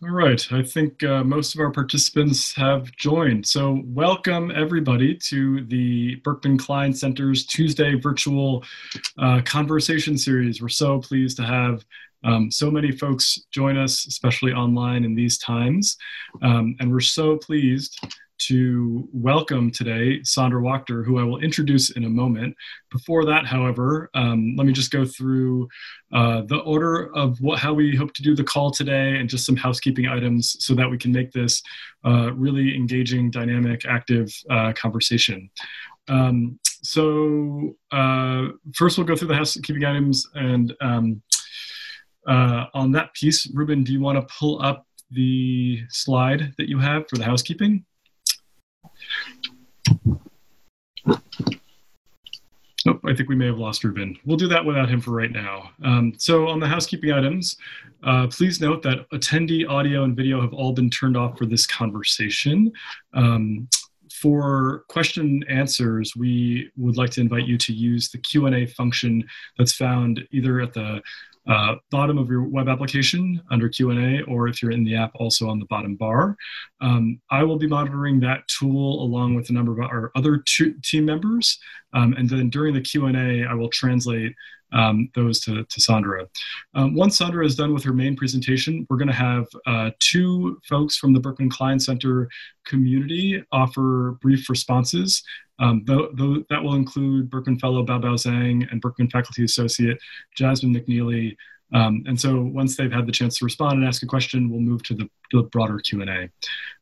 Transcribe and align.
All 0.00 0.10
right. 0.10 0.46
I 0.52 0.62
think 0.62 1.02
uh, 1.02 1.24
most 1.24 1.56
of 1.56 1.60
our 1.60 1.72
participants 1.72 2.54
have 2.54 2.92
joined. 2.92 3.44
So, 3.44 3.82
welcome 3.84 4.52
everybody 4.54 5.16
to 5.16 5.64
the 5.64 6.14
Berkman 6.22 6.56
Klein 6.56 6.94
Center's 6.94 7.44
Tuesday 7.44 7.96
virtual 7.96 8.62
uh, 9.18 9.40
conversation 9.44 10.16
series. 10.16 10.62
We're 10.62 10.68
so 10.68 11.00
pleased 11.00 11.36
to 11.38 11.42
have 11.42 11.84
um, 12.24 12.50
so 12.50 12.70
many 12.70 12.92
folks 12.92 13.40
join 13.50 13.76
us, 13.76 14.06
especially 14.06 14.52
online 14.52 15.04
in 15.04 15.14
these 15.14 15.38
times. 15.38 15.96
Um, 16.42 16.76
and 16.80 16.90
we're 16.90 17.00
so 17.00 17.36
pleased 17.36 17.98
to 18.38 19.08
welcome 19.12 19.70
today 19.70 20.22
Sandra 20.22 20.62
Wachter, 20.62 21.04
who 21.04 21.18
I 21.18 21.24
will 21.24 21.40
introduce 21.40 21.90
in 21.90 22.04
a 22.04 22.08
moment. 22.08 22.54
Before 22.90 23.24
that, 23.24 23.46
however, 23.46 24.10
um, 24.14 24.54
let 24.56 24.66
me 24.66 24.72
just 24.72 24.92
go 24.92 25.04
through 25.04 25.68
uh, 26.12 26.42
the 26.42 26.58
order 26.58 27.14
of 27.16 27.40
what, 27.40 27.58
how 27.58 27.74
we 27.74 27.96
hope 27.96 28.14
to 28.14 28.22
do 28.22 28.36
the 28.36 28.44
call 28.44 28.70
today 28.70 29.16
and 29.16 29.28
just 29.28 29.44
some 29.44 29.56
housekeeping 29.56 30.06
items 30.06 30.56
so 30.64 30.74
that 30.74 30.88
we 30.88 30.96
can 30.96 31.12
make 31.12 31.32
this 31.32 31.62
uh, 32.04 32.32
really 32.32 32.76
engaging, 32.76 33.30
dynamic, 33.30 33.84
active 33.86 34.32
uh, 34.50 34.72
conversation. 34.72 35.50
Um, 36.08 36.58
so 36.82 37.76
uh, 37.90 38.48
first 38.74 38.96
we'll 38.96 39.06
go 39.06 39.16
through 39.16 39.28
the 39.28 39.34
housekeeping 39.34 39.84
items 39.84 40.26
and 40.34 40.74
um, 40.80 41.22
uh, 42.28 42.66
on 42.74 42.92
that 42.92 43.12
piece, 43.14 43.50
Ruben, 43.54 43.82
do 43.82 43.92
you 43.92 44.00
want 44.00 44.16
to 44.16 44.34
pull 44.38 44.62
up 44.62 44.86
the 45.10 45.82
slide 45.88 46.52
that 46.58 46.68
you 46.68 46.78
have 46.78 47.08
for 47.08 47.16
the 47.16 47.24
housekeeping? 47.24 47.84
Nope, 52.86 53.00
I 53.06 53.14
think 53.14 53.28
we 53.28 53.34
may 53.34 53.46
have 53.46 53.58
lost 53.58 53.82
Ruben. 53.82 54.16
We'll 54.24 54.36
do 54.36 54.48
that 54.48 54.64
without 54.64 54.88
him 54.88 55.00
for 55.00 55.10
right 55.10 55.32
now. 55.32 55.70
Um, 55.82 56.12
so 56.16 56.48
on 56.48 56.60
the 56.60 56.66
housekeeping 56.66 57.12
items, 57.12 57.56
uh, 58.04 58.28
please 58.28 58.60
note 58.60 58.82
that 58.82 59.08
attendee 59.10 59.68
audio 59.68 60.04
and 60.04 60.16
video 60.16 60.40
have 60.40 60.52
all 60.52 60.72
been 60.72 60.88
turned 60.88 61.16
off 61.16 61.36
for 61.36 61.46
this 61.46 61.66
conversation. 61.66 62.72
Um, 63.14 63.68
for 64.12 64.84
question 64.88 65.44
answers, 65.48 66.14
we 66.16 66.70
would 66.76 66.96
like 66.96 67.10
to 67.10 67.20
invite 67.20 67.46
you 67.46 67.58
to 67.58 67.72
use 67.72 68.08
the 68.10 68.18
Q&A 68.18 68.66
function 68.66 69.24
that's 69.56 69.74
found 69.74 70.26
either 70.30 70.60
at 70.60 70.72
the 70.72 71.02
uh, 71.48 71.76
bottom 71.90 72.18
of 72.18 72.28
your 72.28 72.42
web 72.42 72.68
application 72.68 73.42
under 73.50 73.68
Q&A, 73.68 74.22
or 74.22 74.48
if 74.48 74.62
you're 74.62 74.70
in 74.70 74.84
the 74.84 74.94
app, 74.94 75.12
also 75.14 75.48
on 75.48 75.58
the 75.58 75.64
bottom 75.66 75.96
bar. 75.96 76.36
Um, 76.80 77.20
I 77.30 77.42
will 77.42 77.58
be 77.58 77.66
monitoring 77.66 78.20
that 78.20 78.46
tool 78.48 79.02
along 79.02 79.34
with 79.34 79.48
a 79.48 79.52
number 79.52 79.72
of 79.72 79.78
our 79.80 80.12
other 80.14 80.42
team 80.46 81.04
members. 81.04 81.58
Um, 81.94 82.12
and 82.18 82.28
then 82.28 82.50
during 82.50 82.74
the 82.74 82.80
Q&A, 82.80 83.46
I 83.46 83.54
will 83.54 83.70
translate 83.70 84.34
um, 84.72 85.08
those 85.14 85.40
to, 85.40 85.64
to 85.64 85.80
Sandra. 85.80 86.26
Um, 86.74 86.94
once 86.94 87.16
Sandra 87.16 87.44
is 87.44 87.56
done 87.56 87.72
with 87.72 87.84
her 87.84 87.92
main 87.92 88.16
presentation, 88.16 88.86
we're 88.90 88.98
going 88.98 89.08
to 89.08 89.14
have 89.14 89.46
uh, 89.66 89.90
two 89.98 90.60
folks 90.68 90.96
from 90.96 91.12
the 91.12 91.20
Berkman 91.20 91.50
Klein 91.50 91.80
Center 91.80 92.28
community 92.66 93.42
offer 93.52 94.18
brief 94.20 94.50
responses. 94.50 95.22
Um, 95.58 95.84
th- 95.86 96.16
th- 96.16 96.46
that 96.50 96.62
will 96.62 96.74
include 96.74 97.30
Berkman 97.30 97.58
Fellow 97.58 97.84
Bao 97.84 98.00
Bao 98.00 98.14
Zhang 98.14 98.70
and 98.70 98.80
Berkman 98.80 99.10
Faculty 99.10 99.44
Associate 99.44 99.98
Jasmine 100.36 100.74
McNealy. 100.74 101.36
Um, 101.72 102.02
and 102.06 102.18
so 102.18 102.40
once 102.40 102.76
they've 102.76 102.92
had 102.92 103.06
the 103.06 103.12
chance 103.12 103.38
to 103.38 103.44
respond 103.44 103.78
and 103.78 103.86
ask 103.86 104.02
a 104.02 104.06
question, 104.06 104.48
we'll 104.48 104.60
move 104.60 104.82
to 104.84 104.94
the, 104.94 105.08
the 105.32 105.42
broader 105.44 105.78
Q&A. 105.78 106.30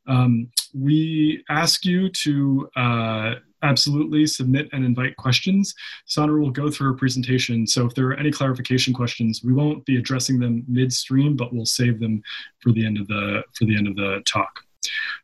Um, 0.07 0.49
we 0.75 1.45
ask 1.49 1.85
you 1.85 2.09
to 2.11 2.69
uh, 2.77 3.35
absolutely 3.63 4.27
submit 4.27 4.69
and 4.73 4.85
invite 4.85 5.17
questions. 5.17 5.75
Sandra 6.07 6.41
will 6.41 6.51
go 6.51 6.71
through 6.71 6.93
her 6.93 6.99
presentation. 6.99 7.67
So 7.67 7.87
if 7.87 7.95
there 7.95 8.07
are 8.09 8.15
any 8.15 8.31
clarification 8.31 8.95
questions, 8.95 9.43
we 9.43 9.53
won't 9.53 9.85
be 9.85 9.97
addressing 9.97 10.39
them 10.39 10.65
midstream, 10.69 11.37
but 11.37 11.53
we'll 11.53 11.67
save 11.67 11.99
them 11.99 12.23
for 12.61 12.73
the 12.73 12.87
end 12.87 12.99
of 12.99 13.09
the, 13.09 13.43
for 13.55 13.65
the, 13.65 13.77
end 13.77 13.89
of 13.89 13.97
the 13.97 14.23
talk. 14.25 14.61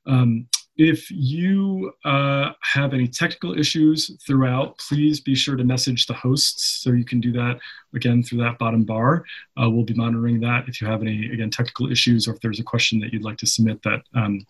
Um, 0.06 0.48
if 0.76 1.10
you 1.10 1.92
uh, 2.04 2.52
have 2.62 2.94
any 2.94 3.06
technical 3.06 3.58
issues 3.58 4.16
throughout, 4.26 4.78
please 4.78 5.20
be 5.20 5.34
sure 5.34 5.54
to 5.56 5.64
message 5.64 6.06
the 6.06 6.14
hosts. 6.14 6.80
So 6.82 6.92
you 6.92 7.04
can 7.04 7.20
do 7.20 7.30
that 7.32 7.58
again 7.94 8.22
through 8.22 8.38
that 8.38 8.58
bottom 8.58 8.84
bar. 8.84 9.24
Uh, 9.60 9.68
we'll 9.68 9.84
be 9.84 9.94
monitoring 9.94 10.40
that. 10.40 10.68
If 10.68 10.80
you 10.80 10.86
have 10.86 11.02
any, 11.02 11.30
again, 11.30 11.50
technical 11.50 11.92
issues 11.92 12.26
or 12.26 12.34
if 12.34 12.40
there's 12.40 12.60
a 12.60 12.64
question 12.64 13.00
that 13.00 13.12
you'd 13.12 13.24
like 13.24 13.36
to 13.38 13.46
submit 13.46 13.82
that 13.82 14.02
um, 14.14 14.46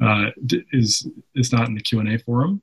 uh, 0.00 0.30
is, 0.72 1.06
is 1.34 1.52
not 1.52 1.68
in 1.68 1.74
the 1.74 1.82
Q&A 1.82 2.18
forum. 2.18 2.62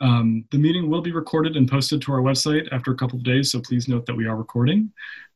Um, 0.00 0.44
the 0.50 0.58
meeting 0.58 0.88
will 0.88 1.02
be 1.02 1.12
recorded 1.12 1.56
and 1.56 1.68
posted 1.68 2.00
to 2.02 2.12
our 2.12 2.20
website 2.20 2.68
after 2.72 2.92
a 2.92 2.96
couple 2.96 3.18
of 3.18 3.24
days, 3.24 3.52
so 3.52 3.60
please 3.60 3.88
note 3.88 4.06
that 4.06 4.16
we 4.16 4.26
are 4.26 4.36
recording. 4.36 4.90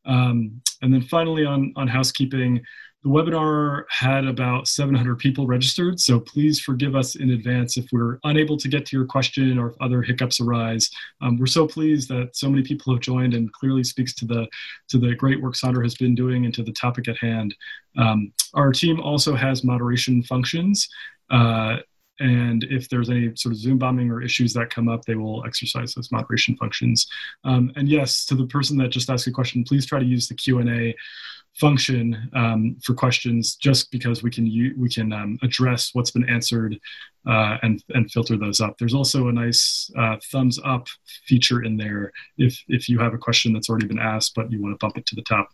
Um, 0.04 0.60
and 0.82 0.92
then 0.92 1.02
finally 1.02 1.44
on, 1.44 1.72
on 1.76 1.88
housekeeping, 1.88 2.62
the 3.06 3.12
webinar 3.12 3.84
had 3.88 4.26
about 4.26 4.66
700 4.66 5.16
people 5.20 5.46
registered, 5.46 6.00
so 6.00 6.18
please 6.18 6.58
forgive 6.58 6.96
us 6.96 7.14
in 7.14 7.30
advance 7.30 7.76
if 7.76 7.86
we're 7.92 8.18
unable 8.24 8.56
to 8.56 8.66
get 8.66 8.84
to 8.86 8.96
your 8.96 9.06
question 9.06 9.60
or 9.60 9.70
if 9.70 9.76
other 9.80 10.02
hiccups 10.02 10.40
arise. 10.40 10.90
Um, 11.20 11.38
we're 11.38 11.46
so 11.46 11.68
pleased 11.68 12.08
that 12.08 12.34
so 12.34 12.50
many 12.50 12.64
people 12.64 12.92
have 12.92 13.00
joined 13.00 13.34
and 13.34 13.52
clearly 13.52 13.84
speaks 13.84 14.12
to 14.16 14.24
the, 14.24 14.48
to 14.88 14.98
the 14.98 15.14
great 15.14 15.40
work 15.40 15.54
Sandra 15.54 15.84
has 15.84 15.94
been 15.94 16.16
doing 16.16 16.46
and 16.46 16.54
to 16.54 16.64
the 16.64 16.72
topic 16.72 17.06
at 17.06 17.16
hand. 17.18 17.54
Um, 17.96 18.32
our 18.54 18.72
team 18.72 19.00
also 19.00 19.36
has 19.36 19.62
moderation 19.62 20.24
functions. 20.24 20.88
Uh, 21.30 21.76
and 22.18 22.64
if 22.64 22.88
there's 22.88 23.10
any 23.10 23.30
sort 23.36 23.54
of 23.54 23.60
Zoom 23.60 23.78
bombing 23.78 24.10
or 24.10 24.20
issues 24.20 24.52
that 24.54 24.70
come 24.70 24.88
up, 24.88 25.04
they 25.04 25.14
will 25.14 25.44
exercise 25.46 25.94
those 25.94 26.10
moderation 26.10 26.56
functions. 26.56 27.06
Um, 27.44 27.70
and 27.76 27.88
yes, 27.88 28.24
to 28.26 28.34
the 28.34 28.46
person 28.46 28.76
that 28.78 28.88
just 28.88 29.10
asked 29.10 29.28
a 29.28 29.30
question, 29.30 29.62
please 29.62 29.86
try 29.86 30.00
to 30.00 30.04
use 30.04 30.26
the 30.26 30.34
Q 30.34 30.58
and 30.58 30.70
A 30.70 30.94
function 31.58 32.30
um, 32.34 32.76
for 32.84 32.94
questions 32.94 33.56
just 33.56 33.90
because 33.90 34.22
we 34.22 34.30
can 34.30 34.46
u- 34.46 34.74
we 34.78 34.88
can 34.88 35.12
um, 35.12 35.38
address 35.42 35.90
what's 35.94 36.10
been 36.10 36.28
answered 36.28 36.78
uh, 37.26 37.56
and 37.62 37.82
and 37.90 38.10
filter 38.10 38.36
those 38.36 38.60
up. 38.60 38.76
There's 38.78 38.94
also 38.94 39.28
a 39.28 39.32
nice 39.32 39.90
uh, 39.98 40.16
thumbs 40.30 40.58
up 40.64 40.86
feature 41.26 41.62
in 41.62 41.76
there 41.76 42.12
if 42.36 42.62
if 42.68 42.88
you 42.88 42.98
have 42.98 43.14
a 43.14 43.18
question 43.18 43.52
that's 43.52 43.70
already 43.70 43.86
been 43.86 43.98
asked 43.98 44.34
but 44.34 44.50
you 44.50 44.60
want 44.62 44.74
to 44.74 44.84
bump 44.84 44.98
it 44.98 45.06
to 45.06 45.14
the 45.14 45.22
top. 45.22 45.48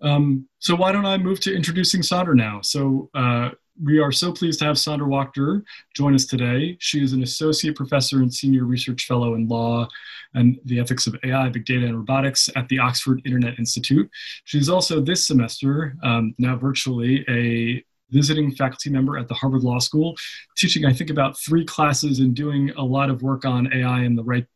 Um, 0.00 0.48
so 0.58 0.76
why 0.76 0.92
don't 0.92 1.06
I 1.06 1.18
move 1.18 1.40
to 1.40 1.54
introducing 1.54 2.02
Sandra 2.02 2.34
now? 2.34 2.60
So 2.62 3.10
uh, 3.14 3.50
we 3.82 3.98
are 3.98 4.12
so 4.12 4.32
pleased 4.32 4.58
to 4.60 4.64
have 4.64 4.78
Sandra 4.78 5.06
Wachter 5.06 5.62
join 5.94 6.14
us 6.14 6.26
today. 6.26 6.76
She 6.80 7.02
is 7.02 7.12
an 7.12 7.22
associate 7.22 7.76
professor 7.76 8.18
and 8.18 8.32
senior 8.32 8.64
research 8.64 9.04
fellow 9.04 9.34
in 9.34 9.48
law 9.48 9.88
and 10.34 10.58
the 10.64 10.80
ethics 10.80 11.06
of 11.06 11.16
AI, 11.24 11.48
big 11.48 11.64
data, 11.64 11.86
and 11.86 11.96
robotics 11.96 12.48
at 12.56 12.68
the 12.68 12.78
Oxford 12.78 13.22
Internet 13.24 13.58
Institute. 13.58 14.10
She's 14.44 14.68
also 14.68 15.00
this 15.00 15.26
semester, 15.26 15.96
um, 16.02 16.34
now 16.38 16.56
virtually, 16.56 17.24
a 17.28 17.84
visiting 18.10 18.54
faculty 18.54 18.90
member 18.90 19.18
at 19.18 19.28
the 19.28 19.34
Harvard 19.34 19.62
Law 19.62 19.78
School, 19.78 20.16
teaching, 20.56 20.84
I 20.84 20.92
think, 20.92 21.10
about 21.10 21.38
three 21.38 21.64
classes 21.64 22.20
and 22.20 22.34
doing 22.34 22.70
a 22.76 22.82
lot 22.82 23.10
of 23.10 23.22
work 23.22 23.44
on 23.44 23.72
AI 23.72 24.00
and 24.00 24.16
the 24.16 24.24
right 24.24 24.46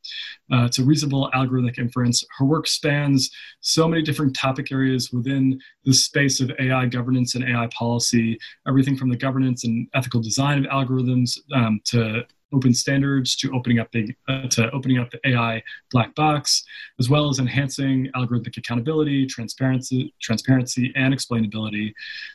uh, 0.52 0.68
to 0.68 0.84
reasonable 0.84 1.30
algorithmic 1.34 1.78
inference. 1.78 2.24
Her 2.38 2.44
work 2.44 2.66
spans 2.66 3.30
so 3.60 3.88
many 3.88 4.02
different 4.02 4.34
topic 4.36 4.72
areas 4.72 5.12
within 5.12 5.60
the 5.84 5.94
space 5.94 6.40
of 6.40 6.50
AI 6.58 6.86
governance 6.86 7.34
and 7.34 7.44
AI 7.44 7.68
policy, 7.68 8.38
everything 8.66 8.96
from 8.96 9.10
the 9.10 9.16
governance 9.16 9.64
and 9.64 9.88
ethical 9.94 10.20
design 10.20 10.58
of 10.58 10.70
algorithms 10.70 11.38
um, 11.54 11.80
to 11.86 12.24
open 12.52 12.74
standards 12.74 13.36
to 13.36 13.52
opening 13.52 13.78
up 13.78 13.90
the 13.92 14.14
uh, 14.28 14.46
to 14.48 14.70
opening 14.70 14.98
up 14.98 15.10
the 15.10 15.20
AI 15.28 15.62
black 15.90 16.14
box, 16.14 16.64
as 16.98 17.08
well 17.08 17.28
as 17.28 17.38
enhancing 17.38 18.10
algorithmic 18.14 18.56
accountability, 18.56 19.26
transparency, 19.26 20.14
transparency, 20.20 20.92
and 20.96 21.14
explainability. 21.14 21.92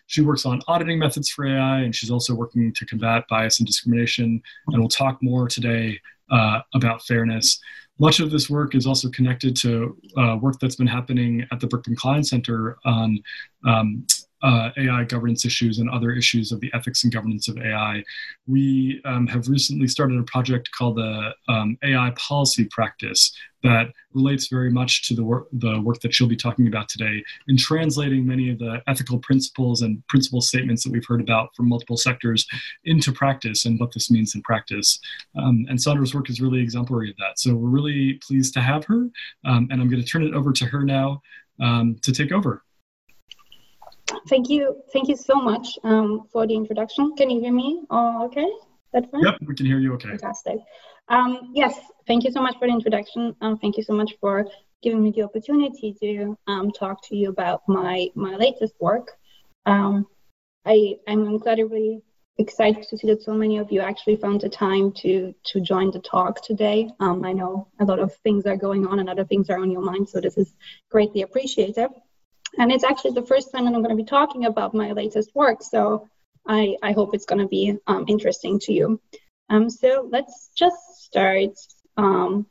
She 0.08 0.22
works 0.22 0.46
on 0.46 0.62
auditing 0.68 1.00
methods 1.00 1.30
for 1.30 1.46
AI, 1.46 1.80
and 1.80 1.96
she's 1.96 2.12
also 2.12 2.34
working 2.34 2.74
to 2.74 2.86
combat 2.86 3.26
bias 3.30 3.60
and 3.60 3.68
discrimination. 3.68 4.42
And 4.68 4.80
we'll 4.80 4.90
talk 4.90 5.22
more 5.22 5.48
today 5.48 6.00
uh, 6.32 6.62
about 6.74 7.04
fairness. 7.04 7.60
Much 8.00 8.20
of 8.20 8.30
this 8.30 8.50
work 8.50 8.76
is 8.76 8.86
also 8.86 9.10
connected 9.10 9.56
to 9.56 9.98
uh, 10.18 10.38
work 10.40 10.60
that's 10.60 10.76
been 10.76 10.88
happening 10.88 11.48
at 11.52 11.60
the 11.60 11.68
Berkman 11.68 11.96
Klein 11.96 12.24
Center 12.24 12.78
on 12.86 13.20
um, 13.66 14.06
uh, 14.42 14.70
AI 14.78 15.04
governance 15.04 15.46
issues 15.46 15.80
and 15.80 15.90
other 15.90 16.12
issues 16.12 16.52
of 16.52 16.60
the 16.60 16.72
ethics 16.74 17.04
and 17.04 17.14
governance 17.14 17.48
of 17.48 17.58
AI. 17.58 18.04
We 18.46 19.02
um, 19.06 19.28
have 19.28 19.48
recently 19.48 19.88
started 19.88 20.20
a 20.20 20.24
project 20.24 20.70
called 20.72 20.98
the 20.98 21.34
um, 21.48 21.78
AI 21.84 22.14
Policy 22.16 22.68
Practice 22.72 23.36
that 23.64 23.88
relates 24.14 24.48
very 24.48 24.70
much 24.70 25.08
to 25.08 25.16
the 25.16 25.24
work, 25.24 25.48
the 25.52 25.82
work 25.82 26.00
that 26.02 26.14
she'll 26.14 26.28
be 26.28 26.36
talking 26.36 26.68
about 26.68 26.88
today 26.88 27.24
in 27.48 27.58
translating 27.58 28.26
many 28.26 28.52
of 28.52 28.60
the 28.60 28.82
ethical 28.88 29.20
principles 29.20 29.82
and 29.82 30.06
principle 30.08 30.42
statements 30.42 30.84
that 30.84 30.92
we've 30.92 31.06
heard 31.06 31.22
about 31.22 31.50
from 31.56 31.68
multiple 31.68 31.98
sectors 31.98 32.46
into 32.86 33.12
practice 33.12 33.66
and 33.66 33.80
what 33.80 33.92
this 33.94 34.12
means 34.12 34.36
in 34.36 34.42
practice. 34.44 35.00
Um, 35.38 35.66
and 35.70 35.82
Sandra's 35.82 36.14
work 36.14 36.30
is 36.30 36.40
really 36.40 36.62
exemplary 36.62 37.10
of 37.10 37.18
that. 37.18 37.40
So 37.40 37.56
we're 37.56 37.70
really 37.70 38.20
pleased 38.26 38.54
to 38.54 38.62
have 38.62 38.86
her. 38.86 39.10
Um, 39.46 39.68
and 39.72 39.82
I'm 39.82 39.90
going 39.90 40.02
to 40.02 40.08
turn 40.08 40.24
it 40.24 40.34
over 40.34 40.54
to 40.54 40.66
her 40.66 40.84
now 40.84 41.22
um, 41.60 41.98
to 42.04 42.12
take 42.12 42.32
over. 42.32 42.64
Thank 44.28 44.50
you. 44.50 44.82
Thank 44.94 45.08
you 45.08 45.16
so 45.16 45.36
much 45.36 45.80
um, 45.84 46.28
for 46.32 46.46
the 46.48 46.56
introduction. 46.56 47.16
Can 47.16 47.30
you 47.30 47.40
hear 47.40 47.54
me? 47.54 47.84
Oh, 47.90 48.26
okay. 48.26 48.48
That's 48.94 49.10
fine. 49.10 49.24
Yep, 49.24 49.36
we 49.46 49.56
can 49.56 49.66
hear 49.66 49.80
you. 49.80 49.94
Okay. 49.94 50.10
Fantastic. 50.10 50.58
Um, 51.10 51.52
yes, 51.54 51.80
thank 52.08 52.24
you 52.24 52.32
so 52.32 52.42
much 52.42 52.56
for 52.60 52.68
the 52.68 52.74
introduction. 52.74 53.36
Um, 53.42 53.58
thank 53.58 53.78
you 53.78 53.84
so 53.84 53.94
much 53.94 54.16
for 54.20 54.48
giving 54.84 55.04
me 55.04 55.12
the 55.12 55.24
opportunity 55.24 55.96
to 56.02 56.38
um, 56.48 56.72
talk 56.72 57.02
to 57.08 57.16
you 57.16 57.30
about 57.30 57.62
my 57.68 58.08
my 58.16 58.36
latest 58.36 58.74
work. 58.80 59.12
Um, 59.66 60.06
I, 60.66 60.96
I'm 61.08 61.26
incredibly 61.26 62.02
excited 62.38 62.86
to 62.90 62.98
see 62.98 63.08
that 63.08 63.24
so 63.24 63.34
many 63.34 63.58
of 63.58 63.72
you 63.72 63.80
actually 63.82 64.18
found 64.18 64.42
the 64.42 64.50
time 64.50 64.92
to 64.92 65.34
to 65.46 65.62
join 65.62 65.92
the 65.92 66.00
talk 66.00 66.44
today. 66.44 66.90
Um, 67.00 67.24
I 67.24 67.34
know 67.34 67.68
a 67.80 67.86
lot 67.86 68.00
of 68.00 68.14
things 68.18 68.46
are 68.46 68.58
going 68.58 68.86
on 68.86 69.00
and 69.00 69.10
other 69.10 69.26
things 69.26 69.50
are 69.50 69.60
on 69.60 69.72
your 69.72 69.82
mind, 69.82 70.10
so 70.10 70.20
this 70.20 70.38
is 70.38 70.54
greatly 70.90 71.22
appreciated. 71.22 71.90
And 72.58 72.72
it's 72.72 72.84
actually 72.84 73.12
the 73.12 73.26
first 73.26 73.52
time 73.52 73.66
that 73.66 73.74
I'm 73.74 73.84
going 73.84 73.96
to 73.96 74.04
be 74.04 74.10
talking 74.10 74.46
about 74.46 74.74
my 74.74 74.92
latest 74.92 75.34
work, 75.36 75.62
so 75.62 76.10
I, 76.48 76.76
I 76.82 76.92
hope 76.92 77.14
it's 77.14 77.26
going 77.26 77.42
to 77.42 77.48
be 77.48 77.78
um, 77.86 78.06
interesting 78.08 78.60
to 78.62 78.74
you. 78.74 79.02
Um, 79.50 79.70
so 79.70 80.08
let's 80.12 80.50
just 80.56 81.04
start. 81.04 81.52
Um, 81.98 82.48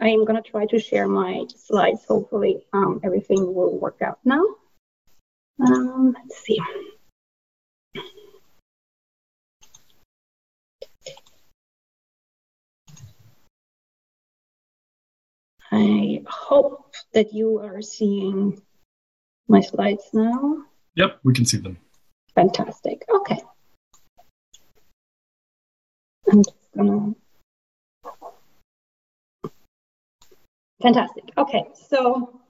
I 0.00 0.08
am 0.08 0.24
going 0.24 0.42
to 0.42 0.50
try 0.50 0.66
to 0.66 0.78
share 0.78 1.08
my 1.08 1.44
slides. 1.56 2.04
Hopefully, 2.06 2.64
um, 2.72 3.00
everything 3.04 3.54
will 3.54 3.78
work 3.78 4.02
out 4.02 4.18
now. 4.24 4.44
Um, 5.64 6.14
let's 6.16 6.38
see. 6.38 6.60
I 15.70 16.22
hope 16.26 16.94
that 17.12 17.34
you 17.34 17.58
are 17.58 17.82
seeing 17.82 18.62
my 19.48 19.60
slides 19.60 20.04
now. 20.12 20.62
Yep, 20.94 21.20
we 21.24 21.32
can 21.32 21.44
see 21.44 21.58
them. 21.58 21.78
Fantastic. 22.34 23.04
Okay. 23.08 23.40
I'm 26.30 26.42
just 26.42 26.56
gonna. 26.76 27.14
Fantastic. 30.82 31.24
Okay, 31.36 31.66
so 31.88 32.40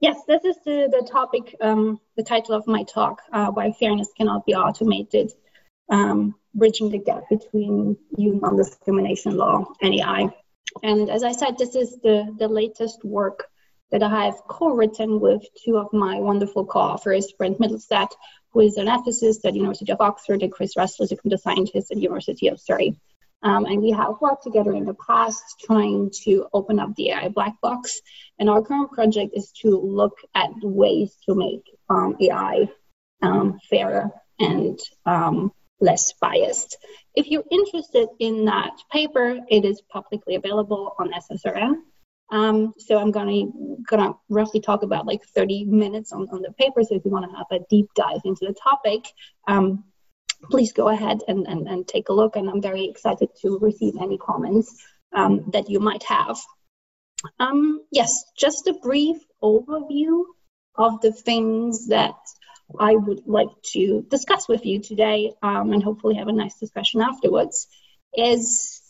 yes, 0.00 0.20
this 0.28 0.44
is 0.44 0.56
the, 0.64 0.88
the 0.90 1.08
topic, 1.10 1.56
um, 1.60 1.98
the 2.16 2.22
title 2.22 2.54
of 2.54 2.66
my 2.66 2.84
talk, 2.84 3.22
uh, 3.32 3.50
Why 3.50 3.72
Fairness 3.72 4.10
Cannot 4.16 4.46
Be 4.46 4.54
Automated, 4.54 5.32
um, 5.88 6.36
Bridging 6.54 6.90
the 6.90 6.98
Gap 6.98 7.24
Between 7.28 7.96
Human 8.16 8.40
Non-Discrimination 8.40 9.36
Law 9.36 9.64
and 9.80 9.94
AI. 9.94 10.28
And 10.82 11.10
as 11.10 11.24
I 11.24 11.32
said, 11.32 11.58
this 11.58 11.74
is 11.74 11.98
the, 12.02 12.32
the 12.38 12.48
latest 12.48 13.04
work 13.04 13.48
that 13.92 14.02
I 14.02 14.24
have 14.24 14.42
co-written 14.48 15.20
with 15.20 15.42
two 15.64 15.76
of 15.76 15.92
my 15.92 16.18
wonderful 16.18 16.64
co-authors, 16.64 17.32
Brent 17.38 17.60
Mittelstadt, 17.60 18.12
who 18.52 18.60
is 18.60 18.76
an 18.78 18.86
ethicist 18.86 19.44
at 19.44 19.52
the 19.52 19.58
University 19.58 19.92
of 19.92 20.00
Oxford, 20.00 20.42
and 20.42 20.50
Chris 20.50 20.76
Russell 20.76 21.04
is 21.04 21.12
a 21.12 21.16
computer 21.16 21.40
scientist 21.40 21.90
at 21.90 21.96
the 21.96 22.02
University 22.02 22.48
of 22.48 22.58
Surrey. 22.58 22.96
Um, 23.42 23.64
and 23.66 23.82
we 23.82 23.90
have 23.90 24.20
worked 24.20 24.44
together 24.44 24.72
in 24.72 24.84
the 24.84 24.94
past 24.94 25.42
trying 25.64 26.10
to 26.24 26.46
open 26.52 26.78
up 26.78 26.94
the 26.94 27.10
AI 27.10 27.28
black 27.28 27.60
box. 27.60 28.00
And 28.38 28.48
our 28.48 28.62
current 28.62 28.92
project 28.92 29.32
is 29.34 29.52
to 29.62 29.78
look 29.78 30.16
at 30.34 30.50
ways 30.62 31.14
to 31.26 31.34
make 31.34 31.64
um, 31.88 32.16
AI 32.20 32.68
um, 33.20 33.58
fairer 33.68 34.10
and 34.38 34.78
um, 35.04 35.52
less 35.80 36.12
biased. 36.20 36.78
If 37.14 37.26
you're 37.26 37.44
interested 37.50 38.08
in 38.20 38.46
that 38.46 38.72
paper, 38.90 39.38
it 39.48 39.64
is 39.64 39.82
publicly 39.82 40.36
available 40.36 40.94
on 40.98 41.12
SSRN. 41.12 41.74
Um, 42.32 42.72
so 42.78 42.98
I'm 42.98 43.10
gonna 43.10 43.44
gonna 43.88 44.14
roughly 44.30 44.60
talk 44.60 44.82
about 44.82 45.06
like 45.06 45.22
30 45.22 45.66
minutes 45.66 46.12
on, 46.12 46.28
on 46.30 46.40
the 46.40 46.50
paper. 46.52 46.82
So 46.82 46.96
if 46.96 47.04
you 47.04 47.10
want 47.10 47.30
to 47.30 47.36
have 47.36 47.46
a 47.52 47.64
deep 47.68 47.86
dive 47.94 48.22
into 48.24 48.46
the 48.46 48.54
topic, 48.54 49.04
um, 49.46 49.84
please 50.50 50.72
go 50.72 50.88
ahead 50.88 51.20
and, 51.28 51.46
and, 51.46 51.68
and 51.68 51.86
take 51.86 52.08
a 52.08 52.12
look. 52.12 52.36
And 52.36 52.48
I'm 52.48 52.62
very 52.62 52.86
excited 52.86 53.28
to 53.42 53.58
receive 53.60 53.94
any 54.00 54.16
comments 54.16 54.74
um, 55.12 55.50
that 55.52 55.68
you 55.68 55.78
might 55.78 56.04
have. 56.04 56.38
Um, 57.38 57.82
yes, 57.92 58.24
just 58.36 58.66
a 58.66 58.74
brief 58.82 59.18
overview 59.42 60.24
of 60.74 61.02
the 61.02 61.12
things 61.12 61.88
that 61.88 62.16
I 62.80 62.94
would 62.94 63.26
like 63.26 63.50
to 63.72 64.06
discuss 64.08 64.48
with 64.48 64.64
you 64.64 64.80
today 64.80 65.32
um, 65.42 65.72
and 65.74 65.82
hopefully 65.82 66.14
have 66.14 66.28
a 66.28 66.32
nice 66.32 66.58
discussion 66.58 67.02
afterwards 67.02 67.68
is 68.16 68.81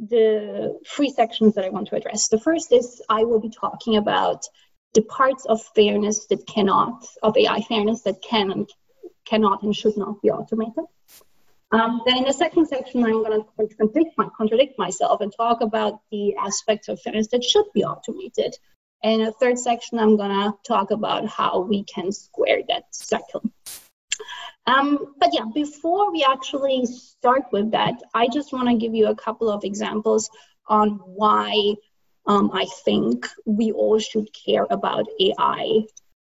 the 0.00 0.78
three 0.86 1.10
sections 1.10 1.54
that 1.54 1.64
I 1.64 1.68
want 1.68 1.88
to 1.88 1.96
address. 1.96 2.28
The 2.28 2.40
first 2.40 2.72
is 2.72 3.02
I 3.08 3.24
will 3.24 3.40
be 3.40 3.50
talking 3.50 3.96
about 3.96 4.46
the 4.94 5.02
parts 5.02 5.44
of 5.44 5.62
fairness 5.74 6.26
that 6.26 6.46
cannot, 6.46 7.04
of 7.22 7.36
AI 7.36 7.60
fairness 7.60 8.02
that 8.02 8.22
can 8.22 8.50
and 8.50 8.68
cannot 9.26 9.62
and 9.62 9.76
should 9.76 9.96
not 9.96 10.22
be 10.22 10.30
automated. 10.30 10.84
Um, 11.72 12.00
then 12.04 12.18
in 12.18 12.24
the 12.24 12.32
second 12.32 12.66
section, 12.66 13.04
I'm 13.04 13.22
going 13.22 13.42
to 13.42 13.46
contradict, 13.56 14.16
contradict 14.36 14.78
myself 14.78 15.20
and 15.20 15.32
talk 15.36 15.60
about 15.60 16.00
the 16.10 16.34
aspects 16.36 16.88
of 16.88 17.00
fairness 17.00 17.28
that 17.28 17.44
should 17.44 17.66
be 17.72 17.84
automated. 17.84 18.56
And 19.04 19.20
in 19.20 19.26
the 19.26 19.32
third 19.32 19.58
section, 19.58 19.98
I'm 19.98 20.16
going 20.16 20.30
to 20.30 20.54
talk 20.66 20.90
about 20.90 21.28
how 21.28 21.60
we 21.60 21.84
can 21.84 22.10
square 22.10 22.62
that 22.68 22.84
cycle. 22.90 23.44
Um, 24.70 25.14
but 25.18 25.30
yeah, 25.32 25.46
before 25.52 26.12
we 26.12 26.24
actually 26.24 26.86
start 26.86 27.42
with 27.50 27.72
that, 27.72 27.94
I 28.14 28.28
just 28.28 28.52
want 28.52 28.68
to 28.68 28.76
give 28.76 28.94
you 28.94 29.08
a 29.08 29.16
couple 29.16 29.50
of 29.50 29.64
examples 29.64 30.30
on 30.68 31.00
why 31.04 31.74
um, 32.26 32.52
I 32.54 32.66
think 32.84 33.26
we 33.44 33.72
all 33.72 33.98
should 33.98 34.28
care 34.32 34.66
about 34.70 35.06
AI 35.18 35.82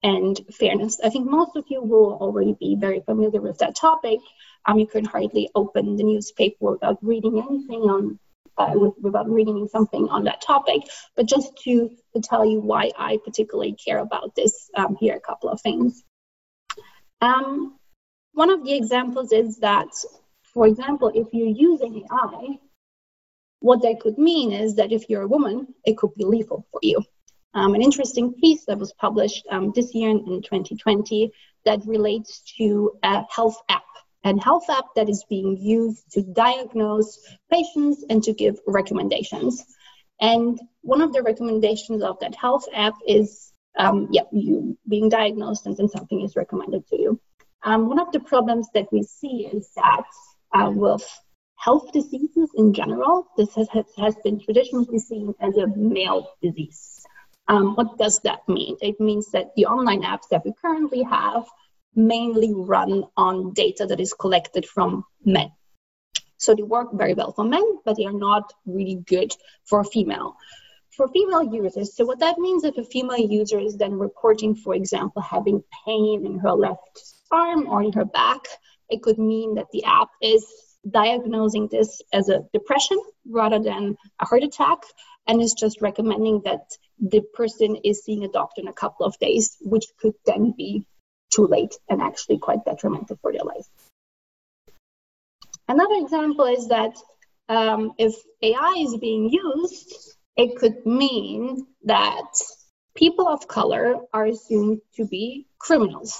and 0.01 0.39
fairness. 0.49 1.01
I 1.03 1.09
think 1.09 1.29
most 1.29 1.57
of 1.57 1.65
you 1.67 1.81
will 1.81 2.13
already 2.21 2.55
be 2.57 2.77
very 2.79 3.01
familiar 3.01 3.41
with 3.41 3.57
that 3.57 3.75
topic. 3.75 4.19
Um, 4.65 4.79
you 4.79 4.87
can 4.87 5.03
hardly 5.03 5.49
open 5.53 5.97
the 5.97 6.03
newspaper 6.03 6.71
without 6.71 6.99
reading 7.01 7.37
anything 7.37 7.81
on 7.81 8.19
uh, 8.57 8.75
without 9.01 9.29
reading 9.29 9.67
something 9.67 10.07
on 10.07 10.23
that 10.25 10.41
topic. 10.41 10.83
But 11.17 11.25
just 11.25 11.57
to, 11.63 11.89
to 12.15 12.21
tell 12.21 12.45
you 12.45 12.61
why 12.61 12.91
I 12.97 13.17
particularly 13.25 13.73
care 13.73 13.97
about 13.99 14.35
this, 14.35 14.69
um, 14.75 14.95
here 14.99 15.15
are 15.15 15.17
a 15.17 15.21
couple 15.21 15.49
of 15.49 15.59
things. 15.59 16.03
Um, 17.21 17.77
one 18.33 18.49
of 18.49 18.63
the 18.63 18.73
examples 18.73 19.31
is 19.31 19.57
that, 19.59 19.89
for 20.41 20.67
example, 20.67 21.11
if 21.13 21.27
you're 21.33 21.47
using 21.47 22.05
AI, 22.11 22.59
what 23.59 23.81
that 23.83 23.99
could 23.99 24.17
mean 24.17 24.51
is 24.51 24.75
that 24.75 24.91
if 24.91 25.09
you're 25.09 25.23
a 25.23 25.27
woman, 25.27 25.73
it 25.85 25.97
could 25.97 26.13
be 26.15 26.25
lethal 26.25 26.65
for 26.71 26.79
you. 26.81 27.03
Um, 27.53 27.75
an 27.75 27.81
interesting 27.81 28.33
piece 28.33 28.65
that 28.65 28.77
was 28.77 28.93
published 28.93 29.45
um, 29.51 29.71
this 29.75 29.93
year 29.93 30.09
in, 30.09 30.19
in 30.19 30.41
2020 30.41 31.31
that 31.65 31.85
relates 31.85 32.41
to 32.57 32.93
a 33.03 33.23
health 33.29 33.61
app 33.69 33.83
and 34.23 34.41
health 34.41 34.69
app 34.69 34.85
that 34.95 35.09
is 35.09 35.25
being 35.29 35.57
used 35.57 36.11
to 36.11 36.21
diagnose 36.21 37.19
patients 37.51 38.05
and 38.09 38.23
to 38.23 38.33
give 38.33 38.59
recommendations. 38.67 39.65
And 40.19 40.59
one 40.81 41.01
of 41.01 41.13
the 41.13 41.23
recommendations 41.23 42.03
of 42.03 42.19
that 42.19 42.35
health 42.35 42.65
app 42.73 42.93
is, 43.07 43.51
um, 43.77 44.07
yeah, 44.11 44.23
you 44.31 44.77
being 44.87 45.09
diagnosed 45.09 45.65
and 45.65 45.75
then 45.75 45.89
something 45.89 46.21
is 46.21 46.35
recommended 46.35 46.87
to 46.87 46.99
you. 46.99 47.19
Um, 47.63 47.87
one 47.87 47.99
of 47.99 48.11
the 48.11 48.19
problems 48.19 48.67
that 48.73 48.87
we 48.91 49.03
see 49.03 49.49
is 49.51 49.69
that 49.75 50.05
uh, 50.53 50.71
with 50.73 51.07
health 51.55 51.91
diseases 51.91 52.49
in 52.55 52.73
general, 52.73 53.27
this 53.37 53.53
has, 53.55 53.67
has 53.97 54.15
been 54.23 54.39
traditionally 54.39 54.97
seen 54.97 55.33
as 55.39 55.55
a 55.57 55.67
male 55.67 56.27
disease. 56.41 57.05
Um, 57.47 57.75
what 57.75 57.97
does 57.97 58.19
that 58.19 58.47
mean? 58.47 58.77
It 58.81 58.99
means 58.99 59.31
that 59.31 59.51
the 59.55 59.65
online 59.65 60.01
apps 60.01 60.29
that 60.31 60.43
we 60.43 60.53
currently 60.59 61.03
have 61.03 61.45
mainly 61.93 62.53
run 62.53 63.03
on 63.15 63.53
data 63.53 63.85
that 63.85 63.99
is 63.99 64.13
collected 64.13 64.65
from 64.65 65.03
men. 65.23 65.51
So 66.37 66.55
they 66.55 66.63
work 66.63 66.89
very 66.93 67.13
well 67.13 67.31
for 67.31 67.43
men, 67.43 67.63
but 67.85 67.97
they 67.97 68.05
are 68.05 68.13
not 68.13 68.51
really 68.65 69.03
good 69.05 69.35
for 69.65 69.83
female. 69.83 70.35
For 70.97 71.07
female 71.09 71.43
users, 71.43 71.95
so 71.95 72.05
what 72.05 72.19
that 72.19 72.39
means 72.39 72.63
if 72.63 72.77
a 72.77 72.83
female 72.83 73.19
user 73.19 73.59
is 73.59 73.77
then 73.77 73.93
reporting, 73.93 74.55
for 74.55 74.73
example, 74.73 75.21
having 75.21 75.63
pain 75.85 76.25
in 76.25 76.39
her 76.39 76.53
left 76.53 77.03
arm 77.31 77.67
or 77.67 77.83
in 77.83 77.93
her 77.93 78.05
back, 78.05 78.41
it 78.89 79.01
could 79.01 79.17
mean 79.17 79.55
that 79.55 79.71
the 79.71 79.83
app 79.85 80.09
is 80.21 80.45
diagnosing 80.89 81.67
this 81.67 82.01
as 82.11 82.29
a 82.29 82.43
depression 82.53 82.99
rather 83.29 83.59
than 83.59 83.97
a 84.19 84.25
heart 84.25 84.43
attack 84.43 84.79
and 85.27 85.41
is 85.41 85.53
just 85.53 85.81
recommending 85.81 86.41
that 86.45 86.71
the 86.99 87.21
person 87.33 87.77
is 87.83 88.03
seeing 88.03 88.23
a 88.23 88.27
doctor 88.27 88.61
in 88.61 88.67
a 88.67 88.73
couple 88.73 89.05
of 89.05 89.17
days, 89.19 89.57
which 89.61 89.85
could 89.99 90.13
then 90.25 90.53
be 90.57 90.85
too 91.31 91.47
late 91.47 91.75
and 91.89 92.01
actually 92.01 92.37
quite 92.37 92.65
detrimental 92.65 93.17
for 93.21 93.31
their 93.31 93.43
life. 93.43 93.67
Another 95.67 95.95
example 95.95 96.45
is 96.45 96.67
that 96.67 96.97
um, 97.47 97.93
if 97.97 98.13
AI 98.41 98.75
is 98.79 98.97
being 98.97 99.29
used, 99.29 100.15
it 100.35 100.57
could 100.57 100.85
mean 100.85 101.65
that 101.85 102.31
people 102.95 103.27
of 103.27 103.47
color 103.47 103.95
are 104.13 104.25
assumed 104.25 104.81
to 104.95 105.05
be 105.05 105.47
criminals. 105.59 106.19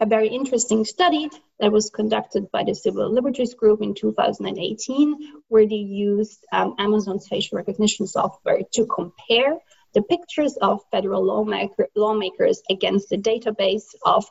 A 0.00 0.06
very 0.06 0.28
interesting 0.28 0.84
study 0.84 1.30
that 1.60 1.70
was 1.70 1.90
conducted 1.90 2.50
by 2.50 2.64
the 2.64 2.74
Civil 2.74 3.12
Liberties 3.12 3.54
Group 3.54 3.80
in 3.80 3.94
2018, 3.94 5.16
where 5.48 5.66
they 5.66 5.76
used 5.76 6.44
um, 6.52 6.74
Amazon's 6.78 7.28
facial 7.28 7.56
recognition 7.58 8.06
software 8.06 8.62
to 8.72 8.86
compare 8.86 9.58
the 9.94 10.02
pictures 10.02 10.56
of 10.60 10.80
federal 10.90 11.24
lawmaker, 11.24 11.88
lawmakers 11.94 12.62
against 12.68 13.08
the 13.08 13.18
database 13.18 13.94
of 14.04 14.24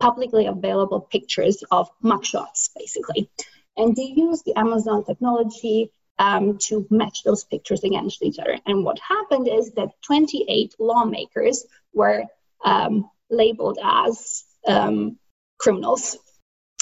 publicly 0.00 0.46
available 0.46 1.00
pictures 1.00 1.62
of 1.70 1.88
mugshots, 2.02 2.70
basically. 2.76 3.30
And 3.76 3.94
they 3.94 4.12
used 4.16 4.44
the 4.44 4.58
Amazon 4.58 5.04
technology 5.04 5.90
um, 6.18 6.58
to 6.68 6.86
match 6.90 7.24
those 7.24 7.44
pictures 7.44 7.84
against 7.84 8.22
each 8.22 8.38
other. 8.38 8.58
And 8.66 8.84
what 8.84 8.98
happened 9.00 9.48
is 9.48 9.72
that 9.72 9.90
28 10.02 10.74
lawmakers 10.78 11.66
were 11.92 12.24
um, 12.64 13.10
labeled 13.30 13.78
as 13.82 14.44
um, 14.66 15.18
criminals. 15.58 16.18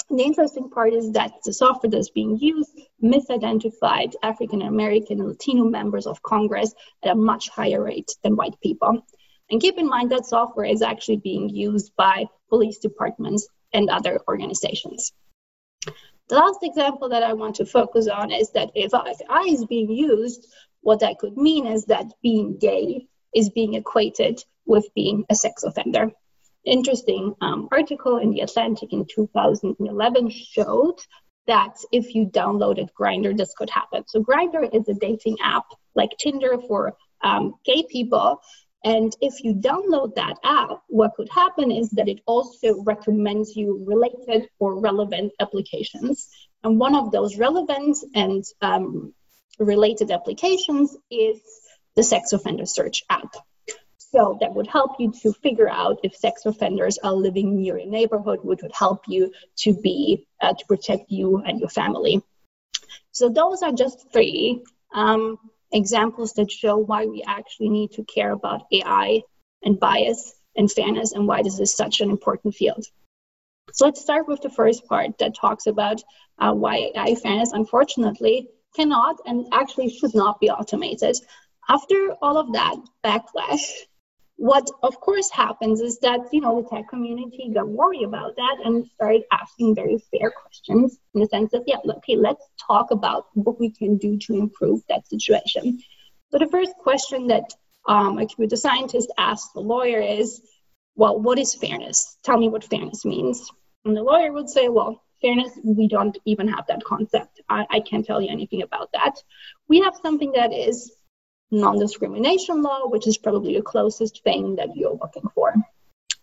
The 0.09 0.23
interesting 0.23 0.69
part 0.69 0.93
is 0.93 1.13
that 1.13 1.31
the 1.43 1.53
software 1.53 1.89
that's 1.89 2.09
being 2.09 2.37
used 2.37 2.77
misidentified 3.01 4.13
African 4.21 4.61
American 4.61 5.19
and 5.19 5.29
Latino 5.29 5.63
members 5.63 6.05
of 6.05 6.21
Congress 6.21 6.73
at 7.03 7.11
a 7.11 7.15
much 7.15 7.49
higher 7.49 7.83
rate 7.83 8.11
than 8.23 8.35
white 8.35 8.59
people. 8.61 9.05
And 9.49 9.61
keep 9.61 9.77
in 9.77 9.87
mind 9.87 10.11
that 10.11 10.25
software 10.25 10.65
is 10.65 10.81
actually 10.81 11.17
being 11.17 11.49
used 11.49 11.95
by 11.95 12.25
police 12.49 12.79
departments 12.79 13.47
and 13.73 13.89
other 13.89 14.19
organizations. 14.27 15.11
The 16.29 16.35
last 16.35 16.59
example 16.63 17.09
that 17.09 17.23
I 17.23 17.33
want 17.33 17.55
to 17.55 17.65
focus 17.65 18.07
on 18.07 18.31
is 18.31 18.51
that 18.51 18.71
if 18.75 18.93
I 18.93 19.41
is 19.43 19.65
being 19.65 19.91
used, 19.91 20.47
what 20.81 20.99
that 20.99 21.17
could 21.19 21.37
mean 21.37 21.65
is 21.65 21.85
that 21.85 22.13
being 22.21 22.57
gay 22.57 23.07
is 23.35 23.49
being 23.49 23.73
equated 23.73 24.43
with 24.65 24.87
being 24.95 25.25
a 25.29 25.35
sex 25.35 25.63
offender. 25.63 26.11
Interesting 26.65 27.35
um, 27.41 27.67
article 27.71 28.17
in 28.17 28.31
The 28.31 28.41
Atlantic 28.41 28.93
in 28.93 29.05
2011 29.05 30.29
showed 30.29 30.97
that 31.45 31.75
if 31.91 32.15
you 32.15 32.25
downloaded 32.25 32.89
Grindr, 32.97 33.37
this 33.37 33.53
could 33.53 33.69
happen. 33.69 34.05
So 34.07 34.23
Grindr 34.23 34.73
is 34.73 34.87
a 34.87 34.93
dating 34.93 35.37
app 35.43 35.65
like 35.93 36.11
Tinder 36.17 36.57
for 36.67 36.95
um, 37.21 37.55
gay 37.65 37.83
people. 37.89 38.41
And 38.85 39.15
if 39.21 39.43
you 39.43 39.53
download 39.53 40.15
that 40.15 40.37
app, 40.43 40.81
what 40.87 41.13
could 41.15 41.29
happen 41.29 41.71
is 41.71 41.89
that 41.91 42.09
it 42.09 42.19
also 42.25 42.81
recommends 42.83 43.55
you 43.55 43.83
related 43.85 44.49
or 44.59 44.79
relevant 44.79 45.33
applications. 45.39 46.27
And 46.63 46.79
one 46.79 46.95
of 46.95 47.11
those 47.11 47.37
relevant 47.37 47.97
and 48.13 48.43
um, 48.61 49.13
related 49.59 50.11
applications 50.11 50.95
is 51.09 51.39
the 51.95 52.03
sex 52.03 52.33
offender 52.33 52.65
search 52.65 53.03
app. 53.09 53.33
So 54.13 54.37
that 54.41 54.53
would 54.53 54.67
help 54.67 54.99
you 54.99 55.11
to 55.23 55.33
figure 55.33 55.67
out 55.67 55.99
if 56.03 56.15
sex 56.15 56.45
offenders 56.45 56.99
are 56.99 57.13
living 57.13 57.55
near 57.55 57.79
your 57.79 57.89
neighborhood, 57.89 58.41
which 58.43 58.61
would 58.61 58.75
help 58.75 59.05
you 59.07 59.31
to 59.63 59.73
be 59.73 60.27
uh, 60.39 60.53
to 60.53 60.65
protect 60.67 61.09
you 61.09 61.37
and 61.39 61.59
your 61.59 61.69
family. 61.69 62.21
So 63.11 63.29
those 63.29 63.63
are 63.63 63.71
just 63.71 64.11
three 64.13 64.61
um, 64.93 65.39
examples 65.71 66.33
that 66.33 66.51
show 66.51 66.77
why 66.77 67.07
we 67.07 67.23
actually 67.25 67.69
need 67.69 67.93
to 67.93 68.03
care 68.03 68.31
about 68.31 68.67
AI 68.71 69.23
and 69.63 69.79
bias 69.79 70.35
and 70.55 70.71
fairness 70.71 71.13
and 71.13 71.27
why 71.27 71.41
this 71.41 71.59
is 71.59 71.73
such 71.73 71.99
an 72.01 72.11
important 72.11 72.53
field. 72.53 72.85
So 73.71 73.85
let's 73.85 74.01
start 74.01 74.27
with 74.27 74.41
the 74.41 74.51
first 74.51 74.85
part 74.85 75.17
that 75.17 75.33
talks 75.35 75.65
about 75.65 76.03
uh, 76.37 76.53
why 76.53 76.91
AI 76.95 77.15
fairness, 77.15 77.51
unfortunately, 77.51 78.47
cannot 78.75 79.15
and 79.25 79.47
actually 79.51 79.89
should 79.89 80.13
not 80.13 80.39
be 80.39 80.51
automated. 80.51 81.17
After 81.67 82.11
all 82.21 82.37
of 82.37 82.53
that 82.53 82.75
backlash, 83.03 83.65
what 84.37 84.67
of 84.81 84.99
course 84.99 85.29
happens 85.29 85.79
is 85.79 85.99
that 85.99 86.19
you 86.31 86.41
know 86.41 86.61
the 86.61 86.69
tech 86.69 86.89
community 86.89 87.51
got 87.53 87.67
worried 87.67 88.03
about 88.03 88.35
that 88.35 88.57
and 88.63 88.87
started 88.95 89.23
asking 89.31 89.75
very 89.75 89.97
fair 90.11 90.31
questions 90.31 90.97
in 91.13 91.21
the 91.21 91.27
sense 91.27 91.53
of 91.53 91.63
yeah 91.67 91.77
okay 91.87 92.15
let's 92.15 92.43
talk 92.67 92.91
about 92.91 93.27
what 93.33 93.59
we 93.59 93.69
can 93.69 93.97
do 93.97 94.17
to 94.17 94.33
improve 94.33 94.81
that 94.89 95.07
situation. 95.07 95.79
So 96.31 96.39
the 96.39 96.47
first 96.47 96.73
question 96.79 97.27
that 97.27 97.53
um, 97.87 98.17
a 98.17 98.25
computer 98.25 98.55
scientist 98.55 99.11
asked 99.17 99.53
the 99.53 99.59
lawyer 99.59 100.01
is 100.01 100.41
well 100.95 101.19
what 101.19 101.37
is 101.37 101.53
fairness? 101.53 102.17
Tell 102.23 102.37
me 102.37 102.49
what 102.49 102.63
fairness 102.63 103.05
means. 103.05 103.49
And 103.85 103.95
the 103.95 104.03
lawyer 104.03 104.31
would 104.31 104.49
say 104.49 104.67
well 104.67 105.03
fairness 105.21 105.51
we 105.63 105.87
don't 105.87 106.17
even 106.25 106.47
have 106.47 106.65
that 106.67 106.83
concept. 106.83 107.39
I, 107.47 107.65
I 107.69 107.79
can't 107.81 108.05
tell 108.05 108.21
you 108.21 108.29
anything 108.29 108.63
about 108.63 108.89
that. 108.93 109.15
We 109.69 109.81
have 109.81 109.95
something 110.01 110.31
that 110.33 110.51
is 110.51 110.91
non-discrimination 111.53 112.61
law, 112.61 112.87
which 112.87 113.07
is 113.07 113.17
probably 113.17 113.55
the 113.55 113.61
closest 113.61 114.23
thing 114.23 114.55
that 114.55 114.75
you're 114.75 114.97
looking 114.99 115.29
for. 115.33 115.53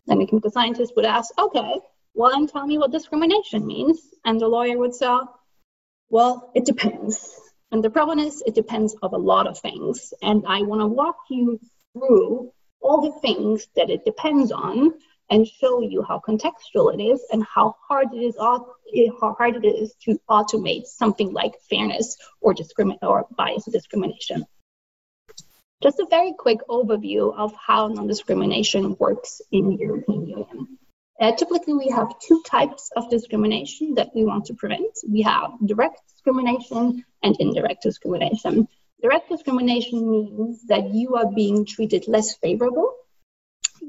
Then 0.06 0.18
the 0.18 0.26
computer 0.26 0.52
scientist 0.52 0.94
would 0.96 1.04
ask, 1.04 1.32
okay, 1.38 1.80
well 2.14 2.32
then 2.32 2.48
tell 2.48 2.66
me 2.66 2.78
what 2.78 2.90
discrimination 2.90 3.66
means. 3.66 4.00
And 4.24 4.40
the 4.40 4.48
lawyer 4.48 4.76
would 4.76 4.94
say, 4.94 5.18
well, 6.08 6.50
it 6.54 6.64
depends. 6.64 7.38
And 7.70 7.84
the 7.84 7.90
problem 7.90 8.18
is 8.18 8.42
it 8.44 8.54
depends 8.54 8.96
of 9.02 9.12
a 9.12 9.18
lot 9.18 9.46
of 9.46 9.58
things. 9.58 10.12
And 10.20 10.44
I 10.46 10.62
want 10.62 10.80
to 10.80 10.86
walk 10.86 11.18
you 11.30 11.60
through 11.92 12.52
all 12.80 13.00
the 13.02 13.20
things 13.20 13.68
that 13.76 13.90
it 13.90 14.04
depends 14.04 14.50
on 14.50 14.94
and 15.28 15.46
show 15.46 15.80
you 15.80 16.02
how 16.02 16.20
contextual 16.26 16.92
it 16.92 17.00
is 17.00 17.24
and 17.30 17.44
how 17.44 17.76
hard 17.86 18.08
it 18.12 18.18
is 18.18 18.36
how 18.40 19.34
hard 19.34 19.64
it 19.64 19.68
is 19.68 19.94
to 20.02 20.18
automate 20.28 20.86
something 20.86 21.32
like 21.32 21.52
fairness 21.68 22.16
or 22.40 22.52
discrimin 22.52 22.98
or 23.02 23.26
bias 23.36 23.64
discrimination. 23.66 24.44
Just 25.82 25.98
a 25.98 26.06
very 26.10 26.34
quick 26.38 26.58
overview 26.68 27.34
of 27.34 27.54
how 27.54 27.88
non-discrimination 27.88 28.96
works 28.98 29.40
in 29.50 29.70
the 29.70 29.76
European 29.76 30.26
Union. 30.26 30.78
Uh, 31.18 31.34
typically, 31.34 31.72
we 31.72 31.88
have 31.88 32.18
two 32.18 32.42
types 32.46 32.90
of 32.96 33.08
discrimination 33.08 33.94
that 33.94 34.10
we 34.14 34.24
want 34.24 34.46
to 34.46 34.54
prevent. 34.54 34.98
We 35.08 35.22
have 35.22 35.52
direct 35.64 36.00
discrimination 36.12 37.04
and 37.22 37.36
indirect 37.38 37.82
discrimination. 37.82 38.68
Direct 39.00 39.30
discrimination 39.30 40.10
means 40.10 40.66
that 40.66 40.92
you 40.92 41.16
are 41.16 41.32
being 41.32 41.64
treated 41.64 42.06
less 42.08 42.36
favorable 42.36 42.94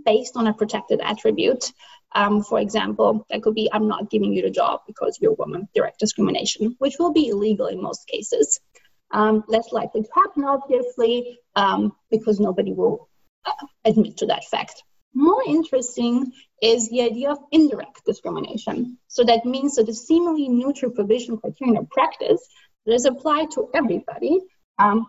based 0.05 0.37
on 0.37 0.47
a 0.47 0.53
protected 0.53 1.01
attribute. 1.01 1.73
Um, 2.13 2.41
for 2.41 2.59
example, 2.59 3.25
that 3.29 3.41
could 3.41 3.55
be 3.55 3.69
I'm 3.71 3.89
not 3.89 4.09
giving 4.09 4.33
you 4.33 4.43
the 4.43 4.49
job 4.49 4.81
because 4.87 5.19
you're 5.21 5.31
a 5.31 5.35
woman, 5.35 5.67
direct 5.75 5.99
discrimination, 5.99 6.75
which 6.79 6.95
will 6.99 7.11
be 7.11 7.27
illegal 7.27 7.67
in 7.67 7.81
most 7.81 8.07
cases 8.07 8.61
um, 9.11 9.43
less 9.47 9.71
likely 9.71 10.03
to 10.03 10.09
happen, 10.15 10.43
obviously, 10.43 11.39
um, 11.55 11.93
because 12.09 12.39
nobody 12.39 12.73
will 12.73 13.09
uh, 13.45 13.51
admit 13.85 14.17
to 14.17 14.27
that 14.27 14.45
fact. 14.45 14.83
More 15.13 15.43
interesting 15.45 16.31
is 16.61 16.89
the 16.89 17.01
idea 17.01 17.31
of 17.31 17.39
indirect 17.51 18.05
discrimination. 18.05 18.97
So 19.07 19.23
that 19.25 19.45
means 19.45 19.75
that 19.75 19.85
the 19.85 19.93
seemingly 19.93 20.47
neutral 20.47 20.91
provision 20.91 21.37
criterion 21.37 21.77
of 21.77 21.89
practice 21.89 22.47
that 22.85 22.93
is 22.93 23.05
applied 23.05 23.51
to 23.51 23.69
everybody 23.73 24.39
um, 24.79 25.07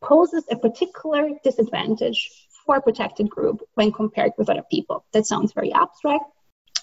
poses 0.00 0.44
a 0.50 0.56
particular 0.56 1.30
disadvantage 1.42 2.30
for 2.66 2.76
a 2.76 2.82
protected 2.82 3.30
group 3.30 3.62
when 3.74 3.92
compared 3.92 4.32
with 4.36 4.50
other 4.50 4.64
people. 4.70 5.04
That 5.12 5.26
sounds 5.26 5.52
very 5.52 5.72
abstract. 5.72 6.24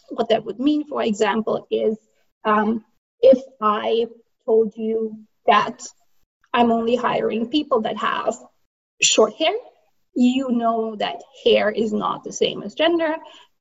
What 0.09 0.29
that 0.29 0.45
would 0.45 0.59
mean, 0.59 0.85
for 0.85 1.03
example, 1.03 1.67
is 1.69 1.97
um, 2.43 2.83
if 3.21 3.39
I 3.61 4.07
told 4.45 4.73
you 4.75 5.19
that 5.45 5.87
I'm 6.53 6.71
only 6.71 6.95
hiring 6.95 7.49
people 7.49 7.81
that 7.81 7.97
have 7.97 8.35
short 9.01 9.33
hair. 9.33 9.53
You 10.15 10.49
know 10.51 10.95
that 10.95 11.21
hair 11.45 11.69
is 11.69 11.93
not 11.93 12.23
the 12.23 12.33
same 12.33 12.63
as 12.63 12.73
gender. 12.73 13.15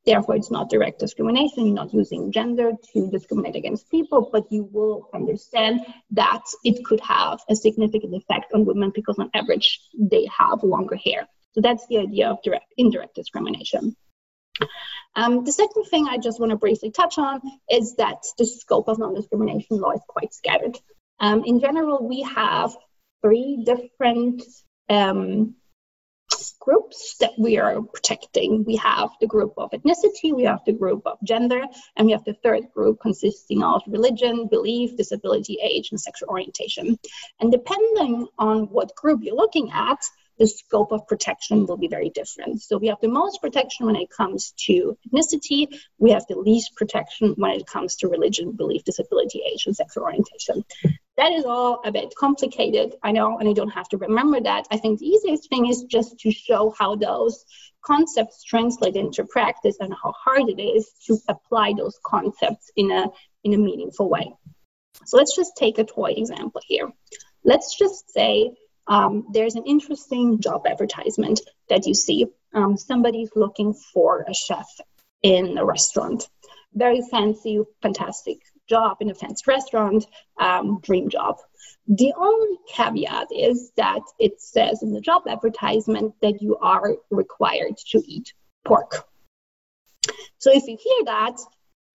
Therefore, 0.07 0.37
it's 0.37 0.51
not 0.51 0.71
direct 0.71 1.01
discrimination. 1.01 1.67
You're 1.67 1.75
not 1.75 1.93
using 1.93 2.33
gender 2.33 2.73
to 2.95 3.11
discriminate 3.11 3.57
against 3.57 3.91
people, 3.91 4.31
but 4.33 4.51
you 4.51 4.69
will 4.73 5.11
understand 5.13 5.81
that 6.13 6.45
it 6.65 6.83
could 6.85 7.01
have 7.01 7.41
a 7.51 7.55
significant 7.55 8.15
effect 8.15 8.53
on 8.55 8.65
women 8.65 8.91
because, 8.95 9.19
on 9.19 9.31
average, 9.35 9.81
they 9.99 10.27
have 10.37 10.63
longer 10.63 10.97
hair. 10.97 11.29
So 11.53 11.61
that's 11.61 11.87
the 11.89 11.99
idea 11.99 12.31
of 12.31 12.43
direct, 12.43 12.73
indirect 12.79 13.17
discrimination. 13.17 13.97
Um, 15.15 15.45
the 15.45 15.53
second 15.53 15.85
thing 15.85 16.07
I 16.09 16.19
just 16.19 16.41
want 16.41 16.51
to 16.51 16.57
briefly 16.57 16.91
touch 16.91 17.19
on 17.19 17.41
is 17.71 17.97
that 17.97 18.23
the 18.39 18.47
scope 18.47 18.89
of 18.89 18.99
non 18.99 19.15
discrimination 19.15 19.79
law 19.79 19.91
is 19.91 20.01
quite 20.09 20.33
scattered. 20.33 20.79
Um, 21.21 21.45
in 21.45 21.61
general, 21.61 22.07
we 22.07 22.23
have 22.23 22.77
three 23.23 23.65
different 23.65 24.43
um, 24.89 25.55
groups 26.61 27.17
that 27.21 27.33
we 27.39 27.59
are 27.59 27.81
protecting. 27.83 28.65
We 28.65 28.77
have 28.77 29.11
the 29.21 29.27
group 29.27 29.55
of 29.57 29.71
ethnicity, 29.71 30.35
we 30.35 30.45
have 30.45 30.61
the 30.67 30.73
group 30.73 31.07
of 31.07 31.19
gender, 31.25 31.63
and 31.97 32.07
we 32.07 32.13
have 32.13 32.25
the 32.25 32.37
third 32.43 32.71
group 32.75 33.01
consisting 33.01 33.63
of 33.63 33.83
religion, 33.87 34.49
belief, 34.49 34.97
disability, 34.97 35.59
age, 35.63 35.89
and 35.91 36.01
sexual 36.01 36.29
orientation. 36.29 36.99
And 37.41 37.51
depending 37.51 38.27
on 38.39 38.65
what 38.65 38.95
group 38.95 39.21
you're 39.23 39.35
looking 39.35 39.71
at, 39.73 39.99
the 40.39 40.47
scope 40.47 40.93
of 40.93 41.07
protection 41.07 41.67
will 41.67 41.77
be 41.77 41.89
very 41.89 42.11
different. 42.11 42.63
So 42.63 42.79
we 42.79 42.89
have 42.89 43.01
the 43.01 43.09
most 43.09 43.41
protection 43.41 43.87
when 43.87 43.97
it 43.97 44.11
comes 44.11 44.53
to 44.67 44.97
ethnicity. 45.07 45.69
We 45.99 46.13
have 46.13 46.25
the 46.29 46.37
least 46.37 46.75
protection 46.77 47.35
when 47.37 47.53
it 47.53 47.67
comes 47.67 47.97
to 47.97 48.09
religion, 48.09 48.53
belief, 48.53 48.85
disability, 48.85 49.43
age, 49.51 49.67
and 49.67 49.77
sexual 49.77 50.05
orientation. 50.05 50.65
That 51.17 51.33
is 51.33 51.45
all 51.45 51.81
a 51.85 51.91
bit 51.91 52.15
complicated, 52.17 52.95
I 53.03 53.11
know, 53.13 53.39
and 53.39 53.49
I 53.49 53.53
don't 53.53 53.71
have 53.71 53.89
to 53.89 53.99
remember 53.99 54.41
that. 54.41 54.69
I 54.71 54.77
think 54.77 55.01
the 55.01 55.07
easiest 55.07 55.49
thing 55.49 55.67
is 55.67 55.83
just 55.83 56.19
to 56.21 56.31
show 56.31 56.75
how 56.79 56.95
those 56.95 57.45
concepts 57.83 58.45
translate 58.45 58.97
into 58.97 59.25
practice 59.25 59.77
and 59.81 59.93
how 59.93 60.13
hard 60.13 60.49
it 60.49 60.61
is 60.61 60.91
to 61.07 61.19
apply 61.29 61.75
those 61.77 61.99
concepts 62.05 62.71
in 62.77 62.91
a 62.91 63.07
in 63.45 63.55
a 63.55 63.59
meaningful 63.59 64.09
way. 64.09 64.33
So 65.07 65.17
let's 65.17 65.35
just 65.35 65.57
take 65.57 65.79
a 65.79 65.85
toy 65.85 66.13
example 66.17 66.61
here. 66.67 66.91
Let's 67.45 67.77
just 67.79 68.11
say 68.13 68.53
um, 68.89 69.27
there's 69.33 69.55
an 69.55 69.65
interesting 69.67 70.41
job 70.41 70.67
advertisement 70.67 71.41
that 71.69 71.87
you 71.87 71.95
see. 71.95 72.27
Um, 72.55 72.77
somebody's 72.77 73.31
looking 73.37 73.75
for 73.75 74.25
a 74.27 74.35
chef 74.35 74.69
in 75.23 75.59
a 75.59 75.65
restaurant. 75.65 76.29
Very 76.73 77.03
fancy, 77.11 77.61
fantastic 77.83 78.39
job 78.69 78.99
in 79.01 79.11
a 79.11 79.15
fancy 79.15 79.45
restaurant, 79.47 80.07
um, 80.39 80.81
dream 80.81 81.11
job. 81.11 81.37
The 81.87 82.15
only 82.17 82.57
caveat 82.69 83.29
is 83.35 83.73
that 83.77 84.03
it 84.19 84.41
says 84.41 84.83
in 84.83 84.93
the 84.93 85.01
job 85.01 85.23
advertisement 85.29 86.15
that 86.23 86.41
you 86.41 86.57
are 86.57 86.97
required 87.11 87.77
to 87.91 88.03
eat 88.07 88.33
pork. 88.65 89.07
So 90.39 90.51
if 90.53 90.67
you 90.67 90.79
hear 90.81 91.05
that, 91.07 91.37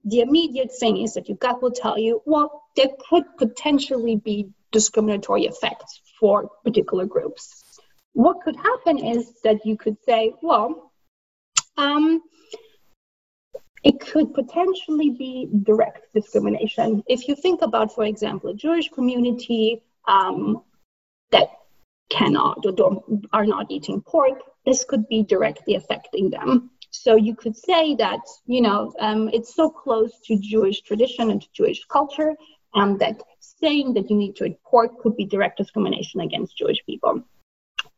the 0.05 0.19
immediate 0.19 0.71
thing 0.79 0.97
is 0.97 1.13
that 1.13 1.29
your 1.29 1.37
gut 1.37 1.61
will 1.61 1.71
tell 1.71 1.97
you, 1.97 2.21
well, 2.25 2.63
there 2.75 2.89
could 3.09 3.23
potentially 3.37 4.17
be 4.17 4.49
discriminatory 4.71 5.45
effects 5.45 6.01
for 6.19 6.49
particular 6.63 7.05
groups. 7.05 7.79
What 8.13 8.41
could 8.43 8.55
happen 8.55 9.03
is 9.03 9.33
that 9.43 9.65
you 9.65 9.77
could 9.77 9.97
say, 10.05 10.33
well, 10.41 10.91
um, 11.77 12.21
it 13.83 13.99
could 13.99 14.33
potentially 14.33 15.09
be 15.09 15.49
direct 15.63 16.13
discrimination. 16.13 17.03
If 17.07 17.27
you 17.27 17.35
think 17.35 17.61
about, 17.61 17.93
for 17.93 18.05
example, 18.05 18.51
a 18.51 18.53
Jewish 18.53 18.89
community 18.89 19.83
um, 20.07 20.63
that 21.31 21.49
cannot 22.09 22.63
or 22.65 23.03
are 23.33 23.45
not 23.45 23.69
eating 23.69 24.01
pork, 24.01 24.39
this 24.65 24.85
could 24.85 25.07
be 25.09 25.23
directly 25.23 25.75
affecting 25.75 26.29
them. 26.29 26.69
So 26.91 27.15
you 27.15 27.35
could 27.35 27.57
say 27.57 27.95
that, 27.95 28.21
you 28.45 28.61
know, 28.61 28.93
um, 28.99 29.29
it's 29.33 29.55
so 29.55 29.69
close 29.69 30.11
to 30.27 30.37
Jewish 30.37 30.81
tradition 30.81 31.31
and 31.31 31.41
to 31.41 31.47
Jewish 31.51 31.83
culture 31.85 32.35
um, 32.75 32.97
that 32.99 33.21
saying 33.63 33.93
that 33.93 34.09
you 34.09 34.17
need 34.17 34.35
to 34.35 34.45
eat 34.45 34.63
pork 34.63 34.99
could 34.99 35.15
be 35.15 35.25
direct 35.25 35.57
discrimination 35.57 36.19
against 36.19 36.57
Jewish 36.57 36.85
people. 36.85 37.23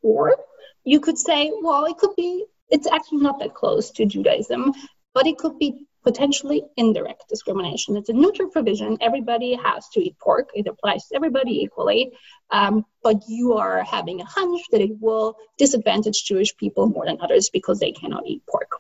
Or 0.02 0.36
you 0.84 1.00
could 1.00 1.18
say, 1.18 1.52
well, 1.62 1.86
it 1.86 1.98
could 1.98 2.16
be, 2.16 2.46
it's 2.70 2.88
actually 2.88 3.24
not 3.24 3.40
that 3.40 3.56
close 3.56 3.92
to 3.92 4.06
Judaism, 4.06 4.74
but 5.16 5.26
it 5.26 5.38
could 5.38 5.58
be 5.58 5.88
potentially 6.04 6.64
indirect 6.78 7.24
discrimination. 7.28 7.98
It's 7.98 8.10
a 8.10 8.14
neutral 8.14 8.50
provision. 8.50 9.00
Everybody 9.02 9.56
has 9.56 9.90
to 9.94 10.00
eat 10.00 10.20
pork. 10.20 10.50
It 10.54 10.68
applies 10.68 11.08
to 11.08 11.16
everybody 11.16 11.64
equally. 11.64 12.12
Um, 12.52 12.86
but 13.02 13.24
you 13.28 13.54
are 13.54 13.84
having 13.84 14.22
a 14.22 14.26
hunch 14.26 14.62
that 14.72 14.82
it 14.82 14.92
will 15.02 15.36
disadvantage 15.58 16.24
Jewish 16.26 16.56
people 16.58 16.88
more 16.88 17.08
than 17.08 17.22
others 17.22 17.50
because 17.50 17.80
they 17.80 17.92
cannot 17.92 18.28
eat 18.28 18.44
pork. 18.48 18.72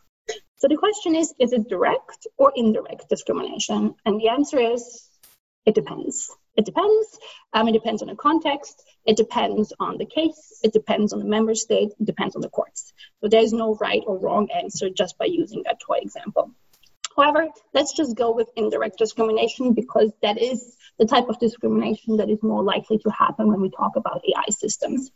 So 0.58 0.68
the 0.68 0.78
question 0.78 1.16
is 1.16 1.34
is 1.40 1.52
it 1.52 1.68
direct 1.68 2.28
or 2.38 2.54
indirect 2.56 3.10
discrimination? 3.10 3.96
And 4.06 4.22
the 4.22 4.30
answer 4.30 4.60
is 4.60 5.08
it 5.66 5.74
depends. 5.74 6.32
It 6.56 6.66
depends. 6.66 7.20
Um, 7.54 7.68
it 7.68 7.74
depends 7.74 8.02
on 8.02 8.08
the 8.08 8.16
context. 8.16 8.84
It 9.06 9.18
depends 9.18 9.74
on 9.80 9.98
the 9.98 10.06
case. 10.06 10.60
It 10.64 10.74
depends 10.74 11.14
on 11.14 11.20
the 11.20 11.26
member 11.26 11.54
state. 11.54 11.92
It 12.00 12.06
depends 12.06 12.36
on 12.36 12.42
the 12.42 12.50
courts. 12.50 12.94
So 13.22 13.28
there's 13.28 13.54
no 13.54 13.76
right 13.76 14.02
or 14.06 14.18
wrong 14.20 14.50
answer 14.52 14.90
just 14.90 15.18
by 15.18 15.26
using 15.26 15.64
that 15.66 15.80
toy 15.80 15.98
example. 16.02 16.52
However, 17.16 17.48
let's 17.74 17.94
just 17.94 18.16
go 18.16 18.34
with 18.34 18.50
indirect 18.56 18.98
discrimination 18.98 19.74
because 19.74 20.12
that 20.22 20.42
is 20.42 20.76
the 21.00 21.06
type 21.06 21.30
of 21.30 21.40
discrimination 21.40 22.18
that 22.18 22.30
is 22.30 22.42
more 22.44 22.64
likely 22.64 22.98
to 23.00 23.10
happen 23.10 23.48
when 23.48 23.62
we 23.62 23.70
talk 23.70 23.96
about 23.96 24.22
AI 24.28 24.50
systems. 24.50 25.12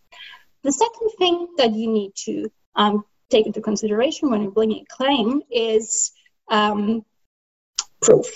The 0.64 0.72
second 0.72 1.10
thing 1.18 1.48
that 1.58 1.74
you 1.74 1.90
need 1.90 2.14
to 2.26 2.52
um, 2.76 3.04
take 3.30 3.48
into 3.48 3.62
consideration 3.62 4.30
when 4.30 4.42
you're 4.42 4.52
bringing 4.52 4.84
a 4.84 4.96
claim 4.96 5.42
is 5.52 6.12
um, 6.50 7.06
proof. 8.02 8.28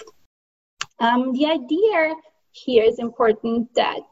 Um, 1.00 1.34
the 1.34 1.48
idea 1.48 2.16
here 2.54 2.84
is 2.84 3.00
important 3.00 3.74
that 3.76 4.06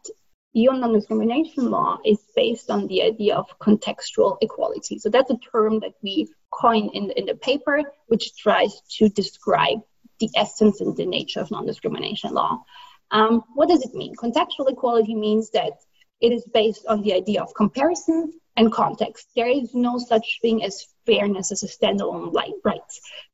your 0.53 0.73
non-discrimination 0.73 1.71
law 1.71 1.97
is 2.05 2.19
based 2.35 2.69
on 2.69 2.87
the 2.87 3.01
idea 3.03 3.35
of 3.35 3.47
contextual 3.59 4.37
equality. 4.41 4.99
So 4.99 5.09
that's 5.09 5.31
a 5.31 5.37
term 5.37 5.79
that 5.79 5.93
we 6.03 6.27
coin 6.51 6.89
in 6.93 7.07
the, 7.07 7.17
in 7.17 7.25
the 7.25 7.35
paper, 7.35 7.83
which 8.07 8.35
tries 8.35 8.81
to 8.97 9.07
describe 9.07 9.79
the 10.19 10.29
essence 10.35 10.81
and 10.81 10.95
the 10.97 11.05
nature 11.05 11.39
of 11.39 11.51
non-discrimination 11.51 12.33
law. 12.33 12.63
Um, 13.11 13.43
what 13.55 13.69
does 13.69 13.83
it 13.83 13.93
mean? 13.93 14.15
Contextual 14.15 14.69
equality 14.69 15.15
means 15.15 15.51
that 15.51 15.73
it 16.19 16.33
is 16.33 16.43
based 16.53 16.85
on 16.87 17.01
the 17.01 17.13
idea 17.13 17.41
of 17.41 17.53
comparison 17.55 18.33
and 18.57 18.71
context. 18.71 19.27
There 19.35 19.47
is 19.47 19.73
no 19.73 19.97
such 19.97 20.39
thing 20.41 20.63
as 20.63 20.85
fairness 21.05 21.51
as 21.51 21.63
a 21.63 21.67
standalone 21.67 22.33
right. 22.33 22.81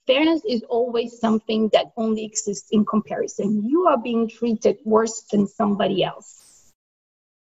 Fairness 0.08 0.42
is 0.48 0.64
always 0.70 1.20
something 1.20 1.70
that 1.74 1.92
only 1.98 2.24
exists 2.24 2.70
in 2.72 2.86
comparison. 2.86 3.68
You 3.68 3.88
are 3.88 3.98
being 3.98 4.30
treated 4.30 4.78
worse 4.86 5.22
than 5.30 5.48
somebody 5.48 6.02
else. 6.02 6.72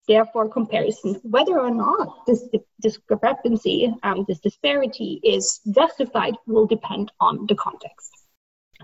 Therefore, 0.08 0.50
comparison, 0.50 1.21
whether 1.21 1.60
or 1.60 1.69
not 1.69 2.26
this 2.26 2.43
discrepancy, 2.82 3.93
um, 4.02 4.26
this 4.28 4.39
disparity 4.39 5.19
is 5.23 5.60
justified, 5.69 6.34
will 6.47 6.65
depend 6.65 7.12
on 7.19 7.45
the 7.45 7.54
context. 7.54 8.10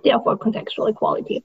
Therefore, 0.04 0.38
contextual 0.38 0.88
equality. 0.88 1.44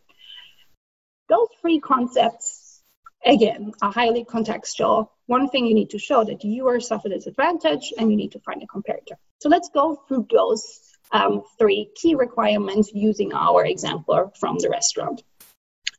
Those 1.31 1.49
three 1.63 1.81
concepts, 1.81 2.83
again, 3.25 3.73
are 3.81 3.93
highly 3.93 4.27
contextual. 4.27 5.09
One 5.25 5.49
thing 5.49 5.65
you 5.65 5.75
need 5.75 5.91
to 5.91 5.99
show 5.99 6.25
that 6.25 6.45
you 6.45 6.69
are 6.69 6.81
suffer 6.81 7.09
disadvantage 7.09 7.95
and 7.97 8.11
you 8.11 8.17
need 8.19 8.33
to 8.33 8.41
find 8.41 8.63
a 8.63 8.67
comparator. 8.67 9.17
So 9.41 9.49
let's 9.49 9.71
go 9.71 10.03
through 10.07 10.27
those 10.31 10.90
um, 11.13 11.43
three 11.59 11.91
key 11.95 12.15
requirements 12.15 12.91
using 12.95 13.33
our 13.33 13.65
example 13.65 14.33
from 14.39 14.59
the 14.59 14.69
restaurant. 14.71 15.23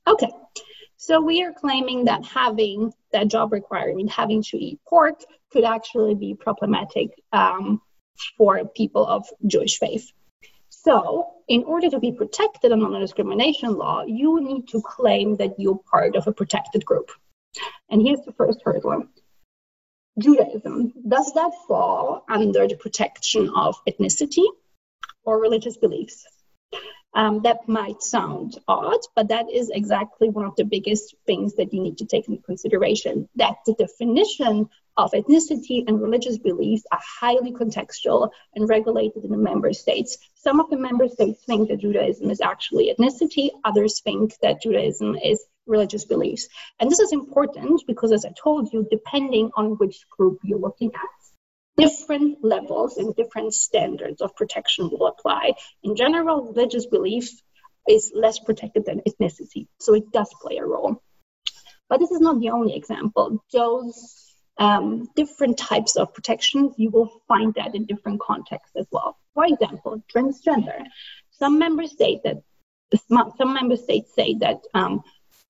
Okay, 0.07 0.31
so 0.97 1.21
we 1.21 1.43
are 1.43 1.53
claiming 1.53 2.05
that 2.05 2.25
having 2.25 2.93
that 3.11 3.27
job 3.27 3.51
requirement, 3.51 4.11
having 4.11 4.41
to 4.43 4.57
eat 4.57 4.79
pork, 4.87 5.21
could 5.51 5.63
actually 5.63 6.15
be 6.15 6.33
problematic 6.33 7.09
um, 7.33 7.81
for 8.37 8.65
people 8.65 9.05
of 9.05 9.25
Jewish 9.47 9.77
faith. 9.77 10.11
So, 10.69 11.33
in 11.47 11.63
order 11.63 11.89
to 11.89 11.99
be 11.99 12.11
protected 12.11 12.71
under 12.71 12.89
non-discrimination 12.89 13.75
law, 13.75 14.03
you 14.05 14.41
need 14.41 14.67
to 14.69 14.81
claim 14.81 15.35
that 15.37 15.59
you're 15.59 15.79
part 15.91 16.15
of 16.15 16.27
a 16.27 16.31
protected 16.31 16.85
group. 16.85 17.11
And 17.89 18.01
here's 18.01 18.21
the 18.25 18.31
first 18.31 18.59
hurdle. 18.63 19.05
Judaism, 20.19 20.93
does 21.07 21.33
that 21.33 21.51
fall 21.67 22.25
under 22.29 22.67
the 22.67 22.75
protection 22.75 23.49
of 23.55 23.75
ethnicity 23.87 24.45
or 25.23 25.39
religious 25.39 25.77
beliefs? 25.77 26.25
Um, 27.13 27.41
that 27.41 27.67
might 27.67 28.01
sound 28.01 28.57
odd, 28.69 28.99
but 29.15 29.27
that 29.27 29.51
is 29.51 29.69
exactly 29.69 30.29
one 30.29 30.45
of 30.45 30.55
the 30.55 30.63
biggest 30.63 31.13
things 31.25 31.55
that 31.55 31.73
you 31.73 31.81
need 31.81 31.97
to 31.97 32.05
take 32.05 32.29
into 32.29 32.41
consideration. 32.41 33.27
That 33.35 33.55
the 33.65 33.73
definition 33.73 34.69
of 34.95 35.11
ethnicity 35.11 35.83
and 35.87 36.01
religious 36.01 36.37
beliefs 36.37 36.83
are 36.91 37.01
highly 37.19 37.51
contextual 37.51 38.29
and 38.55 38.69
regulated 38.69 39.25
in 39.25 39.31
the 39.31 39.37
member 39.37 39.73
states. 39.73 40.17
Some 40.35 40.61
of 40.61 40.69
the 40.69 40.77
member 40.77 41.09
states 41.09 41.43
think 41.45 41.69
that 41.69 41.81
Judaism 41.81 42.29
is 42.29 42.39
actually 42.39 42.93
ethnicity, 42.93 43.49
others 43.63 43.99
think 44.01 44.33
that 44.41 44.61
Judaism 44.61 45.15
is 45.15 45.43
religious 45.65 46.05
beliefs. 46.05 46.47
And 46.79 46.89
this 46.89 46.99
is 46.99 47.11
important 47.11 47.83
because, 47.87 48.11
as 48.11 48.25
I 48.25 48.31
told 48.41 48.71
you, 48.71 48.87
depending 48.89 49.51
on 49.55 49.77
which 49.77 50.07
group 50.09 50.39
you're 50.43 50.59
looking 50.59 50.91
at, 50.93 51.20
different 51.81 52.43
levels 52.43 52.97
and 52.97 53.15
different 53.15 53.53
standards 53.53 54.21
of 54.21 54.35
protection 54.35 54.89
will 54.89 55.07
apply. 55.07 55.53
In 55.83 55.95
general, 55.95 56.53
religious 56.53 56.85
belief 56.85 57.29
is 57.89 58.11
less 58.13 58.39
protected 58.39 58.85
than 58.85 59.01
ethnicity, 59.07 59.67
so 59.79 59.93
it 59.93 60.11
does 60.11 60.33
play 60.41 60.57
a 60.57 60.65
role. 60.65 61.01
But 61.89 61.99
this 61.99 62.11
is 62.11 62.21
not 62.21 62.39
the 62.39 62.51
only 62.51 62.75
example. 62.75 63.43
Those 63.51 64.31
um, 64.57 65.09
different 65.15 65.57
types 65.57 65.95
of 65.95 66.13
protections, 66.13 66.75
you 66.77 66.89
will 66.89 67.11
find 67.27 67.53
that 67.55 67.75
in 67.75 67.85
different 67.85 68.21
contexts 68.21 68.75
as 68.77 68.87
well. 68.91 69.17
For 69.33 69.45
example, 69.45 70.01
transgender. 70.13 70.85
Some 71.31 71.57
member 71.57 71.87
states 71.87 72.21
that 72.23 72.43
some 73.37 73.53
member 73.53 73.77
states 73.77 74.13
say 74.13 74.35
that 74.41 74.59
um, 74.73 75.01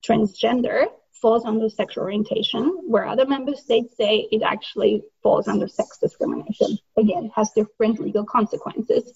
transgender 0.06 0.86
falls 1.22 1.44
under 1.44 1.70
sexual 1.70 2.04
orientation, 2.04 2.80
where 2.86 3.06
other 3.06 3.24
member 3.24 3.54
states 3.54 3.96
say 3.96 4.28
it 4.30 4.42
actually 4.42 5.02
falls 5.22 5.48
under 5.48 5.68
sex 5.68 5.98
discrimination. 5.98 6.76
Again, 6.98 7.30
has 7.34 7.52
different 7.52 8.00
legal 8.00 8.24
consequences. 8.24 9.14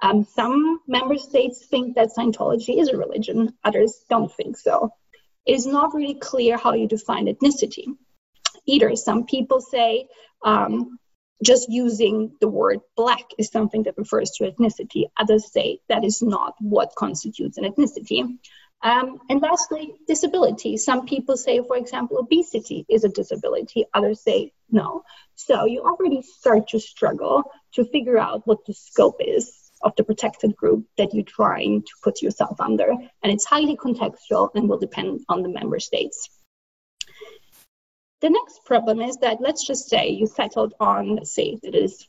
Um, 0.00 0.24
some 0.24 0.80
member 0.86 1.18
states 1.18 1.66
think 1.66 1.96
that 1.96 2.10
Scientology 2.16 2.80
is 2.80 2.88
a 2.88 2.96
religion, 2.96 3.52
others 3.64 4.04
don't 4.08 4.32
think 4.32 4.56
so. 4.56 4.90
It 5.44 5.54
is 5.54 5.66
not 5.66 5.94
really 5.94 6.14
clear 6.14 6.56
how 6.56 6.74
you 6.74 6.86
define 6.86 7.26
ethnicity 7.26 7.86
either. 8.66 8.94
Some 8.94 9.26
people 9.26 9.60
say 9.60 10.08
um, 10.44 10.98
just 11.42 11.68
using 11.68 12.32
the 12.40 12.48
word 12.48 12.78
black 12.96 13.24
is 13.38 13.48
something 13.48 13.84
that 13.84 13.98
refers 13.98 14.30
to 14.32 14.50
ethnicity. 14.50 15.04
Others 15.16 15.52
say 15.52 15.80
that 15.88 16.04
is 16.04 16.22
not 16.22 16.54
what 16.60 16.94
constitutes 16.96 17.58
an 17.58 17.64
ethnicity. 17.64 18.38
Um, 18.80 19.18
and 19.28 19.42
lastly, 19.42 19.94
disability. 20.06 20.76
Some 20.76 21.06
people 21.06 21.36
say, 21.36 21.60
for 21.66 21.76
example, 21.76 22.18
obesity 22.18 22.86
is 22.88 23.04
a 23.04 23.08
disability, 23.08 23.86
others 23.92 24.22
say 24.22 24.52
no. 24.70 25.02
So 25.34 25.64
you 25.64 25.82
already 25.82 26.22
start 26.22 26.68
to 26.68 26.78
struggle 26.78 27.50
to 27.74 27.84
figure 27.84 28.18
out 28.18 28.46
what 28.46 28.64
the 28.66 28.74
scope 28.74 29.20
is 29.20 29.52
of 29.82 29.94
the 29.96 30.04
protected 30.04 30.56
group 30.56 30.86
that 30.96 31.12
you're 31.12 31.24
trying 31.24 31.82
to 31.82 31.92
put 32.02 32.22
yourself 32.22 32.60
under. 32.60 32.90
And 32.90 33.32
it's 33.32 33.44
highly 33.44 33.76
contextual 33.76 34.50
and 34.54 34.68
will 34.68 34.78
depend 34.78 35.20
on 35.28 35.42
the 35.42 35.48
member 35.48 35.80
states. 35.80 36.28
The 38.20 38.30
next 38.30 38.64
problem 38.64 39.00
is 39.00 39.16
that 39.18 39.40
let's 39.40 39.64
just 39.64 39.88
say 39.88 40.08
you 40.08 40.26
settled 40.26 40.74
on, 40.80 41.24
say 41.24 41.58
that 41.62 41.74
it 41.74 41.78
is 41.84 42.06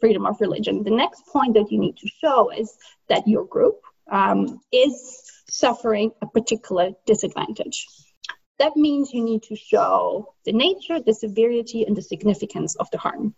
freedom 0.00 0.26
of 0.26 0.40
religion. 0.40 0.82
The 0.82 0.90
next 0.90 1.26
point 1.26 1.54
that 1.54 1.70
you 1.70 1.78
need 1.78 1.96
to 1.98 2.08
show 2.20 2.50
is 2.50 2.76
that 3.08 3.28
your 3.28 3.44
group 3.44 3.80
um, 4.12 4.60
is 4.70 5.22
suffering 5.48 6.12
a 6.20 6.26
particular 6.26 6.90
disadvantage. 7.06 7.86
That 8.58 8.76
means 8.76 9.12
you 9.12 9.24
need 9.24 9.42
to 9.44 9.56
show 9.56 10.34
the 10.44 10.52
nature, 10.52 11.00
the 11.00 11.14
severity, 11.14 11.84
and 11.84 11.96
the 11.96 12.02
significance 12.02 12.76
of 12.76 12.88
the 12.92 12.98
harm. 12.98 13.34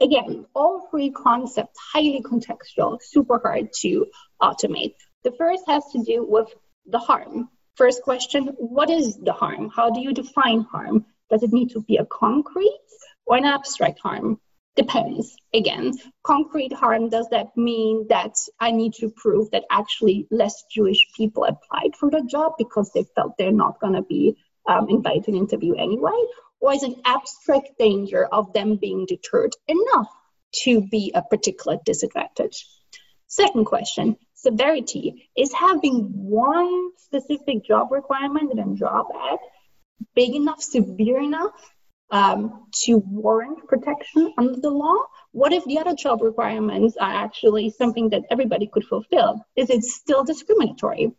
Again, 0.00 0.46
all 0.54 0.88
three 0.90 1.10
concepts 1.10 1.78
highly 1.92 2.22
contextual, 2.22 2.98
super 3.00 3.38
hard 3.38 3.72
to 3.82 4.06
automate. 4.42 4.94
The 5.22 5.32
first 5.32 5.62
has 5.68 5.84
to 5.92 6.02
do 6.02 6.26
with 6.28 6.52
the 6.84 6.98
harm. 6.98 7.48
First 7.76 8.02
question 8.02 8.48
What 8.58 8.90
is 8.90 9.16
the 9.16 9.32
harm? 9.32 9.70
How 9.74 9.90
do 9.90 10.00
you 10.00 10.12
define 10.12 10.62
harm? 10.62 11.06
Does 11.30 11.44
it 11.44 11.52
need 11.52 11.70
to 11.70 11.80
be 11.80 11.96
a 11.96 12.04
concrete 12.04 12.90
or 13.24 13.36
an 13.36 13.44
abstract 13.44 14.00
harm? 14.00 14.40
Depends. 14.74 15.36
Again, 15.52 15.92
concrete 16.24 16.72
harm, 16.72 17.10
does 17.10 17.28
that 17.30 17.56
mean 17.56 18.06
that 18.08 18.34
I 18.58 18.70
need 18.70 18.94
to 18.94 19.10
prove 19.10 19.50
that 19.50 19.64
actually 19.70 20.26
less 20.30 20.64
Jewish 20.70 21.06
people 21.14 21.44
applied 21.44 21.94
for 21.98 22.10
the 22.10 22.22
job 22.22 22.54
because 22.56 22.90
they 22.92 23.04
felt 23.14 23.36
they're 23.36 23.52
not 23.52 23.80
going 23.80 23.94
to 23.94 24.02
be 24.02 24.36
um, 24.66 24.88
invited 24.88 25.24
to 25.24 25.30
an 25.32 25.36
interview 25.36 25.74
anyway? 25.74 26.18
Or 26.60 26.72
is 26.72 26.84
an 26.84 26.96
abstract 27.04 27.78
danger 27.78 28.24
of 28.24 28.52
them 28.54 28.76
being 28.76 29.04
deterred 29.04 29.52
enough 29.68 30.08
to 30.64 30.80
be 30.80 31.12
a 31.14 31.22
particular 31.22 31.78
disadvantage? 31.84 32.66
Second 33.26 33.66
question 33.66 34.16
severity. 34.42 35.28
Is 35.36 35.52
having 35.52 36.10
one 36.14 36.90
specific 36.96 37.64
job 37.64 37.92
requirement 37.92 38.52
in 38.52 38.58
a 38.58 38.74
job 38.74 39.06
ad 39.14 39.38
big 40.14 40.34
enough, 40.34 40.60
severe 40.60 41.20
enough 41.20 41.52
um, 42.12 42.66
to 42.84 42.98
warrant 42.98 43.66
protection 43.66 44.32
under 44.38 44.60
the 44.60 44.70
law? 44.70 44.96
What 45.32 45.52
if 45.52 45.64
the 45.64 45.78
other 45.78 45.94
job 45.94 46.22
requirements 46.22 46.96
are 46.98 47.12
actually 47.12 47.70
something 47.70 48.10
that 48.10 48.22
everybody 48.30 48.68
could 48.68 48.84
fulfill? 48.84 49.44
Is 49.56 49.70
it 49.70 49.82
still 49.82 50.22
discriminatory? 50.22 51.12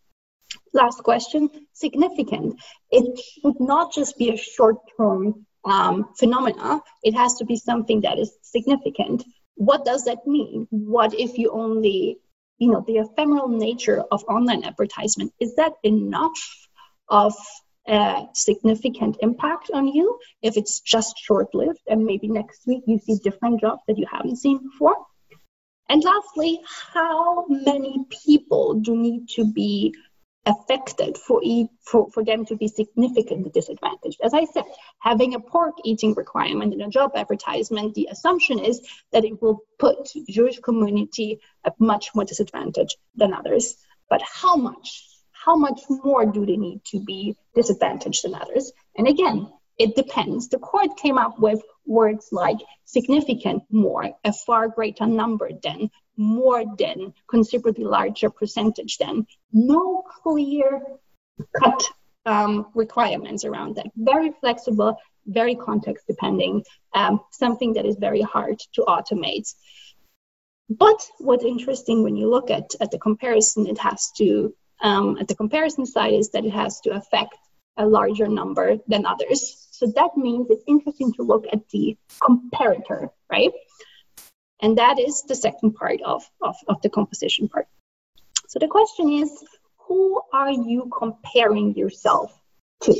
Last 0.71 1.03
question 1.03 1.49
significant. 1.73 2.61
It 2.91 3.19
should 3.19 3.59
not 3.59 3.91
just 3.91 4.17
be 4.17 4.29
a 4.29 4.37
short 4.37 4.77
term 4.95 5.45
um, 5.65 6.09
phenomena, 6.17 6.81
it 7.03 7.15
has 7.15 7.35
to 7.35 7.45
be 7.45 7.55
something 7.55 8.01
that 8.01 8.19
is 8.19 8.31
significant. 8.41 9.23
What 9.55 9.85
does 9.85 10.05
that 10.05 10.27
mean? 10.27 10.67
What 10.69 11.13
if 11.13 11.37
you 11.37 11.51
only, 11.51 12.17
you 12.57 12.71
know, 12.71 12.83
the 12.85 12.97
ephemeral 12.97 13.47
nature 13.47 14.03
of 14.11 14.23
online 14.25 14.63
advertisement, 14.63 15.33
is 15.39 15.55
that 15.55 15.73
enough 15.83 16.67
of 17.09 17.33
a 17.87 18.25
significant 18.33 19.17
impact 19.21 19.71
on 19.73 19.87
you 19.87 20.19
if 20.41 20.57
it's 20.57 20.79
just 20.79 21.17
short 21.17 21.53
lived 21.53 21.81
and 21.87 22.05
maybe 22.05 22.27
next 22.27 22.65
week 22.65 22.83
you 22.87 22.99
see 22.99 23.17
different 23.23 23.59
jobs 23.59 23.81
that 23.87 23.97
you 23.97 24.05
haven't 24.11 24.37
seen 24.37 24.59
before? 24.69 24.95
And 25.89 26.03
lastly, 26.03 26.61
how 26.93 27.45
many 27.47 28.05
people 28.25 28.75
do 28.75 28.95
need 28.95 29.27
to 29.35 29.45
be 29.45 29.93
affected 30.45 31.17
for, 31.17 31.41
for, 31.85 32.09
for 32.11 32.23
them 32.23 32.45
to 32.45 32.55
be 32.55 32.67
significantly 32.67 33.49
disadvantaged. 33.53 34.19
As 34.23 34.33
I 34.33 34.45
said, 34.45 34.65
having 34.99 35.35
a 35.35 35.39
pork 35.39 35.75
eating 35.85 36.13
requirement 36.13 36.73
in 36.73 36.81
a 36.81 36.89
job 36.89 37.11
advertisement, 37.15 37.93
the 37.95 38.09
assumption 38.11 38.59
is 38.59 38.81
that 39.11 39.23
it 39.23 39.41
will 39.41 39.61
put 39.79 40.09
Jewish 40.29 40.59
community 40.59 41.39
at 41.63 41.79
much 41.79 42.13
more 42.13 42.25
disadvantage 42.25 42.97
than 43.15 43.33
others. 43.33 43.77
But 44.09 44.21
how 44.21 44.55
much? 44.55 45.12
How 45.43 45.55
much 45.55 45.81
more 45.89 46.25
do 46.25 46.45
they 46.45 46.57
need 46.57 46.83
to 46.85 46.99
be 46.99 47.35
disadvantaged 47.55 48.23
than 48.23 48.35
others? 48.35 48.71
And 48.97 49.07
again, 49.07 49.51
it 49.77 49.95
depends. 49.95 50.49
The 50.49 50.59
court 50.59 50.97
came 50.97 51.17
up 51.17 51.39
with 51.39 51.61
words 51.85 52.29
like 52.31 52.57
significant 52.85 53.63
more, 53.69 54.11
a 54.23 54.33
far 54.33 54.67
greater 54.67 55.05
number 55.05 55.49
than, 55.61 55.89
more 56.15 56.63
than, 56.77 57.13
considerably 57.27 57.83
larger 57.83 58.29
percentage 58.29 58.97
than. 58.97 59.25
No 59.51 60.03
clear 60.23 60.81
cut 61.59 61.83
um, 62.25 62.67
requirements 62.73 63.43
around 63.43 63.75
that. 63.75 63.87
Very 63.95 64.31
flexible, 64.39 64.97
very 65.25 65.55
context 65.55 66.05
depending, 66.07 66.63
um, 66.93 67.19
something 67.31 67.73
that 67.73 67.85
is 67.85 67.97
very 67.97 68.21
hard 68.21 68.59
to 68.75 68.81
automate. 68.87 69.53
But 70.69 71.05
what's 71.17 71.43
interesting 71.43 72.03
when 72.03 72.15
you 72.15 72.29
look 72.29 72.49
at, 72.49 72.71
at 72.79 72.91
the 72.91 72.99
comparison, 72.99 73.67
it 73.67 73.79
has 73.79 74.11
to 74.17 74.53
um, 74.83 75.17
at 75.19 75.27
the 75.27 75.35
comparison 75.35 75.85
side 75.85 76.13
is 76.13 76.29
that 76.31 76.45
it 76.45 76.51
has 76.51 76.81
to 76.81 76.91
affect 76.91 77.35
a 77.77 77.85
larger 77.85 78.27
number 78.27 78.77
than 78.87 79.05
others. 79.05 79.67
So 79.71 79.87
that 79.95 80.11
means 80.15 80.49
it's 80.49 80.63
interesting 80.67 81.13
to 81.13 81.23
look 81.23 81.45
at 81.51 81.67
the 81.69 81.97
comparator, 82.21 83.09
right? 83.31 83.51
And 84.61 84.77
that 84.77 84.99
is 84.99 85.23
the 85.23 85.35
second 85.35 85.73
part 85.73 86.01
of, 86.05 86.23
of, 86.41 86.55
of 86.67 86.81
the 86.81 86.89
composition 86.89 87.49
part. 87.49 87.67
So 88.47 88.59
the 88.59 88.67
question 88.67 89.09
is, 89.09 89.31
who 89.87 90.21
are 90.31 90.51
you 90.51 90.91
comparing 90.95 91.75
yourself 91.75 92.31
to? 92.83 92.93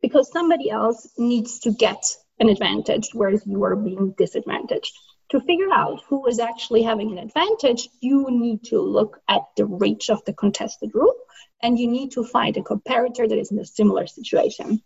Because 0.00 0.30
somebody 0.32 0.70
else 0.70 1.08
needs 1.18 1.60
to 1.60 1.72
get 1.72 2.02
an 2.38 2.48
advantage, 2.48 3.10
whereas 3.12 3.42
you 3.46 3.62
are 3.64 3.76
being 3.76 4.14
disadvantaged 4.16 4.94
to 5.34 5.40
figure 5.40 5.72
out 5.72 6.00
who 6.08 6.26
is 6.26 6.38
actually 6.38 6.82
having 6.82 7.10
an 7.10 7.18
advantage, 7.18 7.88
you 8.00 8.28
need 8.30 8.62
to 8.62 8.80
look 8.80 9.20
at 9.28 9.42
the 9.56 9.66
reach 9.66 10.08
of 10.08 10.24
the 10.24 10.32
contested 10.32 10.90
rule 10.94 11.14
and 11.60 11.76
you 11.76 11.88
need 11.88 12.12
to 12.12 12.22
find 12.24 12.56
a 12.56 12.62
comparator 12.62 13.28
that 13.28 13.38
is 13.38 13.50
in 13.50 13.58
a 13.58 13.64
similar 13.64 14.06
situation. 14.06 14.80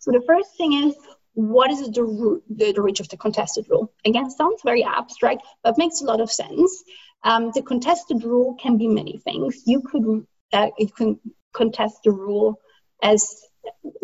So 0.00 0.10
the 0.10 0.24
first 0.26 0.56
thing 0.56 0.72
is 0.72 0.96
what 1.34 1.70
is 1.70 1.82
the, 1.82 2.42
the, 2.48 2.72
the 2.72 2.82
reach 2.82 2.98
of 2.98 3.08
the 3.10 3.16
contested 3.16 3.66
rule? 3.70 3.92
Again, 4.04 4.28
sounds 4.28 4.60
very 4.64 4.82
abstract, 4.82 5.42
but 5.62 5.78
makes 5.78 6.00
a 6.00 6.04
lot 6.04 6.20
of 6.20 6.32
sense. 6.32 6.82
Um, 7.22 7.52
the 7.54 7.62
contested 7.62 8.24
rule 8.24 8.56
can 8.60 8.78
be 8.78 8.88
many 8.88 9.18
things. 9.18 9.62
You 9.66 9.82
could 9.82 10.26
uh, 10.52 10.70
you 10.78 10.88
can 10.88 11.20
contest 11.54 11.98
the 12.04 12.10
rule 12.10 12.60
as 13.02 13.40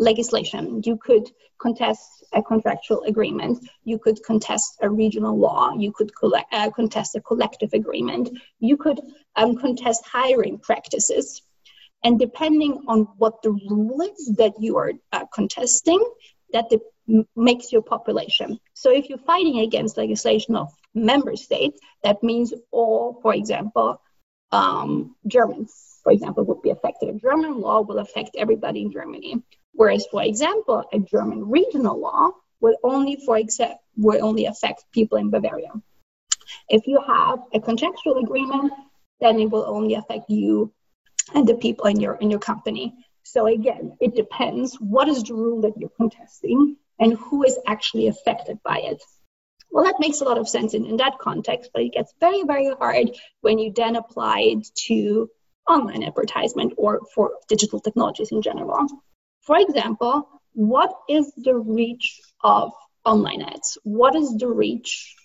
legislation. 0.03 0.81
You 0.85 0.97
could 0.97 1.29
contest 1.59 2.23
a 2.33 2.41
contractual 2.41 3.03
agreement. 3.03 3.67
You 3.83 3.97
could 3.97 4.23
contest 4.23 4.77
a 4.81 4.89
regional 4.89 5.37
law. 5.37 5.73
You 5.77 5.91
could 5.91 6.11
collect, 6.15 6.53
uh, 6.53 6.69
contest 6.71 7.15
a 7.15 7.21
collective 7.21 7.73
agreement. 7.73 8.29
You 8.59 8.77
could 8.77 8.99
um, 9.35 9.55
contest 9.55 10.03
hiring 10.05 10.59
practices. 10.59 11.41
And 12.03 12.19
depending 12.19 12.83
on 12.87 13.07
what 13.17 13.41
the 13.43 13.51
rule 13.51 14.01
is 14.01 14.35
that 14.37 14.53
you 14.59 14.77
are 14.77 14.91
uh, 15.13 15.25
contesting, 15.33 16.03
that 16.51 16.65
m- 17.09 17.25
makes 17.35 17.71
your 17.71 17.81
population. 17.81 18.59
So 18.73 18.91
if 18.91 19.09
you're 19.09 19.25
fighting 19.33 19.59
against 19.59 19.97
legislation 19.97 20.55
of 20.55 20.69
member 20.93 21.35
states, 21.35 21.79
that 22.03 22.21
means 22.21 22.53
all, 22.71 23.19
for 23.21 23.33
example, 23.33 24.01
um, 24.51 25.15
Germans 25.25 25.93
for 26.03 26.11
example, 26.11 26.43
would 26.43 26.61
be 26.61 26.69
affected. 26.69 27.21
German 27.21 27.59
law 27.61 27.81
will 27.81 27.99
affect 27.99 28.35
everybody 28.37 28.81
in 28.81 28.91
Germany. 28.91 29.41
Whereas, 29.73 30.05
for 30.09 30.23
example, 30.23 30.83
a 30.91 30.99
German 30.99 31.49
regional 31.49 31.99
law 31.99 32.31
will 32.61 32.77
only, 32.83 33.17
for 33.25 33.37
example, 33.37 33.79
will 33.97 34.23
only 34.23 34.45
affect 34.45 34.85
people 34.91 35.17
in 35.17 35.29
Bavaria. 35.29 35.71
If 36.69 36.87
you 36.87 37.01
have 37.05 37.39
a 37.53 37.59
contractual 37.59 38.17
agreement, 38.17 38.71
then 39.19 39.39
it 39.39 39.49
will 39.49 39.65
only 39.67 39.95
affect 39.95 40.29
you 40.29 40.71
and 41.33 41.47
the 41.47 41.55
people 41.55 41.85
in 41.85 41.99
your 41.99 42.15
in 42.15 42.29
your 42.29 42.39
company. 42.39 42.93
So 43.23 43.47
again, 43.47 43.97
it 43.99 44.15
depends 44.15 44.75
what 44.75 45.07
is 45.07 45.23
the 45.23 45.33
rule 45.33 45.61
that 45.61 45.77
you're 45.77 45.97
contesting 45.97 46.77
and 46.99 47.13
who 47.13 47.43
is 47.43 47.57
actually 47.65 48.07
affected 48.07 48.59
by 48.63 48.79
it. 48.79 49.01
Well, 49.71 49.85
that 49.85 49.99
makes 49.99 50.21
a 50.21 50.25
lot 50.25 50.37
of 50.37 50.47
sense 50.47 50.73
in, 50.73 50.85
in 50.85 50.97
that 50.97 51.17
context, 51.19 51.71
but 51.73 51.81
it 51.81 51.93
gets 51.93 52.13
very, 52.19 52.43
very 52.43 52.71
hard 52.75 53.09
when 53.41 53.57
you 53.57 53.73
then 53.75 53.95
apply 53.95 54.41
it 54.41 54.67
to 54.87 55.29
online 55.67 56.03
advertisement 56.03 56.73
or 56.77 57.01
for 57.15 57.31
digital 57.47 57.79
technologies 57.79 58.31
in 58.31 58.41
general. 58.41 58.85
For 59.43 59.57
example, 59.57 60.29
what 60.53 60.93
is 61.09 61.33
the 61.35 61.55
reach 61.55 62.21
of 62.41 62.71
online 63.03 63.41
ads? 63.41 63.77
What 63.83 64.15
is 64.15 64.37
the 64.37 64.47
reach 64.47 65.15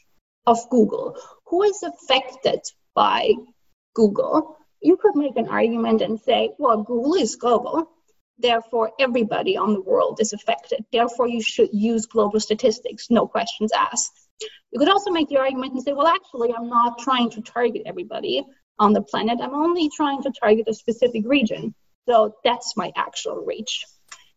of 0.44 0.58
Google? 0.70 1.16
Who 1.46 1.62
is 1.62 1.82
affected 1.84 2.60
by 2.94 3.34
Google? 3.94 4.56
You 4.80 4.96
could 4.96 5.14
make 5.14 5.36
an 5.36 5.48
argument 5.48 6.02
and 6.02 6.18
say, 6.20 6.50
well, 6.58 6.82
Google 6.82 7.14
is 7.14 7.36
global. 7.36 7.90
Therefore, 8.40 8.90
everybody 8.98 9.56
on 9.56 9.72
the 9.72 9.80
world 9.80 10.18
is 10.20 10.32
affected. 10.32 10.84
Therefore, 10.90 11.28
you 11.28 11.40
should 11.40 11.70
use 11.72 12.06
global 12.06 12.40
statistics, 12.40 13.10
no 13.10 13.26
questions 13.26 13.70
asked. 13.72 14.12
You 14.72 14.80
could 14.80 14.88
also 14.88 15.10
make 15.10 15.28
the 15.28 15.38
argument 15.38 15.74
and 15.74 15.82
say, 15.82 15.92
well, 15.92 16.06
actually, 16.08 16.52
I'm 16.52 16.68
not 16.68 16.98
trying 16.98 17.30
to 17.30 17.40
target 17.40 17.82
everybody 17.86 18.44
on 18.80 18.92
the 18.92 19.02
planet. 19.02 19.38
I'm 19.40 19.54
only 19.54 19.90
trying 19.90 20.22
to 20.22 20.32
target 20.32 20.66
a 20.68 20.74
specific 20.74 21.22
region. 21.24 21.74
So 22.08 22.34
that's 22.42 22.76
my 22.76 22.92
actual 22.96 23.44
reach. 23.44 23.84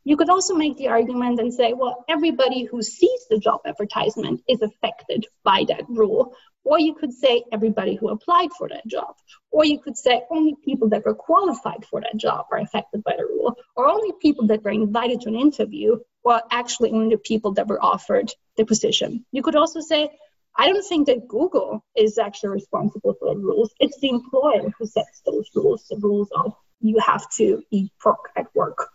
You 0.03 0.17
could 0.17 0.29
also 0.29 0.55
make 0.55 0.77
the 0.77 0.87
argument 0.87 1.39
and 1.39 1.53
say, 1.53 1.73
well, 1.73 2.03
everybody 2.09 2.63
who 2.63 2.81
sees 2.81 3.27
the 3.29 3.37
job 3.37 3.61
advertisement 3.65 4.41
is 4.47 4.61
affected 4.61 5.27
by 5.43 5.65
that 5.67 5.87
rule. 5.89 6.35
Or 6.63 6.79
you 6.79 6.93
could 6.93 7.13
say 7.13 7.43
everybody 7.51 7.95
who 7.95 8.09
applied 8.09 8.49
for 8.57 8.69
that 8.69 8.85
job. 8.87 9.15
Or 9.51 9.65
you 9.65 9.79
could 9.79 9.97
say 9.97 10.21
only 10.31 10.55
people 10.63 10.89
that 10.89 11.05
were 11.05 11.15
qualified 11.15 11.85
for 11.85 12.01
that 12.01 12.17
job 12.17 12.47
are 12.51 12.59
affected 12.59 13.03
by 13.03 13.15
the 13.17 13.25
rule. 13.25 13.55
Or 13.75 13.87
only 13.87 14.11
people 14.21 14.47
that 14.47 14.63
were 14.63 14.71
invited 14.71 15.21
to 15.21 15.29
an 15.29 15.35
interview, 15.35 15.97
or 16.23 16.41
actually 16.51 16.91
only 16.91 17.15
the 17.15 17.21
people 17.21 17.53
that 17.53 17.67
were 17.67 17.83
offered 17.83 18.31
the 18.57 18.65
position. 18.65 19.25
You 19.31 19.43
could 19.43 19.55
also 19.55 19.81
say 19.81 20.09
I 20.55 20.67
don't 20.67 20.83
think 20.83 21.07
that 21.07 21.27
Google 21.27 21.83
is 21.95 22.17
actually 22.17 22.49
responsible 22.49 23.15
for 23.19 23.33
the 23.33 23.39
rules. 23.39 23.73
It's 23.79 23.99
the 23.99 24.09
employer 24.09 24.69
who 24.77 24.85
sets 24.85 25.21
those 25.25 25.49
rules, 25.55 25.85
the 25.89 25.95
rules 25.95 26.29
of 26.35 26.53
you 26.81 26.99
have 26.99 27.29
to 27.37 27.63
eat 27.71 27.91
pork 28.01 28.31
at 28.35 28.53
work. 28.53 28.89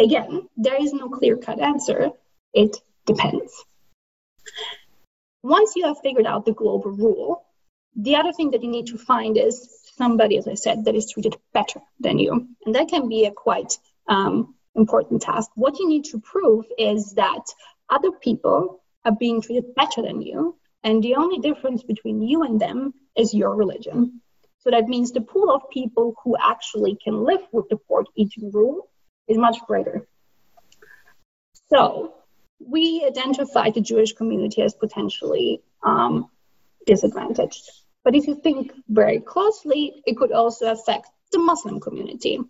Again, 0.00 0.48
there 0.56 0.82
is 0.82 0.94
no 0.94 1.10
clear 1.10 1.36
cut 1.36 1.60
answer. 1.60 2.12
It 2.54 2.74
depends. 3.04 3.52
Once 5.42 5.76
you 5.76 5.84
have 5.84 6.00
figured 6.00 6.24
out 6.24 6.46
the 6.46 6.54
global 6.54 6.90
rule, 6.90 7.44
the 7.94 8.16
other 8.16 8.32
thing 8.32 8.52
that 8.52 8.62
you 8.62 8.70
need 8.70 8.86
to 8.86 8.98
find 8.98 9.36
is 9.36 9.68
somebody, 9.96 10.38
as 10.38 10.48
I 10.48 10.54
said, 10.54 10.86
that 10.86 10.94
is 10.94 11.10
treated 11.10 11.36
better 11.52 11.80
than 11.98 12.18
you. 12.18 12.48
And 12.64 12.74
that 12.74 12.88
can 12.88 13.10
be 13.10 13.26
a 13.26 13.30
quite 13.30 13.76
um, 14.08 14.54
important 14.74 15.20
task. 15.20 15.50
What 15.54 15.78
you 15.78 15.86
need 15.86 16.06
to 16.06 16.18
prove 16.18 16.64
is 16.78 17.12
that 17.14 17.44
other 17.90 18.10
people 18.10 18.82
are 19.04 19.12
being 19.14 19.42
treated 19.42 19.74
better 19.74 20.00
than 20.00 20.22
you, 20.22 20.56
and 20.82 21.02
the 21.02 21.16
only 21.16 21.40
difference 21.40 21.82
between 21.82 22.22
you 22.22 22.42
and 22.42 22.58
them 22.58 22.94
is 23.14 23.34
your 23.34 23.54
religion. 23.54 24.22
So 24.60 24.70
that 24.70 24.88
means 24.88 25.12
the 25.12 25.20
pool 25.20 25.50
of 25.50 25.68
people 25.70 26.14
who 26.24 26.36
actually 26.38 26.96
can 27.04 27.24
live 27.24 27.42
with 27.52 27.68
the 27.68 27.76
pork 27.76 28.06
eating 28.16 28.50
rule 28.50 28.89
is 29.30 29.38
much 29.38 29.58
greater. 29.66 30.06
So 31.72 32.14
we 32.58 33.04
identified 33.06 33.74
the 33.74 33.80
Jewish 33.80 34.12
community 34.12 34.60
as 34.62 34.74
potentially 34.74 35.62
um, 35.82 36.28
disadvantaged. 36.86 37.64
But 38.04 38.14
if 38.14 38.26
you 38.26 38.34
think 38.34 38.72
very 38.88 39.20
closely, 39.20 40.02
it 40.06 40.16
could 40.16 40.32
also 40.32 40.72
affect 40.72 41.06
the 41.32 41.38
Muslim 41.38 41.80
community. 41.80 42.40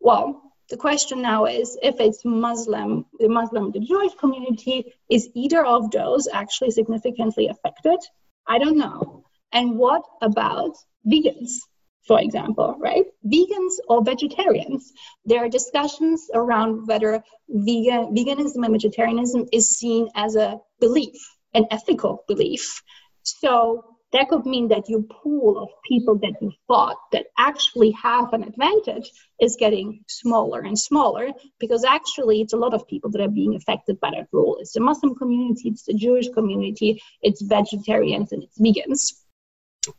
Well, 0.00 0.42
the 0.70 0.76
question 0.76 1.22
now 1.22 1.46
is 1.46 1.78
if 1.82 2.00
it's 2.00 2.24
Muslim, 2.24 3.06
the 3.18 3.28
Muslim, 3.28 3.70
the 3.72 3.80
Jewish 3.80 4.14
community, 4.14 4.94
is 5.08 5.30
either 5.34 5.64
of 5.64 5.90
those 5.90 6.28
actually 6.32 6.72
significantly 6.72 7.48
affected? 7.48 7.98
I 8.46 8.58
don't 8.58 8.76
know. 8.76 9.24
And 9.52 9.78
what 9.78 10.02
about 10.20 10.76
vegans, 11.06 11.60
for 12.08 12.18
example, 12.20 12.74
right? 12.80 13.04
Vegans 13.24 13.74
or 13.88 14.02
vegetarians? 14.02 14.92
There 15.26 15.44
are 15.44 15.48
discussions 15.48 16.28
around 16.32 16.88
whether 16.88 17.22
vegan, 17.48 18.16
veganism 18.16 18.64
and 18.64 18.72
vegetarianism 18.72 19.46
is 19.52 19.68
seen 19.68 20.08
as 20.14 20.34
a 20.34 20.58
belief, 20.80 21.20
an 21.54 21.66
ethical 21.70 22.24
belief. 22.26 22.82
So 23.22 23.84
that 24.12 24.30
could 24.30 24.46
mean 24.46 24.68
that 24.68 24.88
your 24.88 25.02
pool 25.02 25.62
of 25.62 25.68
people 25.86 26.18
that 26.20 26.32
you 26.40 26.50
thought 26.66 26.96
that 27.12 27.26
actually 27.36 27.90
have 27.90 28.32
an 28.32 28.42
advantage 28.42 29.10
is 29.38 29.56
getting 29.60 30.02
smaller 30.08 30.60
and 30.60 30.78
smaller 30.78 31.28
because 31.60 31.84
actually 31.84 32.40
it's 32.40 32.54
a 32.54 32.56
lot 32.64 32.72
of 32.72 32.88
people 32.88 33.10
that 33.10 33.20
are 33.20 33.28
being 33.28 33.54
affected 33.54 34.00
by 34.00 34.10
that 34.12 34.28
rule. 34.32 34.56
It's 34.60 34.72
the 34.72 34.80
Muslim 34.80 35.14
community, 35.14 35.68
it's 35.68 35.82
the 35.82 35.92
Jewish 35.92 36.30
community, 36.30 37.02
it's 37.20 37.42
vegetarians, 37.42 38.32
and 38.32 38.44
it's 38.44 38.58
vegans. 38.58 39.12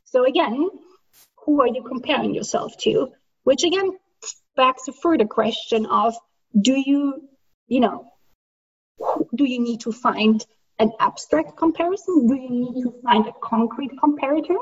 So 0.06 0.26
again, 0.26 0.70
who 1.50 1.62
are 1.62 1.68
you 1.68 1.82
comparing 1.82 2.36
yourself 2.36 2.78
to? 2.78 3.12
Which 3.44 3.64
again 3.64 3.98
backs 4.56 4.88
a 4.88 4.94
further 4.94 5.26
question 5.26 5.88
of 5.88 6.14
do 6.62 6.76
you, 6.76 7.28
you 7.68 7.80
know, 7.80 8.06
do 9.34 9.46
you 9.46 9.60
need 9.60 9.80
to 9.82 9.92
find 9.92 10.46
an 10.78 10.92
abstract 11.00 11.58
comparison? 11.58 12.28
Do 12.28 12.36
you 12.36 12.50
need 12.52 12.84
to 12.84 12.94
find 13.04 13.26
a 13.26 13.34
concrete 13.42 13.94
comparator? 14.04 14.58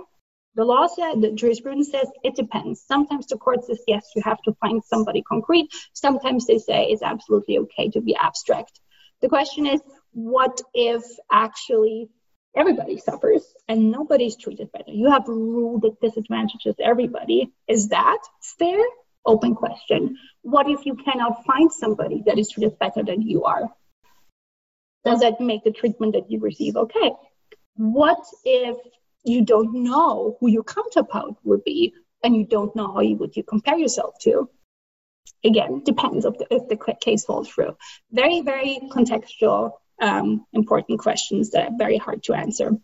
The 0.56 0.64
law 0.64 0.88
said, 0.88 1.22
the 1.22 1.32
jurisprudence 1.32 1.92
says 1.92 2.10
it 2.24 2.36
depends. 2.36 2.82
Sometimes 2.88 3.28
the 3.28 3.38
court 3.38 3.66
says, 3.66 3.82
yes, 3.86 4.10
you 4.16 4.22
have 4.24 4.42
to 4.44 4.54
find 4.62 4.82
somebody 4.86 5.24
concrete. 5.24 5.68
Sometimes 5.92 6.48
they 6.48 6.58
say 6.58 6.86
it's 6.86 7.04
absolutely 7.04 7.58
okay 7.64 7.90
to 7.90 8.00
be 8.00 8.16
abstract. 8.16 8.80
The 9.22 9.28
question 9.28 9.68
is, 9.68 9.82
what 10.14 10.62
if 10.74 11.04
actually 11.30 12.08
everybody 12.58 12.98
suffers 12.98 13.44
and 13.68 13.92
nobody's 13.92 14.36
treated 14.36 14.72
better? 14.72 14.92
You 14.92 15.12
have 15.12 15.28
rule 15.28 15.80
that 15.82 16.02
disadvantages 16.02 16.76
everybody. 16.80 17.54
Is 17.68 17.90
that 17.90 18.20
fair? 18.60 18.84
Open 19.26 19.56
question. 19.56 20.18
What 20.42 20.70
if 20.70 20.86
you 20.86 20.96
cannot 20.96 21.46
find 21.46 21.72
somebody 21.72 22.24
that 22.26 22.40
is 22.40 22.50
treated 22.50 22.80
better 22.80 23.04
than 23.04 23.22
you 23.22 23.44
are? 23.44 23.70
does 25.08 25.22
that 25.22 25.40
make 25.40 25.64
the 25.64 25.72
treatment 25.72 26.14
that 26.14 26.30
you 26.30 26.40
receive 26.40 26.76
okay? 26.76 27.12
What 27.76 28.20
if 28.44 28.78
you 29.24 29.46
don't 29.46 29.74
know 29.84 30.38
who 30.40 30.50
your 30.50 30.64
counterpart 30.64 31.36
would 31.44 31.64
be 31.64 31.94
and 32.24 32.36
you 32.36 32.46
don't 32.46 32.76
know 32.76 32.92
how 32.94 33.00
you 33.00 33.16
would 33.18 33.38
you 33.38 33.44
compare 33.44 33.78
yourself 33.78 34.16
to? 34.22 34.50
Again, 35.46 35.82
depends 35.86 36.26
if 36.26 36.38
the, 36.38 36.48
if 36.50 36.68
the 36.68 36.96
case 37.00 37.24
falls 37.24 37.48
through. 37.48 37.78
Very, 38.12 38.42
very 38.42 38.80
contextual, 38.92 39.74
um, 40.02 40.46
important 40.54 41.00
questions 41.00 41.52
that 41.52 41.70
are 41.70 41.78
very 41.78 41.98
hard 41.98 42.24
to 42.24 42.34
answer. 42.34 42.78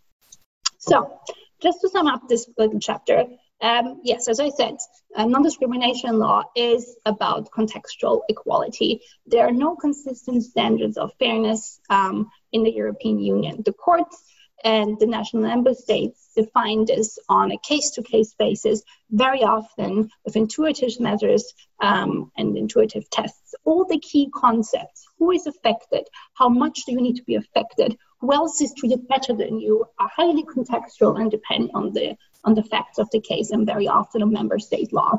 So, 0.79 1.19
just 1.61 1.81
to 1.81 1.89
sum 1.89 2.07
up 2.07 2.27
this 2.27 2.49
little 2.57 2.79
chapter, 2.79 3.25
um, 3.61 4.01
yes, 4.03 4.27
as 4.27 4.41
I 4.41 4.49
said, 4.49 4.75
uh, 5.15 5.25
non 5.25 5.41
discrimination 5.41 6.19
law 6.19 6.43
is 6.55 6.97
about 7.05 7.49
contextual 7.51 8.21
equality. 8.27 9.01
There 9.25 9.47
are 9.47 9.53
no 9.53 9.75
consistent 9.75 10.43
standards 10.43 10.97
of 10.97 11.13
fairness 11.17 11.79
um, 11.89 12.29
in 12.51 12.63
the 12.63 12.71
European 12.71 13.19
Union. 13.19 13.61
The 13.63 13.71
courts 13.71 14.21
and 14.63 14.99
the 14.99 15.05
national 15.05 15.43
member 15.43 15.73
states 15.73 16.29
define 16.35 16.85
this 16.85 17.19
on 17.27 17.51
a 17.51 17.57
case 17.57 17.91
to 17.91 18.03
case 18.03 18.33
basis, 18.37 18.81
very 19.11 19.43
often 19.43 20.09
with 20.25 20.35
intuitive 20.35 20.99
measures 20.99 21.53
um, 21.81 22.31
and 22.37 22.57
intuitive 22.57 23.09
tests. 23.09 23.55
All 23.65 23.85
the 23.85 23.99
key 23.99 24.29
concepts 24.33 25.05
who 25.19 25.31
is 25.31 25.47
affected, 25.47 26.07
how 26.33 26.49
much 26.49 26.85
do 26.85 26.93
you 26.93 27.01
need 27.01 27.17
to 27.17 27.23
be 27.23 27.35
affected, 27.35 27.97
who 28.19 28.33
else 28.33 28.61
is 28.61 28.73
treated 28.77 29.07
better 29.07 29.33
than 29.33 29.59
you 29.59 29.85
are 29.99 30.09
highly 30.15 30.43
contextual 30.43 31.19
and 31.19 31.29
depend 31.29 31.71
on 31.73 31.91
the 31.93 32.15
on 32.45 32.55
the 32.55 32.63
facts 32.63 32.99
of 32.99 33.09
the 33.11 33.21
case 33.21 33.51
and 33.51 33.65
very 33.65 33.87
often 33.87 34.21
on 34.21 34.31
member 34.31 34.59
state 34.59 34.91
law. 34.91 35.17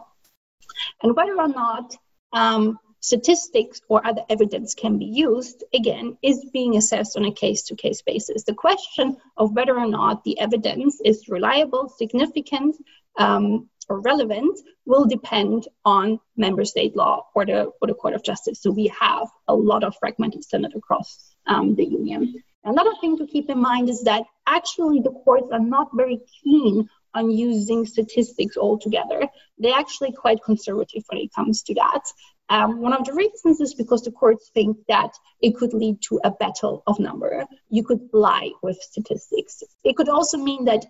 And 1.02 1.16
whether 1.16 1.38
or 1.38 1.48
not 1.48 1.96
um, 2.34 2.78
statistics 3.04 3.82
or 3.88 4.06
other 4.06 4.24
evidence 4.30 4.74
can 4.74 4.96
be 4.98 5.04
used, 5.04 5.62
again, 5.74 6.16
is 6.22 6.48
being 6.54 6.74
assessed 6.76 7.18
on 7.18 7.26
a 7.26 7.32
case 7.32 7.64
to 7.64 7.76
case 7.76 8.00
basis. 8.00 8.44
The 8.44 8.54
question 8.54 9.18
of 9.36 9.52
whether 9.52 9.78
or 9.78 9.86
not 9.86 10.24
the 10.24 10.38
evidence 10.38 11.02
is 11.04 11.28
reliable, 11.28 11.90
significant, 11.90 12.76
um, 13.18 13.68
or 13.90 14.00
relevant 14.00 14.58
will 14.86 15.04
depend 15.04 15.68
on 15.84 16.18
member 16.34 16.64
state 16.64 16.96
law 16.96 17.26
or 17.34 17.44
the, 17.44 17.70
or 17.82 17.88
the 17.88 17.94
Court 17.94 18.14
of 18.14 18.24
Justice. 18.24 18.62
So 18.62 18.70
we 18.70 18.86
have 18.98 19.28
a 19.48 19.54
lot 19.54 19.84
of 19.84 19.94
fragmented 20.00 20.42
standard 20.42 20.74
across 20.74 21.36
um, 21.46 21.74
the 21.74 21.84
Union. 21.84 22.42
Another 22.64 22.94
thing 23.02 23.18
to 23.18 23.26
keep 23.26 23.50
in 23.50 23.60
mind 23.60 23.90
is 23.90 24.04
that 24.04 24.22
actually 24.46 25.00
the 25.00 25.10
courts 25.10 25.50
are 25.52 25.66
not 25.76 25.88
very 25.92 26.20
keen 26.42 26.88
on 27.14 27.30
using 27.30 27.86
statistics 27.86 28.56
altogether. 28.56 29.28
They're 29.58 29.78
actually 29.78 30.12
quite 30.12 30.42
conservative 30.42 31.04
when 31.08 31.20
it 31.20 31.34
comes 31.34 31.62
to 31.64 31.74
that. 31.74 32.02
Um, 32.48 32.80
one 32.80 32.92
of 32.92 33.04
the 33.04 33.14
reasons 33.14 33.60
is 33.60 33.74
because 33.74 34.02
the 34.02 34.12
courts 34.12 34.50
think 34.52 34.76
that 34.88 35.10
it 35.40 35.56
could 35.56 35.72
lead 35.72 36.02
to 36.08 36.20
a 36.22 36.30
battle 36.30 36.82
of 36.86 36.98
number. 36.98 37.46
You 37.70 37.84
could 37.84 38.10
lie 38.12 38.50
with 38.62 38.76
statistics. 38.80 39.62
It 39.82 39.96
could 39.96 40.08
also 40.08 40.36
mean 40.36 40.66
that 40.66 40.84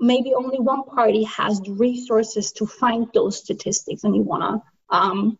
maybe 0.00 0.34
only 0.34 0.58
one 0.58 0.84
party 0.84 1.24
has 1.24 1.60
the 1.60 1.72
resources 1.72 2.52
to 2.52 2.66
find 2.66 3.08
those 3.14 3.38
statistics 3.38 4.02
and 4.02 4.16
you 4.16 4.22
want 4.22 4.42
to 4.42 4.96
um, 4.96 5.38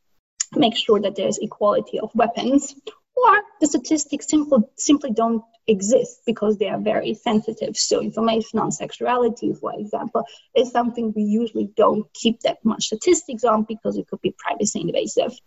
make 0.55 0.77
sure 0.77 1.01
that 1.01 1.17
there's 1.17 1.39
equality 1.39 1.99
of 1.99 2.15
weapons 2.15 2.75
or 3.27 3.43
the 3.61 3.67
statistics 3.67 4.29
simply 4.29 4.59
simply 4.77 5.13
don't 5.13 5.43
exist 5.67 6.23
because 6.27 6.59
they 6.59 6.69
are 6.69 6.81
very 6.81 7.15
sensitive. 7.15 7.77
So 7.77 8.01
information 8.01 8.59
on 8.59 8.73
sexuality, 8.73 9.53
for 9.55 9.73
example, 9.79 10.25
is 10.55 10.73
something 10.73 11.13
we 11.15 11.23
usually 11.23 11.71
don't 11.77 12.13
keep 12.15 12.41
that 12.41 12.59
much 12.65 12.87
statistics 12.87 13.45
on 13.45 13.65
because 13.69 13.97
it 13.97 14.09
could 14.09 14.21
be 14.21 14.35
privacy 14.37 14.81
invasive. 14.81 15.39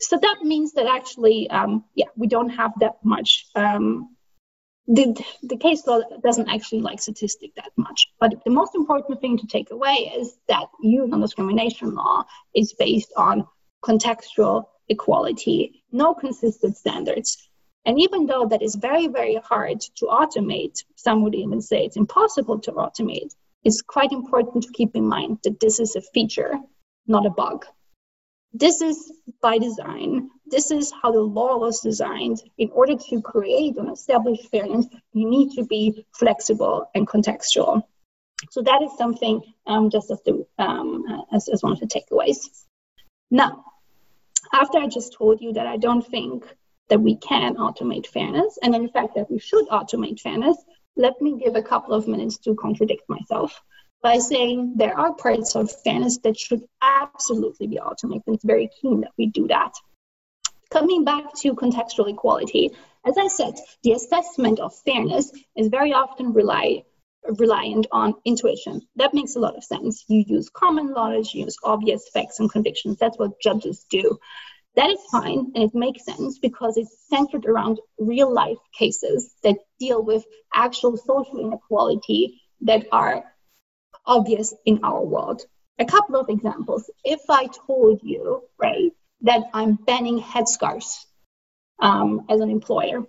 So 0.00 0.16
that 0.16 0.38
means 0.42 0.74
that 0.74 0.86
actually, 0.86 1.50
um, 1.50 1.84
yeah, 1.94 2.06
we 2.16 2.28
don't 2.28 2.50
have 2.50 2.72
that 2.80 2.96
much. 3.02 3.46
Um, 3.56 4.14
the, 4.86 5.22
the 5.42 5.56
case 5.56 5.86
law 5.86 6.00
doesn't 6.22 6.48
actually 6.48 6.80
like 6.80 7.00
statistic 7.00 7.54
that 7.56 7.72
much. 7.76 8.06
But 8.20 8.44
the 8.44 8.50
most 8.50 8.74
important 8.74 9.20
thing 9.20 9.38
to 9.38 9.46
take 9.46 9.70
away 9.70 10.12
is 10.16 10.36
that 10.48 10.66
youth 10.80 11.10
non-discrimination 11.10 11.94
law 11.94 12.24
is 12.54 12.72
based 12.72 13.12
on 13.16 13.46
contextual 13.82 14.64
equality, 14.88 15.77
no 15.92 16.14
consistent 16.14 16.76
standards. 16.76 17.48
And 17.84 17.98
even 18.00 18.26
though 18.26 18.46
that 18.46 18.62
is 18.62 18.74
very, 18.74 19.06
very 19.08 19.36
hard 19.36 19.80
to 19.96 20.06
automate, 20.06 20.84
some 20.96 21.22
would 21.22 21.34
even 21.34 21.60
say 21.62 21.84
it's 21.84 21.96
impossible 21.96 22.60
to 22.60 22.72
automate, 22.72 23.34
it's 23.64 23.82
quite 23.82 24.12
important 24.12 24.64
to 24.64 24.72
keep 24.72 24.94
in 24.94 25.06
mind 25.06 25.38
that 25.44 25.60
this 25.60 25.80
is 25.80 25.96
a 25.96 26.00
feature, 26.00 26.54
not 27.06 27.26
a 27.26 27.30
bug. 27.30 27.64
This 28.52 28.80
is 28.80 29.12
by 29.42 29.58
design. 29.58 30.30
This 30.46 30.70
is 30.70 30.92
how 31.02 31.12
the 31.12 31.20
law 31.20 31.58
was 31.58 31.80
designed. 31.80 32.42
In 32.56 32.70
order 32.70 32.96
to 32.96 33.20
create 33.20 33.76
and 33.76 33.90
establish 33.90 34.40
fairness, 34.50 34.86
you 35.12 35.28
need 35.28 35.52
to 35.56 35.64
be 35.64 36.06
flexible 36.14 36.90
and 36.94 37.06
contextual. 37.06 37.82
So 38.50 38.62
that 38.62 38.82
is 38.82 38.96
something 38.96 39.42
um, 39.66 39.90
just 39.90 40.10
as, 40.10 40.20
the, 40.24 40.46
um, 40.58 41.04
as, 41.32 41.48
as 41.48 41.62
one 41.62 41.72
of 41.72 41.80
the 41.80 41.86
takeaways. 41.86 42.48
Now, 43.30 43.64
after 44.52 44.78
I 44.78 44.86
just 44.86 45.14
told 45.14 45.40
you 45.40 45.52
that 45.54 45.66
I 45.66 45.76
don't 45.76 46.06
think 46.06 46.44
that 46.88 47.00
we 47.00 47.16
can 47.16 47.56
automate 47.56 48.06
fairness, 48.06 48.58
and 48.62 48.74
in 48.74 48.88
fact 48.88 49.14
that 49.14 49.30
we 49.30 49.38
should 49.38 49.68
automate 49.68 50.20
fairness, 50.20 50.56
let 50.96 51.20
me 51.20 51.38
give 51.38 51.54
a 51.54 51.62
couple 51.62 51.94
of 51.94 52.08
minutes 52.08 52.38
to 52.38 52.54
contradict 52.54 53.02
myself 53.08 53.60
by 54.02 54.18
saying 54.18 54.74
there 54.76 54.98
are 54.98 55.12
parts 55.14 55.54
of 55.56 55.70
fairness 55.82 56.18
that 56.18 56.38
should 56.38 56.62
absolutely 56.80 57.66
be 57.66 57.78
automated. 57.78 58.22
It's 58.28 58.44
very 58.44 58.70
keen 58.80 59.00
that 59.02 59.12
we 59.18 59.26
do 59.26 59.48
that. 59.48 59.72
Coming 60.70 61.04
back 61.04 61.34
to 61.38 61.54
contextual 61.54 62.10
equality, 62.10 62.70
as 63.04 63.16
I 63.16 63.28
said, 63.28 63.54
the 63.82 63.92
assessment 63.92 64.60
of 64.60 64.74
fairness 64.84 65.32
is 65.56 65.68
very 65.68 65.92
often 65.92 66.32
rely 66.32 66.84
reliant 67.24 67.86
on 67.92 68.14
intuition. 68.24 68.80
That 68.96 69.14
makes 69.14 69.36
a 69.36 69.40
lot 69.40 69.56
of 69.56 69.64
sense. 69.64 70.04
You 70.08 70.24
use 70.26 70.48
common 70.48 70.92
knowledge, 70.92 71.34
you 71.34 71.44
use 71.44 71.56
obvious 71.62 72.08
facts 72.12 72.40
and 72.40 72.50
convictions. 72.50 72.98
That's 72.98 73.18
what 73.18 73.40
judges 73.40 73.84
do. 73.90 74.18
That 74.76 74.90
is 74.90 75.00
fine 75.10 75.52
and 75.54 75.64
it 75.64 75.74
makes 75.74 76.04
sense 76.04 76.38
because 76.38 76.76
it's 76.76 76.96
centered 77.08 77.46
around 77.46 77.80
real 77.98 78.32
life 78.32 78.58
cases 78.78 79.34
that 79.42 79.56
deal 79.80 80.02
with 80.02 80.24
actual 80.54 80.96
social 80.96 81.40
inequality 81.40 82.40
that 82.60 82.86
are 82.92 83.24
obvious 84.06 84.54
in 84.64 84.80
our 84.84 85.04
world. 85.04 85.42
A 85.78 85.84
couple 85.84 86.16
of 86.16 86.28
examples. 86.28 86.90
If 87.04 87.20
I 87.28 87.48
told 87.66 88.00
you, 88.02 88.42
right, 88.58 88.92
that 89.22 89.42
I'm 89.52 89.74
banning 89.74 90.20
headscarves 90.20 91.04
um, 91.80 92.26
as 92.28 92.40
an 92.40 92.50
employer, 92.50 93.04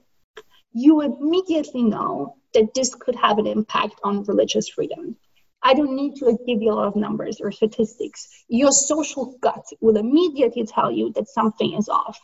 you 0.74 1.02
immediately 1.02 1.84
know 1.84 2.36
that 2.54 2.74
this 2.74 2.96
could 2.96 3.16
have 3.16 3.38
an 3.38 3.48
impact 3.48 3.96
on 4.04 4.24
religious 4.24 4.70
freedom. 4.70 5.16
I 5.62 5.74
don't 5.74 5.96
need 5.96 6.16
to 6.18 6.38
give 6.48 6.62
you 6.62 6.72
a 6.72 6.76
lot 6.76 6.88
of 6.88 6.96
numbers 6.96 7.42
or 7.42 7.52
statistics. 7.52 8.28
Your 8.48 8.72
social 8.72 9.38
gut 9.42 9.66
will 9.82 9.98
immediately 9.98 10.66
tell 10.66 10.92
you 10.92 11.12
that 11.14 11.28
something 11.28 11.74
is 11.74 11.90
off. 11.90 12.20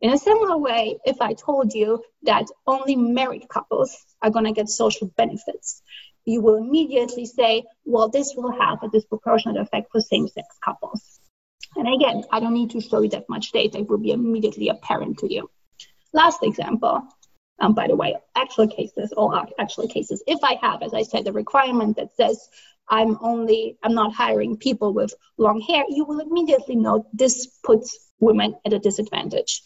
In 0.00 0.12
a 0.12 0.18
similar 0.18 0.58
way, 0.58 0.98
if 1.06 1.20
I 1.22 1.32
told 1.32 1.72
you 1.72 2.02
that 2.24 2.46
only 2.66 2.94
married 2.94 3.48
couples 3.48 3.96
are 4.20 4.30
going 4.30 4.44
to 4.44 4.52
get 4.52 4.68
social 4.68 5.10
benefits, 5.16 5.80
you 6.26 6.42
will 6.42 6.56
immediately 6.56 7.24
say, 7.24 7.64
well, 7.84 8.10
this 8.10 8.34
will 8.36 8.52
have 8.52 8.82
a 8.82 8.88
disproportionate 8.88 9.60
effect 9.60 9.90
for 9.90 10.00
same 10.00 10.28
sex 10.28 10.46
couples. 10.62 11.20
And 11.76 11.88
again, 11.88 12.24
I 12.30 12.40
don't 12.40 12.54
need 12.54 12.70
to 12.70 12.80
show 12.80 13.00
you 13.00 13.08
that 13.10 13.28
much 13.28 13.52
data, 13.52 13.78
it 13.78 13.88
will 13.88 13.98
be 13.98 14.12
immediately 14.12 14.68
apparent 14.68 15.18
to 15.20 15.32
you. 15.32 15.50
Last 16.12 16.42
example, 16.42 17.02
um, 17.60 17.74
by 17.74 17.86
the 17.86 17.96
way, 17.96 18.16
actual 18.34 18.68
cases, 18.68 19.12
all 19.12 19.34
actual 19.58 19.88
cases. 19.88 20.22
If 20.26 20.42
I 20.42 20.58
have, 20.60 20.82
as 20.82 20.94
I 20.94 21.02
said, 21.02 21.24
the 21.24 21.32
requirement 21.32 21.96
that 21.96 22.16
says 22.16 22.48
I'm 22.88 23.16
only, 23.20 23.78
I'm 23.82 23.94
not 23.94 24.12
hiring 24.12 24.56
people 24.56 24.92
with 24.92 25.14
long 25.38 25.60
hair, 25.60 25.84
you 25.88 26.04
will 26.04 26.20
immediately 26.20 26.76
know 26.76 27.06
this 27.12 27.46
puts 27.62 28.10
women 28.20 28.56
at 28.64 28.72
a 28.72 28.78
disadvantage. 28.78 29.62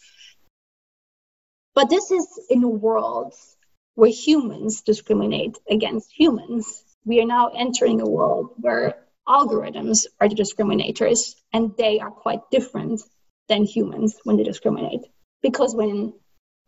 But 1.75 1.89
this 1.89 2.11
is 2.11 2.27
in 2.49 2.63
a 2.63 2.69
world 2.69 3.33
where 3.95 4.09
humans 4.09 4.81
discriminate 4.81 5.57
against 5.69 6.11
humans. 6.11 6.83
We 7.05 7.21
are 7.21 7.25
now 7.25 7.49
entering 7.49 8.01
a 8.01 8.09
world 8.09 8.51
where 8.57 9.03
algorithms 9.27 10.05
are 10.19 10.29
the 10.29 10.35
discriminators 10.35 11.35
and 11.53 11.75
they 11.77 11.99
are 11.99 12.11
quite 12.11 12.49
different 12.51 13.01
than 13.47 13.65
humans 13.65 14.17
when 14.23 14.37
they 14.37 14.43
discriminate. 14.43 15.01
Because 15.41 15.75
when 15.75 16.13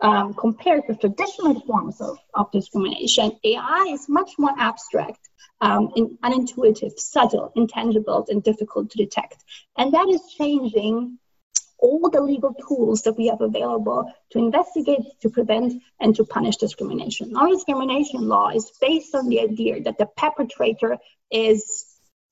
um, 0.02 0.34
compared 0.34 0.84
with 0.88 1.00
traditional 1.00 1.60
forms 1.62 2.02
of, 2.02 2.18
of 2.34 2.52
discrimination, 2.52 3.38
AI 3.44 3.90
is 3.92 4.10
much 4.10 4.32
more 4.38 4.54
abstract, 4.58 5.20
um, 5.62 5.92
in, 5.96 6.18
unintuitive, 6.24 6.98
subtle, 6.98 7.52
intangible, 7.56 8.26
and 8.30 8.44
difficult 8.44 8.90
to 8.92 8.98
detect. 8.98 9.38
And 9.78 9.94
that 9.94 10.08
is 10.10 10.22
changing 10.38 11.20
all 11.78 12.10
the 12.10 12.22
legal 12.22 12.54
tools 12.68 13.04
that 13.04 13.18
we 13.18 13.28
have 13.28 13.42
available 13.42 14.12
to 14.32 14.40
investigate, 14.40 15.02
to 15.22 15.30
prevent, 15.30 15.82
and 16.00 16.16
to 16.16 16.24
punish 16.24 16.58
discrimination. 16.58 17.32
Non 17.32 17.52
discrimination 17.52 18.28
law 18.28 18.50
is 18.50 18.72
based 18.80 19.16
on 19.16 19.30
the 19.30 19.42
idea 19.42 19.82
that 19.84 19.98
the 19.98 20.06
perpetrator 20.06 20.98
is 21.32 21.86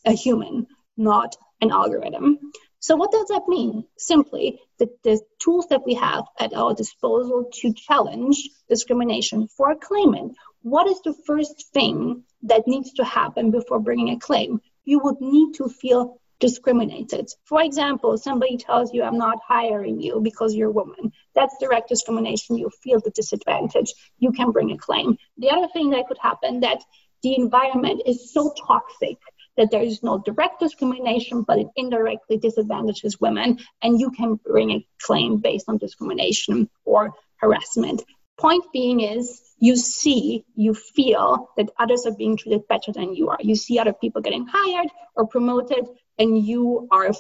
a 0.06 0.12
human, 0.12 0.68
not 0.98 1.36
an 1.62 1.72
algorithm. 1.72 2.40
So, 2.82 2.96
what 2.96 3.12
does 3.12 3.28
that 3.28 3.48
mean? 3.48 3.86
Simply 3.98 4.62
that 4.78 5.04
the 5.04 5.20
tools 5.40 5.68
that 5.70 5.86
we 5.86 5.96
have 5.96 6.24
at 6.40 6.54
our 6.54 6.74
disposal 6.74 7.50
to 7.56 7.74
challenge 7.74 8.50
discrimination 8.70 9.48
for 9.50 9.72
a 9.72 9.76
claimant. 9.76 10.38
What 10.62 10.88
is 10.88 11.02
the 11.02 11.14
first 11.28 11.72
thing 11.74 12.24
that 12.44 12.68
needs 12.68 12.94
to 12.94 13.04
happen 13.04 13.52
before 13.52 13.80
bringing 13.80 14.10
a 14.10 14.20
claim? 14.20 14.62
You 14.86 15.00
would 15.00 15.20
need 15.20 15.56
to 15.56 15.68
feel 15.68 16.20
discriminated. 16.40 17.28
For 17.44 17.62
example, 17.62 18.18
somebody 18.18 18.58
tells 18.58 18.94
you, 18.94 19.04
I'm 19.04 19.18
not 19.18 19.40
hiring 19.46 20.00
you 20.00 20.22
because 20.22 20.56
you're 20.56 20.70
a 20.70 20.80
woman. 20.82 21.12
That's 21.36 21.58
direct 21.60 21.90
discrimination. 21.90 22.58
You 22.58 22.70
feel 22.82 23.02
the 23.02 23.12
disadvantage. 23.12 23.94
You 24.20 24.32
can 24.32 24.52
bring 24.52 24.72
a 24.72 24.78
claim. 24.78 25.18
The 25.38 25.52
other 25.52 25.68
thing 25.74 25.90
that 25.90 26.08
could 26.08 26.18
happen 26.18 26.62
that 26.62 26.82
the 27.24 27.36
environment 27.36 28.04
is 28.06 28.32
so 28.32 28.54
toxic 28.66 29.18
that 29.60 29.72
there 29.72 29.84
is 29.84 30.02
no 30.02 30.18
direct 30.18 30.62
discrimination, 30.62 31.44
but 31.44 31.60
it 31.60 31.68
indirectly 31.76 32.38
disadvantages 32.38 33.20
women, 33.20 33.60
and 33.82 34.00
you 34.00 34.10
can 34.12 34.36
bring 34.36 34.72
a 34.72 34.86
claim 35.02 35.38
based 35.38 35.68
on 35.68 35.78
discrimination 35.78 36.70
or 36.86 37.14
harassment. 37.38 38.02
Point 38.38 38.64
being 38.72 39.02
is 39.02 39.42
you 39.60 39.76
see, 39.76 40.46
you 40.56 40.74
feel 40.74 41.50
that 41.58 41.70
others 41.78 42.06
are 42.06 42.16
being 42.16 42.38
treated 42.38 42.68
better 42.70 42.94
than 42.94 43.14
you 43.14 43.30
are. 43.30 43.38
You 43.42 43.56
see 43.56 43.78
other 43.78 43.92
people 43.92 44.22
getting 44.22 44.48
hired 44.50 44.88
or 45.14 45.28
promoted, 45.28 45.86
and 46.18 46.42
you 46.42 46.88
are 46.90 47.12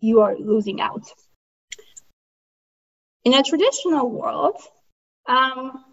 you 0.00 0.20
are 0.20 0.36
losing 0.38 0.80
out. 0.80 1.06
In 3.24 3.34
a 3.34 3.42
traditional 3.42 4.08
world, 4.08 4.56
um, 5.26 5.84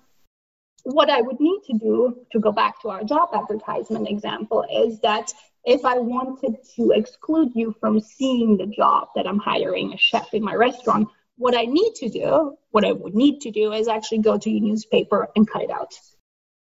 what 0.84 1.10
I 1.10 1.22
would 1.22 1.40
need 1.40 1.62
to 1.66 1.74
do 1.80 2.16
to 2.32 2.40
go 2.40 2.52
back 2.52 2.84
to 2.84 2.90
our 2.90 3.04
job 3.04 3.30
advertisement 3.34 4.08
example 4.08 4.64
is 4.72 5.00
that 5.00 5.34
if 5.66 5.84
I 5.84 5.98
wanted 5.98 6.58
to 6.76 6.92
exclude 6.92 7.52
you 7.56 7.76
from 7.80 8.00
seeing 8.00 8.58
the 8.58 8.68
job 8.68 9.10
that 9.16 9.28
I'm 9.28 9.40
hiring 9.40 9.94
a 9.94 9.98
chef 9.98 10.34
in 10.34 10.44
my 10.44 10.54
restaurant, 10.54 11.10
what 11.38 11.56
I 11.56 11.66
need 11.66 11.96
to 11.96 12.10
do, 12.10 12.58
what 12.72 12.86
I 12.86 12.92
would 12.92 13.16
need 13.16 13.42
to 13.42 13.52
do 13.52 13.74
is 13.74 13.88
actually 13.88 14.20
go 14.20 14.38
to 14.38 14.50
your 14.50 14.62
newspaper 14.62 15.28
and 15.36 15.50
cut 15.50 15.64
it 15.64 15.72
out. 15.72 15.94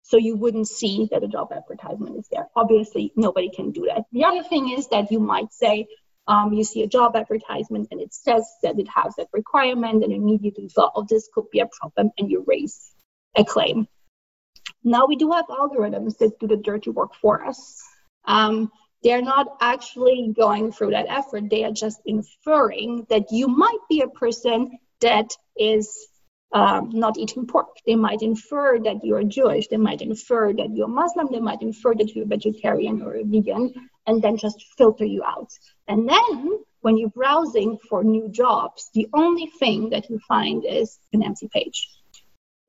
So 0.04 0.18
you 0.18 0.36
wouldn't 0.36 0.68
see 0.68 1.08
that 1.12 1.24
a 1.24 1.28
job 1.28 1.52
advertisement 1.52 2.18
is 2.18 2.28
there. 2.32 2.48
Obviously, 2.56 3.12
nobody 3.16 3.50
can 3.50 3.72
do 3.72 3.88
that. 3.88 4.04
The 4.12 4.26
other 4.26 4.44
thing 4.44 4.70
is 4.70 4.88
that 4.90 5.12
you 5.12 5.20
might 5.20 5.52
say, 5.52 5.88
um, 6.28 6.54
you 6.54 6.64
see 6.64 6.84
a 6.84 6.88
job 6.88 7.16
advertisement 7.16 7.90
and 7.92 8.00
it 8.02 8.14
says 8.14 8.46
that 8.64 8.80
it 8.80 8.88
has 8.88 9.16
that 9.18 9.28
requirement, 9.34 10.04
and 10.04 10.14
immediately 10.14 10.70
thought, 10.70 10.94
oh, 10.96 11.06
this 11.10 11.28
could 11.34 11.50
be 11.52 11.60
a 11.60 11.68
problem, 11.80 12.12
and 12.18 12.32
you 12.32 12.44
raise 12.48 12.92
a 13.36 13.44
claim. 13.44 13.88
Now 14.84 15.08
we 15.08 15.18
do 15.18 15.32
have 15.32 15.48
algorithms 15.48 16.18
that 16.20 16.40
do 16.40 16.48
the 16.48 16.58
dirty 16.58 16.90
work 16.90 17.16
for 17.22 17.46
us. 17.46 17.82
Um, 18.26 18.72
they're 19.04 19.22
not 19.22 19.58
actually 19.62 20.34
going 20.36 20.72
through 20.72 20.92
that 20.92 21.08
effort. 21.10 21.50
They 21.50 21.64
are 21.66 21.72
just 21.72 22.00
inferring 22.06 23.06
that 23.10 23.32
you 23.32 23.48
might 23.48 23.80
be 23.90 24.02
a 24.02 24.08
person 24.08 24.78
that 25.02 25.30
is 25.58 26.08
um, 26.54 26.92
not 26.94 27.18
eating 27.18 27.48
pork. 27.48 27.78
They 27.86 27.96
might 27.96 28.22
infer 28.22 28.80
that 28.80 29.04
you're 29.04 29.24
Jewish. 29.24 29.68
They 29.68 29.78
might 29.78 30.02
infer 30.02 30.54
that 30.54 30.70
you're 30.74 30.88
Muslim. 30.88 31.28
They 31.32 31.40
might 31.40 31.62
infer 31.62 31.96
that 31.96 32.16
you're 32.16 32.28
vegetarian 32.28 33.02
or 33.02 33.16
a 33.16 33.24
vegan, 33.24 33.74
and 34.08 34.22
then 34.22 34.38
just 34.38 34.64
filter 34.78 35.06
you 35.06 35.24
out. 35.24 35.52
And 35.88 36.08
then 36.08 36.60
when 36.82 36.98
you're 36.98 37.10
browsing 37.10 37.80
for 37.90 38.04
new 38.04 38.30
jobs, 38.30 38.90
the 38.94 39.08
only 39.14 39.48
thing 39.60 39.90
that 39.90 40.10
you 40.10 40.20
find 40.28 40.64
is 40.66 41.00
an 41.12 41.24
empty 41.24 41.50
page. 41.52 41.90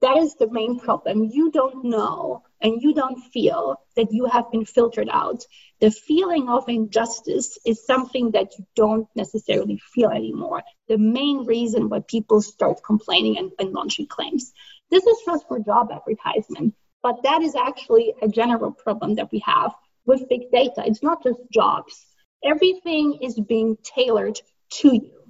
That 0.00 0.18
is 0.18 0.34
the 0.34 0.50
main 0.50 0.78
problem. 0.78 1.30
You 1.32 1.50
don't 1.50 1.84
know 1.84 2.42
and 2.60 2.82
you 2.82 2.94
don't 2.94 3.20
feel 3.32 3.80
that 3.96 4.12
you 4.12 4.26
have 4.26 4.50
been 4.50 4.64
filtered 4.64 5.08
out. 5.10 5.44
The 5.80 5.90
feeling 5.90 6.48
of 6.48 6.68
injustice 6.68 7.58
is 7.64 7.86
something 7.86 8.32
that 8.32 8.58
you 8.58 8.66
don't 8.76 9.08
necessarily 9.14 9.80
feel 9.94 10.10
anymore. 10.10 10.62
The 10.88 10.98
main 10.98 11.44
reason 11.44 11.88
why 11.88 12.00
people 12.06 12.42
start 12.42 12.84
complaining 12.84 13.38
and, 13.38 13.52
and 13.58 13.72
launching 13.72 14.06
claims. 14.06 14.52
This 14.90 15.06
is 15.06 15.18
just 15.24 15.48
for 15.48 15.58
job 15.58 15.90
advertisement, 15.90 16.74
but 17.02 17.22
that 17.22 17.42
is 17.42 17.54
actually 17.54 18.14
a 18.20 18.28
general 18.28 18.72
problem 18.72 19.14
that 19.16 19.32
we 19.32 19.40
have 19.46 19.74
with 20.06 20.28
big 20.28 20.50
data. 20.52 20.84
It's 20.86 21.02
not 21.02 21.22
just 21.22 21.40
jobs. 21.50 22.06
Everything 22.44 23.18
is 23.22 23.40
being 23.40 23.78
tailored 23.82 24.38
to 24.80 24.94
you. 24.94 25.23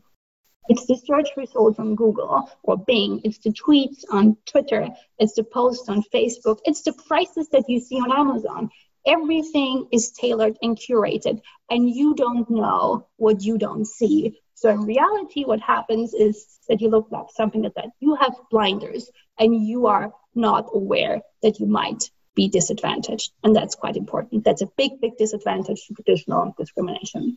It's 0.68 0.86
the 0.86 0.96
search 0.96 1.28
results 1.36 1.78
on 1.78 1.94
Google 1.94 2.50
or 2.62 2.78
Bing. 2.78 3.20
It's 3.24 3.38
the 3.38 3.50
tweets 3.50 4.04
on 4.10 4.36
Twitter. 4.46 4.88
It's 5.18 5.34
the 5.34 5.44
posts 5.44 5.88
on 5.88 6.02
Facebook. 6.02 6.60
It's 6.64 6.82
the 6.82 6.92
prices 6.92 7.48
that 7.50 7.68
you 7.68 7.80
see 7.80 7.96
on 7.96 8.12
Amazon. 8.12 8.70
Everything 9.06 9.86
is 9.92 10.12
tailored 10.12 10.56
and 10.62 10.78
curated, 10.78 11.42
and 11.68 11.90
you 11.90 12.14
don't 12.14 12.48
know 12.48 13.06
what 13.16 13.42
you 13.42 13.58
don't 13.58 13.86
see. 13.86 14.40
So 14.54 14.70
in 14.70 14.86
reality, 14.86 15.44
what 15.44 15.60
happens 15.60 16.14
is 16.14 16.58
that 16.68 16.80
you 16.80 16.88
look 16.88 17.08
like 17.10 17.26
something 17.34 17.62
like 17.62 17.74
that 17.74 17.90
you 18.00 18.14
have 18.14 18.34
blinders 18.50 19.10
and 19.38 19.66
you 19.66 19.86
are 19.88 20.14
not 20.34 20.70
aware 20.72 21.20
that 21.42 21.60
you 21.60 21.66
might 21.66 22.10
be 22.34 22.48
disadvantaged. 22.48 23.32
And 23.42 23.54
that's 23.54 23.74
quite 23.74 23.96
important. 23.96 24.44
That's 24.44 24.62
a 24.62 24.70
big, 24.76 25.00
big 25.00 25.18
disadvantage 25.18 25.86
to 25.86 25.94
traditional 25.94 26.54
discrimination. 26.58 27.36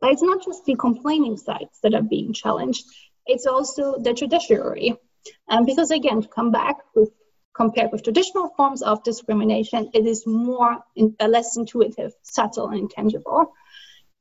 But 0.00 0.12
it's 0.12 0.22
not 0.22 0.44
just 0.44 0.64
the 0.64 0.76
complaining 0.76 1.36
sides 1.36 1.78
that 1.82 1.94
are 1.94 2.02
being 2.02 2.32
challenged, 2.32 2.84
it's 3.26 3.46
also 3.46 3.98
the 3.98 4.12
judiciary. 4.12 4.96
Um, 5.48 5.66
because 5.66 5.90
again, 5.90 6.22
to 6.22 6.28
come 6.28 6.50
back 6.52 6.76
with 6.94 7.10
compared 7.54 7.90
with 7.90 8.04
traditional 8.04 8.50
forms 8.56 8.82
of 8.82 9.02
discrimination, 9.02 9.90
it 9.92 10.06
is 10.06 10.26
more 10.26 10.78
in, 10.94 11.16
uh, 11.18 11.26
less 11.26 11.56
intuitive, 11.56 12.12
subtle, 12.22 12.68
and 12.68 12.78
intangible. 12.78 13.52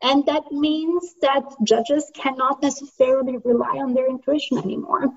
And 0.02 0.26
that 0.26 0.52
means 0.52 1.14
that 1.22 1.44
judges 1.64 2.12
cannot 2.16 2.62
necessarily 2.62 3.38
rely 3.38 3.78
on 3.78 3.94
their 3.94 4.10
intuition 4.10 4.58
anymore. 4.58 5.10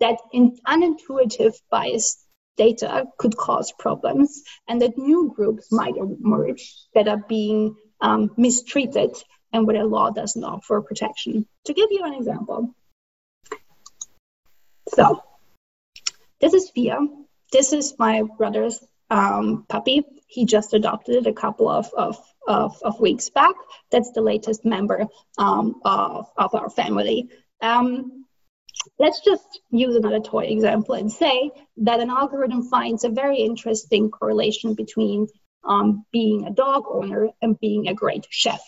That 0.00 0.18
in, 0.32 0.56
unintuitive 0.66 1.54
bias 1.70 2.24
data 2.56 3.06
could 3.18 3.36
cause 3.36 3.72
problems 3.78 4.42
and 4.68 4.80
that 4.82 4.98
new 4.98 5.32
groups 5.34 5.72
might 5.72 5.96
emerge 5.96 6.74
that 6.94 7.08
are 7.08 7.22
being 7.28 7.76
um, 8.00 8.30
mistreated 8.36 9.16
and 9.54 9.66
where 9.66 9.78
the 9.78 9.86
law 9.86 10.10
doesn't 10.10 10.44
offer 10.44 10.82
protection. 10.82 11.46
To 11.66 11.72
give 11.72 11.88
you 11.90 12.04
an 12.04 12.14
example, 12.14 12.74
so 14.88 15.22
this 16.40 16.52
is 16.52 16.70
Fia. 16.70 16.98
This 17.52 17.72
is 17.72 17.94
my 17.98 18.22
brother's 18.36 18.84
um, 19.10 19.64
puppy. 19.68 20.02
He 20.26 20.44
just 20.44 20.74
adopted 20.74 21.16
it 21.16 21.26
a 21.26 21.32
couple 21.32 21.68
of, 21.68 21.88
of, 21.96 22.18
of, 22.48 22.76
of 22.82 23.00
weeks 23.00 23.30
back. 23.30 23.54
That's 23.92 24.10
the 24.12 24.22
latest 24.22 24.64
member 24.64 25.06
um, 25.38 25.80
of, 25.84 26.26
of 26.36 26.54
our 26.54 26.68
family. 26.68 27.30
Um, 27.60 28.24
let's 28.98 29.20
just 29.20 29.60
use 29.70 29.94
another 29.94 30.20
toy 30.20 30.46
example 30.46 30.96
and 30.96 31.10
say 31.10 31.52
that 31.78 32.00
an 32.00 32.10
algorithm 32.10 32.68
finds 32.68 33.04
a 33.04 33.08
very 33.08 33.38
interesting 33.38 34.10
correlation 34.10 34.74
between 34.74 35.28
um, 35.62 36.04
being 36.12 36.46
a 36.46 36.50
dog 36.50 36.84
owner 36.88 37.28
and 37.40 37.58
being 37.60 37.86
a 37.86 37.94
great 37.94 38.26
chef. 38.28 38.60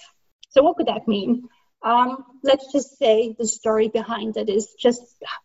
So, 0.49 0.63
what 0.63 0.77
could 0.77 0.87
that 0.87 1.09
mean? 1.09 1.49
Um, 1.83 2.25
let's 2.43 2.73
just 2.73 2.99
say 2.99 3.35
the 3.39 3.47
story 3.47 3.89
behind 3.89 4.37
it 4.37 4.49
is 4.49 4.75
just, 4.79 5.03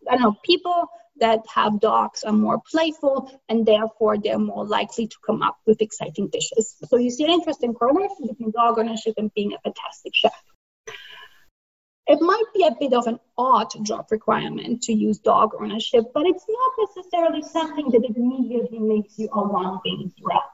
I 0.10 0.16
don't 0.16 0.24
know, 0.24 0.36
people 0.44 0.88
that 1.20 1.46
have 1.54 1.80
dogs 1.80 2.24
are 2.24 2.34
more 2.34 2.62
playful 2.72 3.32
and 3.48 3.66
therefore 3.66 4.18
they're 4.18 4.40
more 4.40 4.66
likely 4.66 5.08
to 5.08 5.16
come 5.26 5.44
up 5.44 5.58
with 5.68 5.82
exciting 5.82 6.30
dishes. 6.30 6.76
So 6.88 6.98
you 6.98 7.12
see 7.12 7.26
an 7.26 7.32
interesting 7.32 7.74
correlation 7.74 8.28
between 8.28 8.52
dog 8.52 8.80
ownership 8.80 9.16
and 9.18 9.32
being 9.34 9.54
a 9.54 9.60
fantastic 9.60 10.16
chef. 10.16 10.44
It 12.08 12.20
might 12.20 12.44
be 12.56 12.66
a 12.66 12.76
bit 12.78 12.94
of 12.94 13.06
an 13.08 13.20
odd 13.38 13.72
job 13.86 14.08
requirement 14.10 14.84
to 14.84 14.94
use 14.94 15.20
dog 15.20 15.52
ownership, 15.60 16.06
but 16.14 16.26
it's 16.26 16.46
not 16.50 16.88
necessarily 16.96 17.44
something 17.44 17.92
that 17.92 18.04
immediately 18.04 18.80
makes 18.80 19.20
you 19.20 19.30
alarm, 19.32 19.80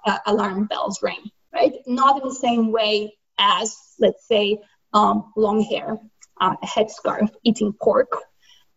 uh, 0.06 0.18
alarm 0.26 0.66
bells 0.66 1.02
ring, 1.02 1.32
right? 1.54 1.74
Not 1.88 2.22
in 2.22 2.28
the 2.28 2.36
same 2.36 2.72
way 2.72 3.16
as, 3.38 3.76
let's 4.00 4.28
say, 4.28 4.60
um, 4.94 5.32
long 5.36 5.62
hair, 5.62 5.98
uh, 6.40 6.56
a 6.62 6.66
headscarf, 6.66 7.30
eating 7.44 7.74
pork. 7.74 8.12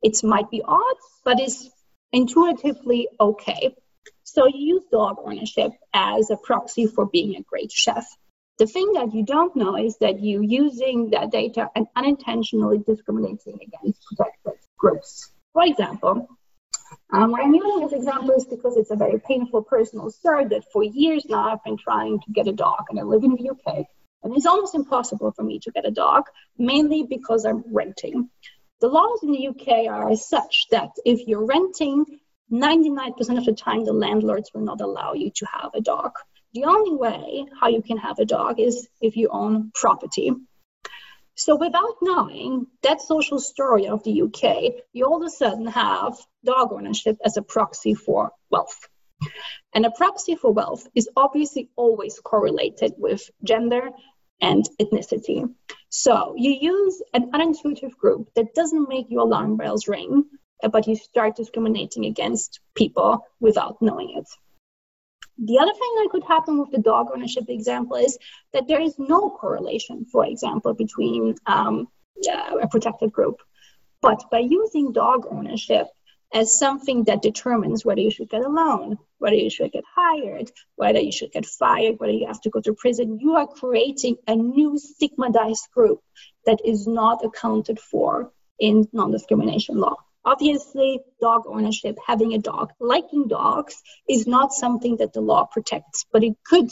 It 0.03 0.23
might 0.25 0.51
be 0.51 0.63
odd, 0.63 0.97
but 1.25 1.41
it's 1.41 1.69
intuitively 2.13 3.09
okay. 3.21 3.75
So 4.25 4.47
you 4.47 4.75
use 4.75 4.83
dog 4.91 5.17
ownership 5.25 5.73
as 5.93 6.31
a 6.31 6.37
proxy 6.37 6.87
for 6.87 7.07
being 7.07 7.37
a 7.37 7.43
great 7.43 7.73
chef. 7.73 8.07
The 8.59 8.67
thing 8.67 8.93
that 8.93 9.15
you 9.15 9.25
don't 9.25 9.57
know 9.57 9.77
is 9.77 9.97
that 9.99 10.23
you're 10.23 10.43
using 10.43 11.11
that 11.11 11.31
data 11.31 11.69
and 11.75 11.87
unintentionally 11.97 12.79
discriminating 12.79 13.59
against 13.63 14.03
protected 14.05 14.61
groups. 14.79 15.31
For 15.53 15.65
example, 15.65 16.29
um, 17.13 17.31
why 17.33 17.41
I'm 17.41 17.55
using 17.55 17.81
this 17.81 17.93
example 17.93 18.33
is 18.33 18.45
because 18.45 18.77
it's 18.77 18.91
a 18.91 18.97
very 18.97 19.19
painful 19.19 19.63
personal 19.63 20.11
story 20.11 20.47
that 20.49 20.65
for 20.73 20.85
years 20.85 21.25
now 21.29 21.53
I've 21.53 21.65
been 21.65 21.77
trying 21.77 22.21
to 22.21 22.33
get 22.33 22.49
a 22.49 22.53
dog 22.53 22.85
and 22.91 23.01
I 23.01 23.03
live 23.03 23.25
in 23.25 23.35
the 23.35 23.51
UK. 23.51 23.87
And 24.23 24.37
it's 24.37 24.47
almost 24.47 24.75
impossible 24.75 25.33
for 25.33 25.43
me 25.43 25.59
to 25.61 25.71
get 25.71 25.87
a 25.87 25.91
dog, 25.91 26.25
mainly 26.59 27.05
because 27.05 27.45
I'm 27.45 27.65
renting. 27.73 28.29
The 28.81 28.89
laws 28.89 29.23
in 29.23 29.33
the 29.33 29.49
UK 29.49 29.91
are 29.91 30.15
such 30.17 30.67
that 30.71 30.91
if 31.05 31.27
you're 31.27 31.45
renting, 31.45 32.21
99% 32.51 33.39
of 33.39 33.45
the 33.45 33.53
time 33.53 33.85
the 33.85 33.93
landlords 33.93 34.51
will 34.53 34.63
not 34.63 34.81
allow 34.81 35.13
you 35.13 35.31
to 35.37 35.47
have 35.47 35.71
a 35.75 35.81
dog. 35.81 36.13
The 36.53 36.65
only 36.65 36.97
way 36.97 37.47
how 37.61 37.69
you 37.69 37.83
can 37.83 37.99
have 37.99 38.19
a 38.19 38.25
dog 38.25 38.59
is 38.59 38.89
if 39.01 39.17
you 39.17 39.29
own 39.31 39.71
property. 39.75 40.33
So 41.37 41.57
without 41.57 41.97
knowing 42.03 42.67
that 42.83 43.01
social 43.01 43.39
story 43.39 43.87
of 43.87 44.03
the 44.03 44.23
UK, 44.23 44.83
you 44.93 45.07
all 45.07 45.23
of 45.23 45.27
a 45.27 45.31
sudden 45.31 45.67
have 45.69 46.19
dog 46.45 46.73
ownership 46.73 47.19
as 47.25 47.37
a 47.37 47.43
proxy 47.43 47.95
for 47.95 48.33
wealth. 48.51 48.89
And 49.73 49.87
a 49.87 49.91
proxy 49.91 50.35
for 50.35 50.53
wealth 50.53 50.87
is 50.95 51.09
obviously 51.17 51.71
always 51.77 52.19
correlated 52.19 52.95
with 52.99 53.31
gender 53.45 53.91
and 54.41 54.69
ethnicity. 54.81 55.53
So 55.89 56.35
you 56.37 56.51
use 56.53 57.03
an 57.15 57.31
unintuitive 57.33 57.97
group 57.97 58.31
that 58.37 58.55
doesn't 58.55 58.89
make 58.89 59.11
your 59.11 59.23
alarm 59.23 59.57
bells 59.57 59.89
ring, 59.89 60.25
but 60.73 60.87
you 60.87 60.97
start 60.97 61.37
discriminating 61.37 62.05
against 62.07 62.61
people 62.75 63.27
without 63.41 63.81
knowing 63.81 64.17
it. 64.17 64.29
The 65.43 65.59
other 65.59 65.73
thing 65.73 65.95
that 65.97 66.09
could 66.11 66.25
happen 66.25 66.59
with 66.59 66.71
the 66.71 66.79
dog 66.79 67.09
ownership 67.15 67.45
example 67.49 67.97
is 67.97 68.19
that 68.53 68.69
there 68.69 68.81
is 68.81 68.99
no 68.99 69.31
correlation, 69.31 70.05
for 70.05 70.27
example, 70.27 70.75
between 70.75 71.35
um, 71.47 71.89
a 72.29 72.69
protected 72.69 73.11
group. 73.13 73.41
But 74.03 74.25
by 74.31 74.41
using 74.41 74.93
dog 74.93 75.27
ownership 75.31 75.87
as 76.33 76.59
something 76.59 77.05
that 77.05 77.23
determines 77.23 77.85
whether 77.85 78.01
you 78.01 78.11
should 78.11 78.29
get 78.29 78.43
a 78.43 78.49
loan, 78.49 78.99
whether 79.19 79.37
you 79.37 79.51
should 79.51 79.73
get 79.73 79.85
hired, 79.95 80.51
whether 80.77 81.01
you 81.01 81.11
should 81.11 81.33
get 81.33 81.45
fired, 81.45 81.99
whether 81.99 82.13
you 82.13 82.27
have 82.27 82.41
to 82.41 82.51
go 82.51 82.61
to 82.61 82.75
prison, 82.75 83.19
you 83.19 83.35
are 83.35 83.47
creating 83.47 84.17
a 84.27 84.37
new 84.37 84.79
stigmatized 84.79 85.69
group 85.75 86.01
that 86.47 86.61
is 86.65 86.87
not 86.87 87.25
accounted 87.25 87.81
for 87.81 88.33
in 88.59 88.87
non 88.93 89.11
discrimination 89.11 89.79
law. 89.79 89.97
Obviously, 90.25 91.01
dog 91.21 91.45
ownership, 91.47 91.99
having 92.07 92.35
a 92.35 92.39
dog, 92.39 92.73
liking 92.79 93.27
dogs, 93.27 93.83
is 94.09 94.27
not 94.27 94.53
something 94.53 94.99
that 94.99 95.13
the 95.13 95.21
law 95.21 95.47
protects, 95.47 96.05
but 96.13 96.23
it 96.23 96.35
could 96.45 96.71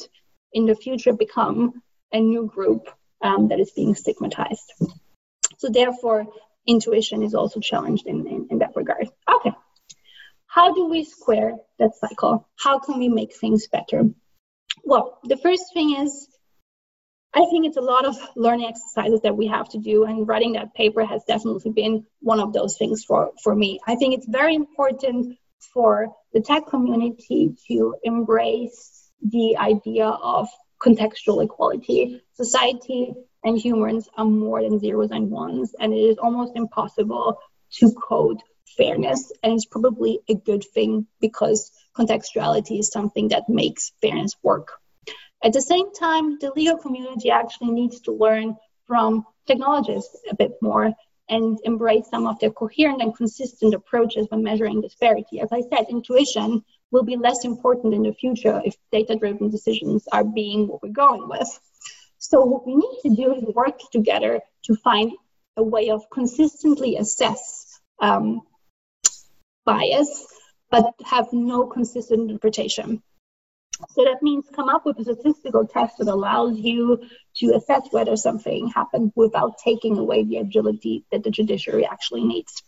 in 0.53 0.67
the 0.67 0.75
future 0.75 1.15
become 1.15 1.83
a 2.13 2.21
new 2.21 2.47
group 2.47 2.89
um, 3.23 3.49
that 3.49 3.59
is 3.59 3.71
being 3.71 3.95
stigmatized. 3.95 4.73
So, 5.59 5.71
therefore, 5.71 6.27
intuition 6.69 7.23
is 7.23 7.35
also 7.35 7.59
challenged 7.59 8.07
in, 8.07 8.27
in, 8.27 8.49
in 8.51 8.59
that 8.59 8.77
regard. 8.77 9.09
Okay. 9.37 9.53
How 10.47 10.73
do 10.75 10.87
we 10.87 11.05
square 11.05 11.57
that 11.79 11.93
cycle? 11.97 12.49
How 12.59 12.79
can 12.79 12.99
we 12.99 13.09
make 13.09 13.35
things 13.35 13.67
better? 13.67 14.05
Well, 14.85 15.19
the 15.25 15.37
first 15.37 15.65
thing 15.75 15.97
is 15.97 16.29
I 17.35 17.45
think 17.51 17.67
it's 17.67 17.77
a 17.77 17.83
lot 17.83 18.07
of 18.07 18.17
learning 18.37 18.69
exercises 18.69 19.21
that 19.23 19.37
we 19.37 19.47
have 19.49 19.69
to 19.71 19.79
do, 19.79 20.05
and 20.05 20.27
writing 20.27 20.53
that 20.53 20.75
paper 20.75 21.05
has 21.05 21.23
definitely 21.25 21.73
been 21.73 22.07
one 22.21 22.41
of 22.41 22.53
those 22.53 22.79
things 22.79 23.05
for, 23.05 23.33
for 23.43 23.55
me. 23.55 23.81
I 23.87 23.97
think 23.97 24.15
it's 24.15 24.27
very 24.27 24.55
important 24.55 25.37
for 25.75 26.09
the 26.33 26.41
tech 26.41 26.67
community 26.67 27.55
to 27.69 27.97
embrace 28.03 29.11
the 29.21 29.59
idea 29.59 30.07
of 30.07 30.49
contextual 30.83 31.45
equality. 31.45 32.23
Society 32.35 33.13
and 33.45 33.59
humans 33.59 34.09
are 34.17 34.25
more 34.25 34.63
than 34.63 34.81
zeros 34.81 35.11
and 35.11 35.31
ones, 35.31 35.75
and 35.79 35.93
it 35.93 35.97
is 35.97 36.19
almost 36.19 36.57
impossible 36.57 37.39
to 37.75 37.93
code 37.93 38.41
fairness. 38.77 39.33
And 39.43 39.55
it's 39.55 39.67
probably 39.67 40.21
a 40.29 40.35
good 40.35 40.65
thing 40.65 41.07
because 41.21 41.71
contextuality 41.97 42.81
is 42.81 42.91
something 42.91 43.29
that 43.29 43.49
makes 43.49 43.93
fairness 44.01 44.35
work. 44.43 44.73
At 45.43 45.53
the 45.53 45.63
same 45.63 45.93
time, 45.95 46.39
the 46.41 46.53
legal 46.55 46.79
community 46.79 47.31
actually 47.31 47.71
needs 47.71 48.01
to 48.03 48.13
learn 48.13 48.57
from 48.87 49.25
technologists 49.47 50.17
a 50.29 50.35
bit 50.35 50.53
more 50.61 50.93
and 51.29 51.59
embrace 51.65 52.09
some 52.11 52.27
of 52.27 52.41
their 52.41 52.51
coherent 52.51 53.03
and 53.03 53.15
consistent 53.15 53.75
approaches 53.75 54.27
when 54.31 54.43
measuring 54.43 54.81
disparity. 54.81 55.41
As 55.41 55.51
I 55.53 55.61
said, 55.61 55.87
intuition 55.91 56.65
will 56.91 57.05
be 57.05 57.17
less 57.17 57.45
important 57.45 57.95
in 57.95 58.03
the 58.03 58.15
future 58.15 58.63
if 58.65 58.75
data 58.91 59.15
driven 59.15 59.51
decisions 59.51 60.09
are 60.11 60.25
being 60.25 60.67
what 60.67 60.83
we're 60.83 60.89
going 60.89 61.29
with. 61.29 61.61
So, 62.31 62.45
what 62.45 62.67
we 62.67 62.77
need 62.77 62.99
to 63.05 63.15
do 63.17 63.33
is 63.33 63.43
work 63.55 63.81
together 63.91 64.43
to 64.65 64.75
find 64.77 65.13
a 65.57 65.63
way 65.63 65.89
of 65.89 66.11
consistently 66.11 66.97
assess 66.97 67.81
um, 68.01 68.43
bias, 69.65 70.27
but 70.71 70.93
have 71.07 71.33
no 71.33 71.67
consistent 71.67 72.31
interpretation. 72.31 73.03
So 73.91 74.05
that 74.05 74.23
means 74.23 74.45
come 74.55 74.69
up 74.69 74.85
with 74.85 74.99
a 74.99 75.05
statistical 75.05 75.67
test 75.67 75.97
that 75.99 76.09
allows 76.09 76.59
you 76.59 77.01
to 77.37 77.55
assess 77.55 77.89
whether 77.93 78.15
something 78.17 78.69
happened 78.69 79.13
without 79.17 79.57
taking 79.65 79.97
away 79.97 80.25
the 80.25 80.37
agility 80.37 81.07
that 81.11 81.23
the 81.23 81.31
judiciary 81.31 81.87
actually 81.87 82.25
needs. 82.25 82.63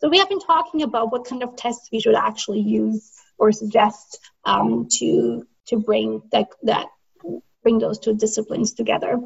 So 0.00 0.10
we 0.10 0.18
have 0.18 0.28
been 0.28 0.38
talking 0.38 0.82
about 0.82 1.10
what 1.10 1.26
kind 1.26 1.42
of 1.42 1.56
tests 1.56 1.88
we 1.90 1.98
should 1.98 2.14
actually 2.14 2.60
use 2.60 3.10
or 3.36 3.50
suggest 3.50 4.20
um, 4.44 4.86
to 4.98 5.44
to 5.66 5.78
bring 5.78 6.22
that 6.30 6.50
that 6.62 6.86
bring 7.62 7.78
those 7.78 7.98
two 7.98 8.14
disciplines 8.14 8.74
together. 8.74 9.18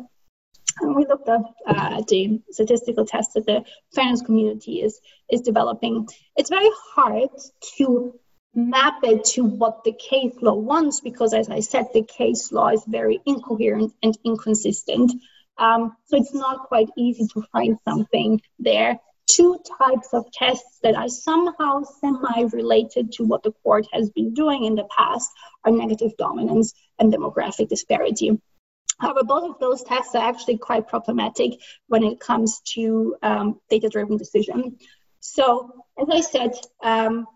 And 0.80 0.94
we 0.94 1.06
looked 1.06 1.28
at 1.28 1.40
uh, 1.66 2.02
the 2.06 2.40
statistical 2.50 3.06
tests 3.06 3.34
that 3.34 3.46
the 3.46 3.64
fairness 3.94 4.22
community 4.22 4.82
is 4.82 5.00
is 5.30 5.40
developing. 5.40 6.06
It's 6.36 6.50
very 6.50 6.70
hard 6.94 7.30
to 7.78 8.18
map 8.56 9.00
it 9.02 9.24
to 9.24 9.44
what 9.44 9.84
the 9.84 9.92
case 9.92 10.34
law 10.40 10.54
wants 10.54 11.00
because 11.00 11.34
as 11.34 11.50
i 11.50 11.60
said 11.60 11.84
the 11.92 12.02
case 12.02 12.50
law 12.50 12.68
is 12.68 12.82
very 12.88 13.20
incoherent 13.26 13.92
and 14.02 14.16
inconsistent 14.24 15.12
um, 15.58 15.94
so 16.06 16.16
it's 16.16 16.32
not 16.32 16.66
quite 16.66 16.88
easy 16.96 17.26
to 17.26 17.42
find 17.52 17.76
something 17.84 18.40
there 18.58 18.98
two 19.30 19.58
types 19.78 20.08
of 20.14 20.30
tests 20.32 20.78
that 20.82 20.94
are 20.94 21.08
somehow 21.08 21.82
semi 22.00 22.44
related 22.52 23.12
to 23.12 23.24
what 23.24 23.42
the 23.42 23.52
court 23.62 23.86
has 23.92 24.08
been 24.10 24.32
doing 24.32 24.64
in 24.64 24.74
the 24.74 24.88
past 24.96 25.30
are 25.64 25.72
negative 25.72 26.16
dominance 26.16 26.72
and 26.98 27.12
demographic 27.12 27.68
disparity 27.68 28.38
However, 28.98 29.24
both 29.24 29.50
of 29.50 29.58
those 29.58 29.82
tests 29.82 30.14
are 30.14 30.26
actually 30.26 30.58
quite 30.58 30.88
problematic 30.88 31.60
when 31.86 32.02
it 32.02 32.18
comes 32.18 32.60
to 32.74 33.16
um, 33.22 33.60
data 33.68 33.88
driven 33.88 34.16
decision. 34.16 34.78
So, 35.20 35.84
as 36.00 36.08
I 36.10 36.20
said, 36.20 36.52
um, 36.82 37.26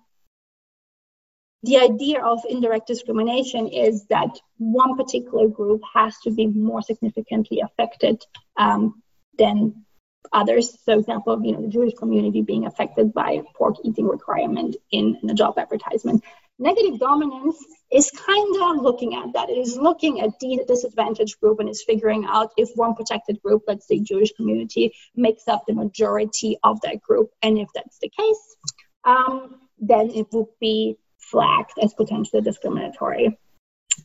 the 1.63 1.79
idea 1.79 2.25
of 2.25 2.41
indirect 2.49 2.87
discrimination 2.87 3.69
is 3.69 4.07
that 4.07 4.39
one 4.57 4.97
particular 4.97 5.49
group 5.49 5.83
has 5.95 6.17
to 6.21 6.31
be 6.31 6.47
more 6.47 6.81
significantly 6.81 7.61
affected 7.61 8.23
um, 8.57 9.03
than 9.37 9.85
others. 10.33 10.79
So, 10.85 10.99
example, 10.99 11.33
of 11.33 11.45
you 11.45 11.53
know, 11.53 11.62
the 11.62 11.68
Jewish 11.68 11.95
community 11.95 12.43
being 12.43 12.66
affected 12.66 13.12
by 13.12 13.43
pork 13.57 13.77
eating 13.85 14.07
requirement 14.07 14.77
in, 14.91 15.18
in 15.23 15.31
a 15.31 15.35
job 15.35 15.59
advertisement. 15.59 16.25
Negative 16.59 16.99
dominance 16.99 17.57
is 17.91 18.11
kind 18.11 18.57
of 18.62 18.83
looking 18.83 19.14
at 19.14 19.33
that. 19.33 19.49
It 19.49 19.59
is 19.59 19.77
looking 19.77 20.21
at 20.21 20.39
the 20.41 20.62
disadvantaged 20.68 21.41
group 21.41 21.59
and 21.59 21.68
is 21.68 21.83
figuring 21.83 22.27
out 22.27 22.51
if 22.57 22.68
one 22.75 22.95
protected 22.95 23.41
group, 23.43 23.62
let's 23.66 23.89
say 23.89 23.99
Jewish 23.99 24.33
community, 24.33 24.93
makes 25.16 25.49
up 25.49 25.64
the 25.66 25.73
majority 25.73 26.59
of 26.62 26.81
that 26.83 27.01
group. 27.01 27.31
And 27.43 27.59
if 27.59 27.68
that's 27.75 27.99
the 28.01 28.11
case, 28.11 28.57
um, 29.05 29.61
then 29.79 30.11
it 30.11 30.27
would 30.33 30.49
be 30.61 30.99
flagged 31.18 31.79
as 31.83 31.95
potentially 31.95 32.43
discriminatory. 32.43 33.39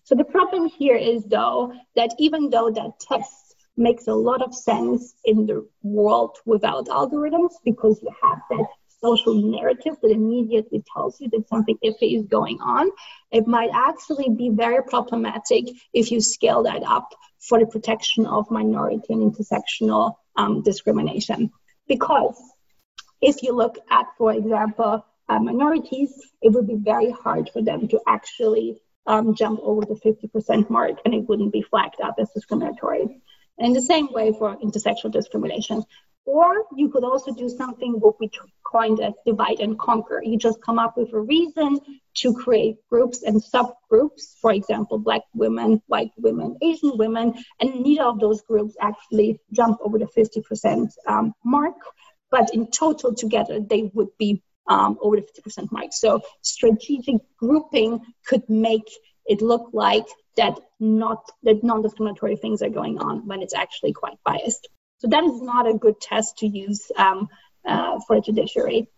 So 0.03 0.15
the 0.15 0.23
problem 0.23 0.67
here 0.67 0.95
is, 0.95 1.23
though, 1.25 1.73
that 1.95 2.11
even 2.19 2.49
though 2.49 2.71
that 2.71 2.99
test 2.99 3.44
makes 3.77 4.07
a 4.07 4.13
lot 4.13 4.41
of 4.41 4.53
sense 4.53 5.15
in 5.25 5.45
the 5.45 5.67
world 5.83 6.37
without 6.45 6.87
algorithms, 6.87 7.53
because 7.63 8.01
you 8.01 8.09
have 8.23 8.39
that 8.49 8.67
social 9.01 9.35
narrative 9.35 9.95
that 10.01 10.11
immediately 10.11 10.83
tells 10.93 11.19
you 11.19 11.29
that 11.29 11.47
something 11.47 11.77
iffy 11.83 12.17
is 12.17 12.25
going 12.25 12.59
on, 12.61 12.89
it 13.31 13.45
might 13.45 13.69
actually 13.73 14.29
be 14.29 14.49
very 14.49 14.83
problematic 14.83 15.65
if 15.93 16.11
you 16.11 16.21
scale 16.21 16.63
that 16.63 16.83
up 16.83 17.13
for 17.39 17.59
the 17.59 17.67
protection 17.67 18.25
of 18.25 18.49
minority 18.49 19.09
and 19.09 19.21
intersectional 19.31 20.15
um, 20.35 20.63
discrimination. 20.63 21.51
Because 21.87 22.37
if 23.21 23.43
you 23.43 23.53
look 23.53 23.77
at, 23.89 24.07
for 24.17 24.33
example, 24.33 25.05
uh, 25.27 25.39
minorities, 25.39 26.13
it 26.41 26.49
would 26.53 26.67
be 26.67 26.75
very 26.75 27.11
hard 27.11 27.49
for 27.51 27.61
them 27.61 27.87
to 27.87 27.99
actually 28.07 28.81
um, 29.07 29.35
jump 29.35 29.59
over 29.61 29.81
the 29.81 29.95
50% 29.95 30.69
mark 30.69 30.97
and 31.05 31.13
it 31.13 31.27
wouldn't 31.27 31.53
be 31.53 31.61
flagged 31.61 32.01
up 32.01 32.15
as 32.19 32.29
discriminatory. 32.31 33.21
And 33.57 33.67
in 33.67 33.73
the 33.73 33.81
same 33.81 34.11
way 34.11 34.33
for 34.37 34.57
intersexual 34.57 35.11
discrimination. 35.11 35.83
Or 36.25 36.65
you 36.75 36.89
could 36.89 37.03
also 37.03 37.33
do 37.33 37.47
something 37.49 37.93
what 37.99 38.19
we 38.19 38.31
coined 38.63 38.99
as 38.99 39.13
divide 39.25 39.59
and 39.59 39.77
conquer. 39.77 40.21
You 40.23 40.37
just 40.37 40.61
come 40.61 40.79
up 40.79 40.97
with 40.97 41.13
a 41.13 41.19
reason 41.19 41.79
to 42.15 42.33
create 42.33 42.77
groups 42.89 43.21
and 43.21 43.41
subgroups, 43.41 44.39
for 44.41 44.51
example, 44.51 44.97
black 44.97 45.21
women, 45.35 45.81
white 45.85 46.11
women, 46.17 46.57
Asian 46.61 46.97
women, 46.97 47.35
and 47.59 47.81
neither 47.81 48.03
of 48.03 48.19
those 48.19 48.41
groups 48.41 48.75
actually 48.81 49.39
jump 49.51 49.77
over 49.81 49.99
the 49.99 50.07
50% 50.07 50.91
um, 51.07 51.33
mark. 51.43 51.75
But 52.31 52.53
in 52.55 52.71
total 52.71 53.13
together, 53.13 53.59
they 53.59 53.91
would 53.93 54.09
be 54.17 54.41
um, 54.67 54.97
over 55.01 55.17
the 55.17 55.21
50% 55.21 55.71
mark. 55.71 55.91
So 55.91 56.21
strategic 56.41 57.17
grouping 57.37 58.01
could 58.25 58.49
make 58.49 58.89
it 59.25 59.41
look 59.41 59.69
like 59.73 60.05
that 60.37 60.59
not 60.79 61.23
that 61.43 61.63
non-discriminatory 61.63 62.35
things 62.35 62.61
are 62.61 62.69
going 62.69 62.99
on 62.99 63.25
when 63.25 63.41
it's 63.41 63.53
actually 63.53 63.93
quite 63.93 64.17
biased. 64.25 64.67
So 64.97 65.07
that 65.07 65.23
is 65.23 65.41
not 65.41 65.67
a 65.67 65.73
good 65.73 65.99
test 65.99 66.39
to 66.39 66.47
use 66.47 66.91
um, 66.97 67.27
uh, 67.65 67.99
for 68.07 68.17
a 68.17 68.21
judiciary. 68.21 68.89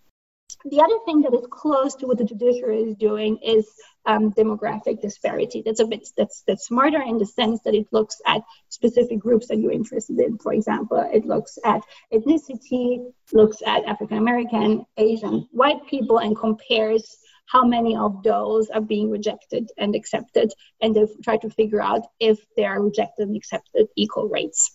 The 0.65 0.81
other 0.81 0.97
thing 1.05 1.21
that 1.21 1.33
is 1.33 1.45
close 1.49 1.95
to 1.95 2.07
what 2.07 2.17
the 2.17 2.23
judiciary 2.23 2.83
is 2.83 2.95
doing 2.95 3.37
is 3.43 3.67
um, 4.05 4.31
demographic 4.31 5.01
disparity. 5.01 5.61
That's 5.65 5.81
a 5.81 5.85
bit 5.85 6.07
that's 6.15 6.43
that's 6.47 6.65
smarter 6.65 7.01
in 7.01 7.17
the 7.17 7.25
sense 7.25 7.61
that 7.63 7.75
it 7.75 7.87
looks 7.91 8.21
at 8.25 8.41
specific 8.69 9.19
groups 9.19 9.47
that 9.47 9.57
you're 9.57 9.73
interested 9.73 10.17
in. 10.19 10.37
For 10.37 10.53
example, 10.53 11.05
it 11.13 11.25
looks 11.25 11.59
at 11.65 11.81
ethnicity, 12.13 13.11
looks 13.33 13.57
at 13.65 13.83
African 13.85 14.17
American, 14.17 14.85
Asian, 14.95 15.47
white 15.51 15.85
people, 15.87 16.19
and 16.19 16.35
compares 16.35 17.17
how 17.47 17.65
many 17.65 17.95
of 17.95 18.23
those 18.23 18.69
are 18.69 18.81
being 18.81 19.09
rejected 19.09 19.69
and 19.77 19.95
accepted, 19.95 20.53
and 20.81 20.95
they 20.95 21.07
try 21.23 21.37
to 21.37 21.49
figure 21.49 21.81
out 21.81 22.03
if 22.19 22.39
they 22.55 22.65
are 22.65 22.81
rejected 22.81 23.27
and 23.27 23.37
accepted 23.37 23.87
equal 23.95 24.27
rates. 24.27 24.71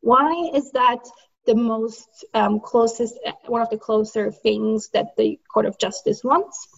Why 0.00 0.50
is 0.54 0.70
that 0.72 1.00
the 1.44 1.54
most 1.54 2.24
um, 2.34 2.60
closest, 2.60 3.18
one 3.46 3.62
of 3.62 3.70
the 3.70 3.78
closer 3.78 4.30
things 4.30 4.90
that 4.94 5.16
the 5.16 5.40
Court 5.52 5.66
of 5.66 5.78
Justice 5.78 6.22
wants? 6.22 6.68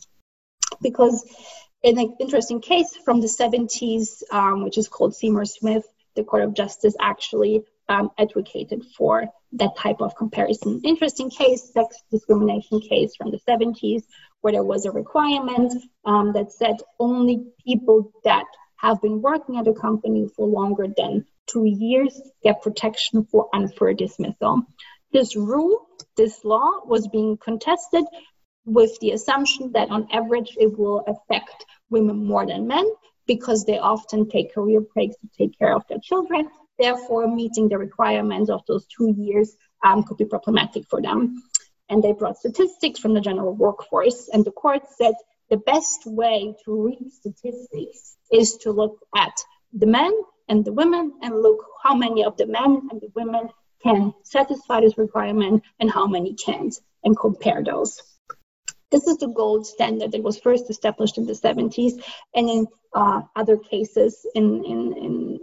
Because 0.83 1.25
in 1.83 1.99
an 1.99 2.17
interesting 2.19 2.61
case 2.61 2.97
from 3.05 3.21
the 3.21 3.27
70s, 3.27 4.23
um, 4.33 4.65
which 4.65 4.79
is 4.79 4.89
called 4.89 5.15
Seymour 5.15 5.45
Smith, 5.45 5.85
the 6.17 6.25
Court 6.25 6.45
of 6.45 6.55
Justice 6.55 6.95
actually 6.99 7.65
um, 7.89 8.11
advocated 8.19 8.85
for 8.97 9.27
that 9.55 9.77
type 9.77 10.01
of 10.01 10.17
comparison. 10.17 10.81
Interesting 10.85 11.31
case, 11.31 11.73
sex 11.73 11.97
discrimination 12.11 12.81
case 12.81 13.15
from 13.17 13.31
the 13.31 13.41
70s, 13.49 14.03
where 14.41 14.53
there 14.53 14.65
was 14.65 14.85
a 14.85 14.91
requirement 14.91 15.73
um, 16.05 16.33
that 16.35 16.53
said 16.53 16.77
only 16.99 17.45
people 17.65 18.13
that 18.25 18.45
have 18.77 19.01
been 19.01 19.23
working 19.23 19.57
at 19.57 19.69
a 19.69 19.73
company 19.73 20.29
for 20.37 20.47
longer 20.47 20.87
than 20.97 21.25
two 21.47 21.65
years 21.65 22.21
get 22.43 22.63
protection 22.63 23.25
for 23.25 23.49
unfair 23.55 23.95
dismissal. 23.95 24.63
This 25.13 25.37
rule, 25.37 25.87
this 26.17 26.45
law, 26.45 26.85
was 26.85 27.09
being 27.09 27.37
contested 27.37 28.05
with 28.67 28.99
the 29.01 29.13
assumption 29.13 29.73
that 29.73 29.91
on 29.91 30.09
average 30.13 30.57
it 30.59 30.79
will 30.79 31.05
affect 31.07 31.65
women 31.91 32.27
more 32.27 32.47
than 32.47 32.67
men 32.67 32.85
because 33.27 33.65
they 33.65 33.79
often 33.79 34.29
take 34.29 34.55
career 34.55 34.81
breaks 34.81 35.17
to 35.17 35.29
take 35.39 35.59
care 35.59 35.75
of 35.75 35.87
their 35.89 35.99
children. 35.99 36.49
Therefore, 36.79 37.29
meeting 37.29 37.69
the 37.69 37.79
requirements 37.79 38.51
of 38.51 38.63
those 38.67 38.87
two 38.87 39.15
years 39.17 39.57
um, 39.85 40.03
could 40.03 40.17
be 40.17 40.25
problematic 40.25 40.87
for 40.89 41.01
them. 41.01 41.43
And 41.89 42.03
they 42.03 42.13
brought 42.13 42.39
statistics 42.39 42.99
from 42.99 43.15
the 43.15 43.21
general 43.21 43.55
workforce, 43.55 44.29
and 44.33 44.45
the 44.45 44.51
court 44.51 44.83
said 44.97 45.15
the 45.51 45.59
best 45.59 46.07
way 46.07 46.57
to 46.65 46.87
read 46.87 47.13
statistics 47.13 48.17
is 48.33 48.57
to 48.59 48.73
look 48.73 48.99
at 49.15 49.37
the 49.73 49.87
men 49.87 50.13
and 50.49 50.65
the 50.65 50.73
women 50.73 51.13
and 51.23 51.43
look 51.43 51.65
how 51.83 51.95
many 51.95 52.25
of 52.25 52.37
the 52.37 52.47
men 52.47 52.89
and 52.91 53.01
the 53.01 53.11
women 53.15 53.49
can 53.83 54.15
satisfy 54.23 54.81
this 54.81 54.97
requirement 54.97 55.63
and 55.79 55.91
how 55.91 56.07
many 56.07 56.35
can't 56.35 56.75
and 57.03 57.19
compare 57.19 57.63
those. 57.63 58.03
This 58.91 59.07
is 59.07 59.19
the 59.19 59.29
gold 59.29 59.67
standard 59.67 60.13
that 60.13 60.23
was 60.23 60.39
first 60.39 60.71
established 60.71 61.19
in 61.19 61.27
the 61.27 61.33
70s 61.33 62.03
and 62.35 62.49
in 62.49 62.67
uh, 62.95 63.23
other 63.35 63.57
cases 63.57 64.27
in, 64.35 64.65
in, 64.65 64.97
in, 64.97 65.39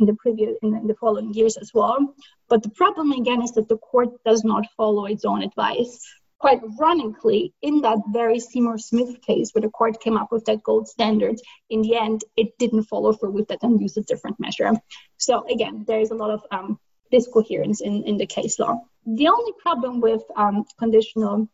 in 0.00 0.06
the 0.06 0.14
previous 0.14 0.56
in, 0.62 0.74
in 0.74 0.86
the 0.86 0.94
following 0.94 1.32
years 1.32 1.56
as 1.56 1.70
well. 1.72 2.14
But 2.48 2.62
the 2.62 2.70
problem 2.70 3.12
again 3.12 3.42
is 3.42 3.52
that 3.52 3.68
the 3.68 3.76
court 3.76 4.08
does 4.24 4.42
not 4.42 4.66
follow 4.76 5.04
its 5.06 5.24
own 5.24 5.42
advice 5.42 6.04
quite 6.40 6.60
ironically, 6.64 7.52
in 7.60 7.82
that 7.82 7.98
very 8.10 8.40
Seymour 8.40 8.78
Smith 8.78 9.20
case 9.20 9.50
where 9.52 9.60
the 9.60 9.68
court 9.68 10.00
came 10.00 10.16
up 10.16 10.32
with 10.32 10.46
that 10.46 10.62
gold 10.62 10.88
standard, 10.88 11.36
in 11.68 11.82
the 11.82 11.96
end, 11.96 12.24
it 12.34 12.56
didn't 12.58 12.84
follow 12.84 13.12
through 13.12 13.32
with 13.32 13.48
that 13.48 13.62
and 13.62 13.80
used 13.80 13.98
a 13.98 14.02
different 14.02 14.40
measure. 14.40 14.72
So 15.18 15.46
again, 15.48 15.84
there 15.86 16.00
is 16.00 16.10
a 16.10 16.14
lot 16.14 16.30
of 16.30 16.42
um, 16.50 16.80
discoherence 17.10 17.82
in, 17.82 18.04
in 18.04 18.16
the 18.16 18.26
case 18.26 18.58
law. 18.58 18.80
The 19.04 19.28
only 19.28 19.52
problem 19.60 20.00
with 20.00 20.22
um, 20.34 20.64
conditional 20.78 21.46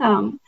um, 0.00 0.40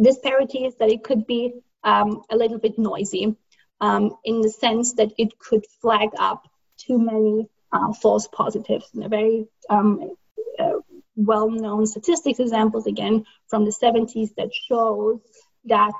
disparity 0.00 0.66
is 0.66 0.74
that 0.76 0.90
it 0.90 1.02
could 1.02 1.26
be 1.26 1.54
um, 1.84 2.22
a 2.30 2.36
little 2.36 2.58
bit 2.58 2.78
noisy 2.78 3.34
um, 3.80 4.14
in 4.24 4.42
the 4.42 4.50
sense 4.50 4.92
that 4.94 5.12
it 5.16 5.38
could 5.38 5.64
flag 5.80 6.10
up 6.18 6.46
too 6.78 6.98
many 6.98 7.48
uh, 7.72 7.92
false 7.92 8.28
positives. 8.28 8.88
In 8.94 9.02
a 9.02 9.08
very 9.08 9.46
um, 9.68 10.14
uh, 10.58 10.80
well-known 11.16 11.86
statistics 11.86 12.38
examples 12.38 12.86
again 12.86 13.24
from 13.48 13.64
the 13.64 13.70
70s 13.70 14.34
that 14.36 14.50
shows 14.68 15.20
that 15.64 15.94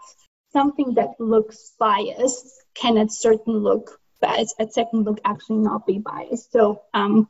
something 0.52 0.94
that 0.94 1.10
looks 1.18 1.72
biased 1.78 2.46
can 2.74 2.98
at 2.98 3.12
certain 3.12 3.58
look 3.58 3.98
but 4.20 4.46
at 4.58 4.72
second 4.72 5.04
look 5.04 5.20
actually 5.24 5.58
not 5.58 5.86
be 5.86 5.98
biased. 5.98 6.52
So 6.52 6.82
um, 6.94 7.28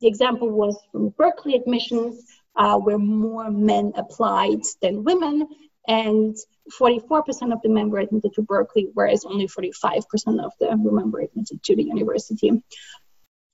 the 0.00 0.08
example 0.08 0.50
was 0.50 0.78
from 0.92 1.10
Berkeley 1.10 1.54
admissions 1.54 2.22
uh, 2.54 2.78
where 2.78 2.98
more 2.98 3.50
men 3.50 3.92
applied 3.96 4.60
than 4.82 5.04
women 5.04 5.48
and 5.88 6.36
44% 6.78 7.52
of 7.52 7.62
the 7.62 7.68
men 7.70 7.90
were 7.90 7.98
admitted 7.98 8.34
to 8.34 8.42
Berkeley 8.42 8.90
whereas 8.92 9.24
only 9.24 9.48
45% 9.48 10.04
of 10.44 10.52
the 10.60 10.76
women 10.76 11.10
were 11.10 11.20
admitted 11.20 11.62
to 11.64 11.74
the 11.74 11.82
university 11.82 12.62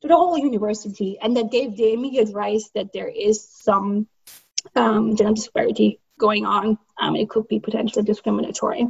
to 0.04 0.08
the 0.08 0.16
whole 0.16 0.36
university, 0.36 1.18
and 1.18 1.34
that 1.38 1.50
gave 1.50 1.78
the 1.78 1.94
immediate 1.94 2.28
rise 2.34 2.70
that 2.74 2.92
there 2.92 3.08
is 3.08 3.48
some 3.48 4.06
um, 4.76 5.16
gender 5.16 5.32
disparity 5.32 5.98
going 6.20 6.44
on. 6.44 6.76
Um, 7.00 7.16
it 7.16 7.30
could 7.30 7.48
be 7.48 7.58
potentially 7.58 8.04
discriminatory. 8.04 8.86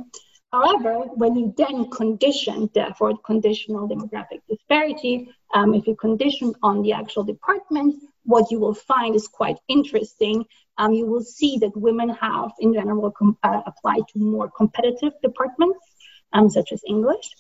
However, 0.53 1.05
when 1.15 1.37
you 1.37 1.55
then 1.57 1.89
condition, 1.89 2.69
therefore, 2.75 3.17
conditional 3.25 3.89
demographic 3.89 4.41
disparity, 4.49 5.31
um, 5.55 5.73
if 5.75 5.87
you 5.87 5.95
condition 5.95 6.53
on 6.65 6.83
the 6.83 6.95
actual 6.95 7.23
department, 7.23 8.03
what 8.25 8.51
you 8.51 8.59
will 8.59 8.75
find 8.75 9.15
is 9.15 9.29
quite 9.29 9.59
interesting. 9.69 10.45
Um, 10.77 10.93
you 10.93 11.07
will 11.07 11.23
see 11.23 11.59
that 11.59 11.77
women 11.77 12.09
have, 12.09 12.51
in 12.59 12.75
general, 12.75 13.11
com- 13.11 13.39
uh, 13.43 13.63
applied 13.67 14.03
to 14.13 14.19
more 14.19 14.51
competitive 14.51 15.13
departments, 15.23 15.79
um, 16.33 16.51
such 16.51 16.73
as 16.73 16.83
English, 16.87 17.31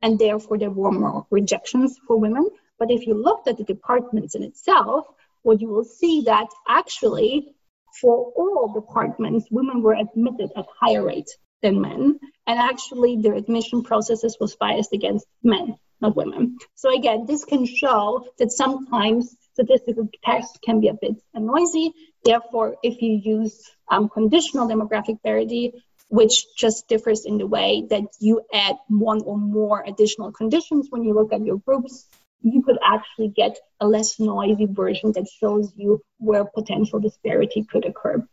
and 0.00 0.18
therefore 0.18 0.58
there 0.58 0.70
were 0.70 0.92
more 0.92 1.26
rejections 1.30 1.98
for 2.06 2.18
women. 2.18 2.48
But 2.78 2.90
if 2.90 3.06
you 3.06 3.14
looked 3.14 3.48
at 3.48 3.58
the 3.58 3.64
departments 3.64 4.34
in 4.34 4.42
itself, 4.42 5.06
what 5.42 5.60
you 5.60 5.68
will 5.68 5.84
see 5.84 6.22
that 6.22 6.48
actually 6.66 7.54
for 8.00 8.32
all 8.36 8.72
departments, 8.72 9.46
women 9.50 9.82
were 9.82 9.94
admitted 9.94 10.50
at 10.56 10.66
higher 10.80 11.04
rates. 11.04 11.36
than 11.62 11.80
men. 11.80 12.18
And 12.46 12.58
actually, 12.58 13.16
their 13.16 13.34
admission 13.34 13.82
processes 13.82 14.36
was 14.40 14.56
biased 14.56 14.92
against 14.92 15.26
men, 15.42 15.76
not 16.00 16.14
women. 16.14 16.56
So 16.74 16.94
again, 16.96 17.26
this 17.26 17.44
can 17.44 17.66
show 17.66 18.26
that 18.38 18.52
sometimes 18.52 19.36
statistical 19.58 20.08
tests 20.24 20.58
can 20.64 20.80
be 20.80 20.88
a 20.88 20.94
bit 20.94 21.16
noisy. 21.34 21.92
Therefore, 22.24 22.76
if 22.82 23.02
you 23.02 23.20
use 23.22 23.70
um, 23.90 24.08
conditional 24.08 24.68
demographic 24.68 25.22
parity, 25.22 25.72
which 26.08 26.46
just 26.56 26.88
differs 26.88 27.26
in 27.26 27.38
the 27.38 27.46
way 27.46 27.84
that 27.90 28.04
you 28.20 28.40
add 28.52 28.76
one 28.88 29.22
or 29.22 29.36
more 29.36 29.84
additional 29.86 30.32
conditions 30.32 30.86
when 30.90 31.02
you 31.02 31.12
look 31.12 31.32
at 31.32 31.44
your 31.44 31.58
groups, 31.58 32.06
you 32.40 32.62
could 32.62 32.78
actually 32.84 33.28
get 33.28 33.58
a 33.80 33.86
less 33.86 34.18
noisy 34.20 34.66
version 34.66 35.12
that 35.12 35.26
shows 35.40 35.72
you 35.76 36.00
where 36.18 36.44
potential 36.44 37.00
disparity 37.00 37.64
could 37.64 37.84
occur. 37.84 38.26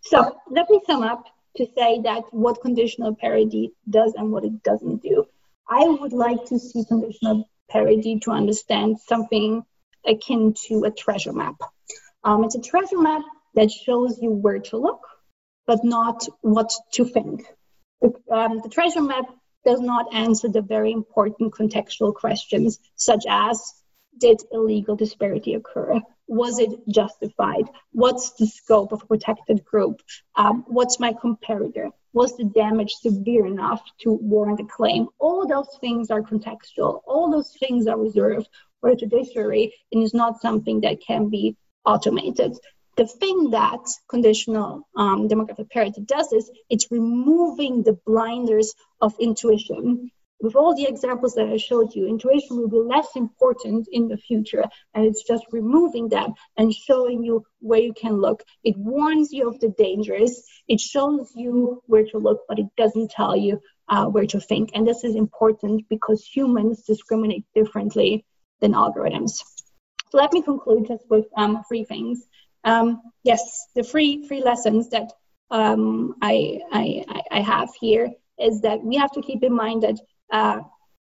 So 0.00 0.38
let 0.50 0.68
me 0.70 0.80
sum 0.86 1.02
up 1.02 1.24
to 1.56 1.66
say 1.76 2.00
that 2.02 2.22
what 2.30 2.62
conditional 2.62 3.14
parity 3.14 3.72
does 3.88 4.14
and 4.14 4.32
what 4.32 4.44
it 4.44 4.62
doesn't 4.62 5.02
do. 5.02 5.26
I 5.68 5.84
would 5.84 6.12
like 6.12 6.46
to 6.46 6.58
see 6.58 6.84
conditional 6.84 7.48
parity 7.68 8.18
to 8.20 8.30
understand 8.30 8.98
something 9.00 9.62
akin 10.08 10.54
to 10.66 10.84
a 10.84 10.90
treasure 10.90 11.32
map. 11.32 11.56
Um, 12.24 12.44
it's 12.44 12.56
a 12.56 12.60
treasure 12.60 12.98
map 12.98 13.22
that 13.54 13.70
shows 13.70 14.18
you 14.20 14.30
where 14.30 14.58
to 14.58 14.76
look, 14.76 15.06
but 15.66 15.84
not 15.84 16.26
what 16.40 16.72
to 16.92 17.04
think. 17.04 17.44
The, 18.00 18.12
um, 18.30 18.60
the 18.62 18.68
treasure 18.68 19.02
map 19.02 19.26
does 19.64 19.80
not 19.80 20.14
answer 20.14 20.48
the 20.48 20.62
very 20.62 20.92
important 20.92 21.52
contextual 21.54 22.14
questions, 22.14 22.78
such 22.94 23.24
as 23.28 23.74
did 24.18 24.40
illegal 24.52 24.96
disparity 24.96 25.54
occur? 25.54 26.00
Was 26.26 26.58
it 26.58 26.70
justified? 26.88 27.64
What's 27.92 28.32
the 28.32 28.46
scope 28.46 28.92
of 28.92 29.02
a 29.02 29.06
protected 29.06 29.64
group? 29.64 30.02
Um, 30.36 30.64
what's 30.66 31.00
my 31.00 31.12
comparator? 31.12 31.90
Was 32.12 32.36
the 32.36 32.44
damage 32.44 32.92
severe 32.94 33.46
enough 33.46 33.82
to 34.00 34.12
warrant 34.12 34.60
a 34.60 34.64
claim? 34.64 35.08
All 35.18 35.46
those 35.46 35.76
things 35.80 36.10
are 36.10 36.22
contextual. 36.22 37.02
All 37.06 37.30
those 37.30 37.54
things 37.58 37.86
are 37.86 37.98
reserved 37.98 38.48
for 38.80 38.90
the 38.90 38.96
judiciary 38.96 39.74
and 39.92 40.02
is 40.02 40.14
not 40.14 40.40
something 40.40 40.80
that 40.82 41.00
can 41.00 41.28
be 41.28 41.56
automated. 41.84 42.56
The 42.96 43.06
thing 43.06 43.50
that 43.50 43.86
conditional 44.08 44.88
um, 44.96 45.28
demographic 45.28 45.70
parity 45.70 46.00
does 46.00 46.32
is 46.32 46.50
it's 46.68 46.90
removing 46.90 47.82
the 47.84 47.98
blinders 48.04 48.74
of 49.00 49.14
intuition. 49.20 50.10
With 50.40 50.54
all 50.54 50.74
the 50.74 50.86
examples 50.86 51.34
that 51.34 51.48
I 51.48 51.56
showed 51.56 51.94
you, 51.94 52.06
intuition 52.06 52.56
will 52.56 52.68
be 52.68 52.78
less 52.78 53.08
important 53.16 53.88
in 53.90 54.08
the 54.08 54.16
future, 54.16 54.64
and 54.94 55.04
it's 55.04 55.24
just 55.24 55.44
removing 55.52 56.08
them 56.08 56.34
and 56.56 56.72
showing 56.72 57.24
you 57.24 57.44
where 57.60 57.80
you 57.80 57.92
can 57.92 58.20
look. 58.20 58.44
It 58.62 58.76
warns 58.76 59.32
you 59.32 59.48
of 59.48 59.58
the 59.58 59.68
dangers, 59.68 60.42
it 60.68 60.80
shows 60.80 61.30
you 61.34 61.82
where 61.86 62.04
to 62.06 62.18
look, 62.18 62.42
but 62.48 62.58
it 62.58 62.66
doesn't 62.76 63.10
tell 63.10 63.36
you 63.36 63.60
uh, 63.88 64.06
where 64.06 64.26
to 64.26 64.40
think. 64.40 64.70
And 64.74 64.86
this 64.86 65.02
is 65.02 65.16
important 65.16 65.88
because 65.88 66.24
humans 66.24 66.82
discriminate 66.82 67.44
differently 67.54 68.24
than 68.60 68.72
algorithms. 68.72 69.42
So 70.10 70.18
let 70.18 70.32
me 70.32 70.42
conclude 70.42 70.86
just 70.88 71.04
with 71.10 71.26
um, 71.36 71.62
three 71.68 71.84
things. 71.84 72.24
Um, 72.64 73.02
yes, 73.24 73.66
the 73.74 73.84
free 73.84 74.26
free 74.26 74.42
lessons 74.42 74.90
that 74.90 75.12
um, 75.50 76.14
I, 76.20 76.60
I, 76.72 77.04
I 77.30 77.40
have 77.40 77.70
here 77.80 78.10
is 78.38 78.62
that 78.62 78.82
we 78.82 78.96
have 78.96 79.12
to 79.12 79.22
keep 79.22 79.42
in 79.42 79.54
mind 79.54 79.82
that 79.82 79.98
uh, 80.30 80.60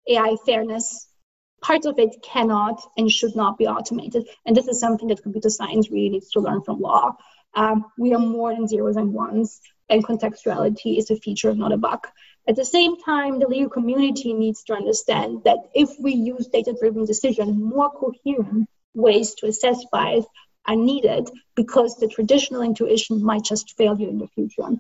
AI 0.09 0.37
fairness, 0.47 1.09
part 1.61 1.87
of 1.87 1.99
it 1.99 2.17
cannot 2.23 2.81
and 2.97 3.11
should 3.11 3.35
not 3.35 3.59
be 3.59 3.67
automated. 3.67 4.29
And 4.47 4.57
this 4.57 4.69
is 4.69 4.81
something 4.81 5.09
that 5.09 5.23
computer 5.23 5.51
science 5.51 5.91
really 5.91 6.11
needs 6.11 6.31
to 6.31 6.41
learn 6.41 6.63
from 6.63 6.81
law. 6.81 7.17
Um, 7.55 7.87
we 7.99 8.15
are 8.15 8.21
more 8.21 8.55
than 8.55 8.69
zeros 8.69 8.97
and 8.97 9.13
ones, 9.13 9.61
and 9.89 10.05
contextuality 10.05 10.99
is 10.99 11.11
a 11.11 11.17
feature, 11.17 11.55
not 11.55 11.73
a 11.73 11.79
bug. 11.79 12.07
At 12.49 12.57
the 12.57 12.65
same 12.65 12.97
time, 12.97 13.39
the 13.39 13.47
legal 13.47 13.69
community 13.69 14.33
needs 14.33 14.65
to 14.65 14.73
understand 14.73 15.43
that 15.45 15.59
if 15.75 15.91
we 16.01 16.15
use 16.15 16.47
data 16.47 16.75
driven 16.81 17.05
decision, 17.05 17.63
more 17.63 17.91
coherent 17.91 18.71
ways 18.95 19.35
to 19.35 19.47
assess 19.47 19.85
bias 19.93 20.25
are 20.67 20.75
needed 20.75 21.29
because 21.55 21.97
the 21.97 22.09
traditional 22.09 22.63
intuition 22.63 23.23
might 23.23 23.45
just 23.45 23.77
fail 23.77 24.01
you 24.01 24.09
in 24.09 24.19
the 24.19 24.29
future. 24.29 24.71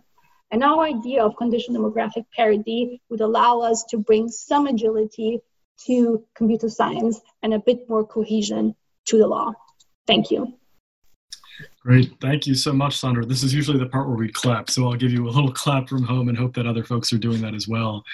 And 0.50 0.64
our 0.64 0.84
idea 0.84 1.22
of 1.22 1.36
conditional 1.36 1.82
demographic 1.82 2.24
parity 2.34 3.02
would 3.10 3.20
allow 3.20 3.60
us 3.60 3.84
to 3.90 3.98
bring 3.98 4.30
some 4.30 4.66
agility 4.66 5.40
to 5.86 6.24
computer 6.34 6.70
science 6.70 7.20
and 7.42 7.52
a 7.52 7.58
bit 7.58 7.86
more 7.86 8.06
cohesion 8.06 8.74
to 9.06 9.18
the 9.18 9.26
law. 9.26 9.52
Thank 10.06 10.30
you. 10.30 10.54
Great. 11.82 12.12
Thank 12.20 12.46
you 12.46 12.54
so 12.54 12.72
much, 12.72 12.98
Sandra. 12.98 13.24
This 13.24 13.44
is 13.44 13.54
usually 13.54 13.78
the 13.78 13.86
part 13.86 14.08
where 14.08 14.16
we 14.16 14.32
clap, 14.32 14.68
so 14.68 14.84
I'll 14.84 14.96
give 14.96 15.12
you 15.12 15.28
a 15.28 15.30
little 15.30 15.52
clap 15.54 15.88
from 15.88 16.02
home 16.02 16.28
and 16.28 16.36
hope 16.36 16.52
that 16.54 16.66
other 16.66 16.82
folks 16.82 17.12
are 17.12 17.18
doing 17.18 17.40
that 17.42 17.54
as 17.54 17.68
well. 17.68 18.04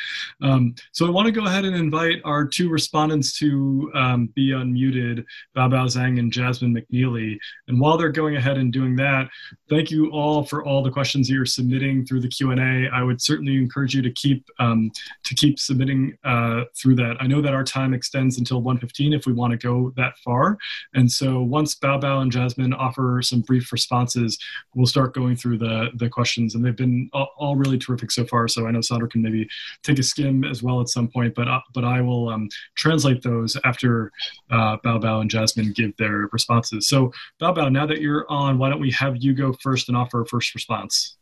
Um, 0.43 0.75
so 0.93 1.07
I 1.07 1.11
want 1.11 1.27
to 1.27 1.33
go 1.33 1.47
ahead 1.47 1.65
and 1.65 1.75
invite 1.75 2.21
our 2.25 2.47
two 2.47 2.69
respondents 2.69 3.39
to 3.39 3.91
um, 3.95 4.27
be 4.35 4.51
unmuted, 4.51 5.25
Bao 5.57 5.71
Bao 5.71 5.87
Zhang 5.87 6.19
and 6.19 6.31
Jasmine 6.31 6.75
McNealy. 6.75 7.39
And 7.67 7.81
while 7.81 7.97
they're 7.97 8.11
going 8.13 8.37
ahead 8.37 8.59
and 8.59 8.71
doing 8.71 8.97
that, 8.97 9.31
thank 9.71 9.91
you 9.91 10.11
all 10.11 10.45
for 10.45 10.63
all 10.63 10.83
the 10.83 10.91
questions 10.91 11.31
you're 11.31 11.47
submitting 11.47 12.05
through 12.05 12.21
the 12.21 12.29
Q&A. 12.29 12.89
I 12.91 13.03
would 13.03 13.23
certainly 13.23 13.57
encourage 13.57 13.95
you 13.95 14.03
to 14.03 14.13
keep 14.13 14.45
um, 14.59 14.91
to 15.25 15.35
keep 15.35 15.59
submitting 15.59 16.17
uh, 16.23 16.65
through 16.77 16.97
that. 16.97 17.17
I 17.19 17.27
know 17.27 17.41
that 17.41 17.55
our 17.55 17.65
time 17.65 17.95
extends 17.95 18.39
until 18.39 18.61
1:15 18.61 19.17
if 19.17 19.27
we 19.27 19.33
want 19.33 19.53
to 19.53 19.57
go 19.57 19.93
that 19.97 20.19
far. 20.19 20.59
And 20.93 21.11
so 21.11 21.43
once 21.43 21.75
Bao 21.77 21.99
Bao 22.01 22.21
and 22.21 22.31
Jasmine 22.31 22.75
offer 22.75 23.21
some 23.23 23.41
brief 23.41 23.54
responses, 23.73 24.39
we'll 24.75 24.87
start 24.87 25.15
going 25.15 25.37
through 25.37 25.59
the 25.59 25.91
the 25.97 26.09
questions, 26.09 26.55
and 26.55 26.65
they've 26.65 26.77
been 26.77 27.09
all, 27.13 27.31
all 27.37 27.57
really 27.57 27.79
terrific 27.79 28.11
so 28.11 28.25
far. 28.25 28.49
So 28.49 28.67
I 28.67 28.71
know 28.71 28.81
Sandra 28.81 29.09
can 29.09 29.23
maybe 29.23 29.49
take 29.83 29.99
a 29.99 30.03
skim 30.03 30.45
as 30.45 30.63
well 30.63 30.81
at 30.81 30.89
some 30.89 31.09
point, 31.09 31.35
but 31.35 31.49
uh, 31.49 31.61
but 31.75 31.85
I 31.85 32.01
will 32.01 32.29
um, 32.29 32.49
translate 32.77 33.23
those 33.23 33.57
after 33.65 34.11
uh, 34.51 34.77
Bao 34.79 35.01
Bao 35.03 35.21
and 35.21 35.31
Jasmine 35.31 35.73
give 35.73 35.97
their 35.97 36.29
responses. 36.33 36.89
So 36.89 37.13
Bao 37.41 37.57
Bao, 37.57 37.71
now 37.71 37.87
that 37.87 38.01
you're 38.01 38.27
on, 38.31 38.59
why 38.59 38.69
don't 38.71 38.81
we 38.81 38.91
have 38.93 39.17
you 39.19 39.35
go 39.35 39.53
first 39.63 39.89
and 39.89 39.97
offer 39.97 40.23
a 40.23 40.27
first 40.27 40.55
response? 40.55 41.17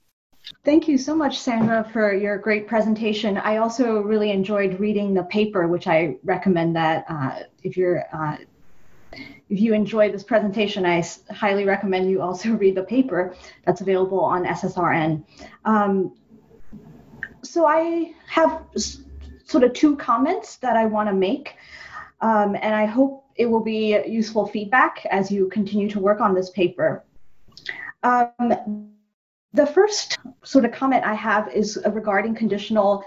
Thank 0.65 0.89
you 0.89 0.99
so 0.99 1.15
much, 1.15 1.39
Sandra, 1.39 1.89
for 1.93 2.13
your 2.13 2.37
great 2.37 2.67
presentation. 2.67 3.39
I 3.39 3.59
also 3.59 4.01
really 4.01 4.31
enjoyed 4.31 4.81
reading 4.81 5.15
the 5.15 5.25
paper, 5.25 5.69
which 5.69 5.87
I 5.87 6.17
recommend 6.25 6.75
that 6.77 7.05
uh, 7.09 7.41
if 7.63 7.77
you're 7.77 8.05
uh, 8.13 8.39
if 9.13 9.61
you 9.61 9.75
enjoyed 9.75 10.13
this 10.13 10.23
presentation, 10.23 10.87
I 10.87 11.05
highly 11.31 11.65
recommend 11.65 12.11
you 12.11 12.23
also 12.23 12.51
read 12.53 12.75
the 12.75 12.85
paper 12.85 13.35
that's 13.65 13.81
available 13.81 14.21
on 14.21 14.45
SSRN. 14.45 15.25
Um, 15.65 16.15
so 17.43 17.67
I 17.67 18.13
have 18.29 18.65
sort 19.45 19.65
of 19.65 19.73
two 19.73 19.97
comments 19.97 20.57
that 20.57 20.77
I 20.77 20.87
want 20.87 21.09
to 21.09 21.15
make, 21.15 21.57
um, 22.21 22.57
and 22.61 22.75
I 22.75 22.87
hope 22.87 23.27
it 23.37 23.47
will 23.47 23.63
be 23.63 24.01
useful 24.07 24.47
feedback 24.47 25.05
as 25.11 25.31
you 25.31 25.49
continue 25.49 25.89
to 25.91 26.01
work 26.01 26.21
on 26.21 26.35
this 26.35 26.51
paper. 26.51 27.05
Um, 28.03 28.93
the 29.53 29.67
first 29.67 30.19
sort 30.45 30.65
of 30.65 30.73
comment 30.73 31.05
I 31.05 31.15
have 31.15 31.49
is 31.53 31.79
regarding 31.93 32.35
conditional 32.35 33.05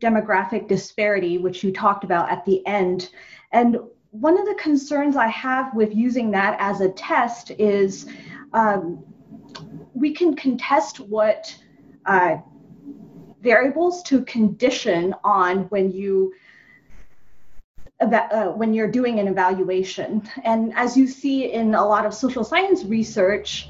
demographic 0.00 0.68
disparity, 0.68 1.38
which 1.38 1.62
you 1.62 1.72
talked 1.72 2.04
about 2.04 2.30
at 2.30 2.44
the 2.44 2.64
end. 2.66 3.10
And 3.52 3.78
one 4.10 4.38
of 4.38 4.46
the 4.46 4.54
concerns 4.54 5.16
I 5.16 5.28
have 5.28 5.74
with 5.74 5.94
using 5.94 6.30
that 6.32 6.56
as 6.58 6.80
a 6.80 6.90
test 6.90 7.52
is 7.52 8.06
um, 8.52 9.04
we 9.94 10.12
can 10.12 10.34
contest 10.34 10.98
what 11.00 11.56
uh, 12.06 12.36
variables 13.40 14.02
to 14.04 14.22
condition 14.24 15.14
on 15.22 15.64
when 15.64 15.92
you 15.92 16.32
uh, 18.00 18.46
when 18.48 18.72
you're 18.72 18.90
doing 18.90 19.20
an 19.20 19.28
evaluation. 19.28 20.22
And 20.44 20.72
as 20.74 20.96
you 20.96 21.06
see 21.06 21.52
in 21.52 21.74
a 21.74 21.86
lot 21.86 22.06
of 22.06 22.14
social 22.14 22.44
science 22.44 22.82
research, 22.84 23.68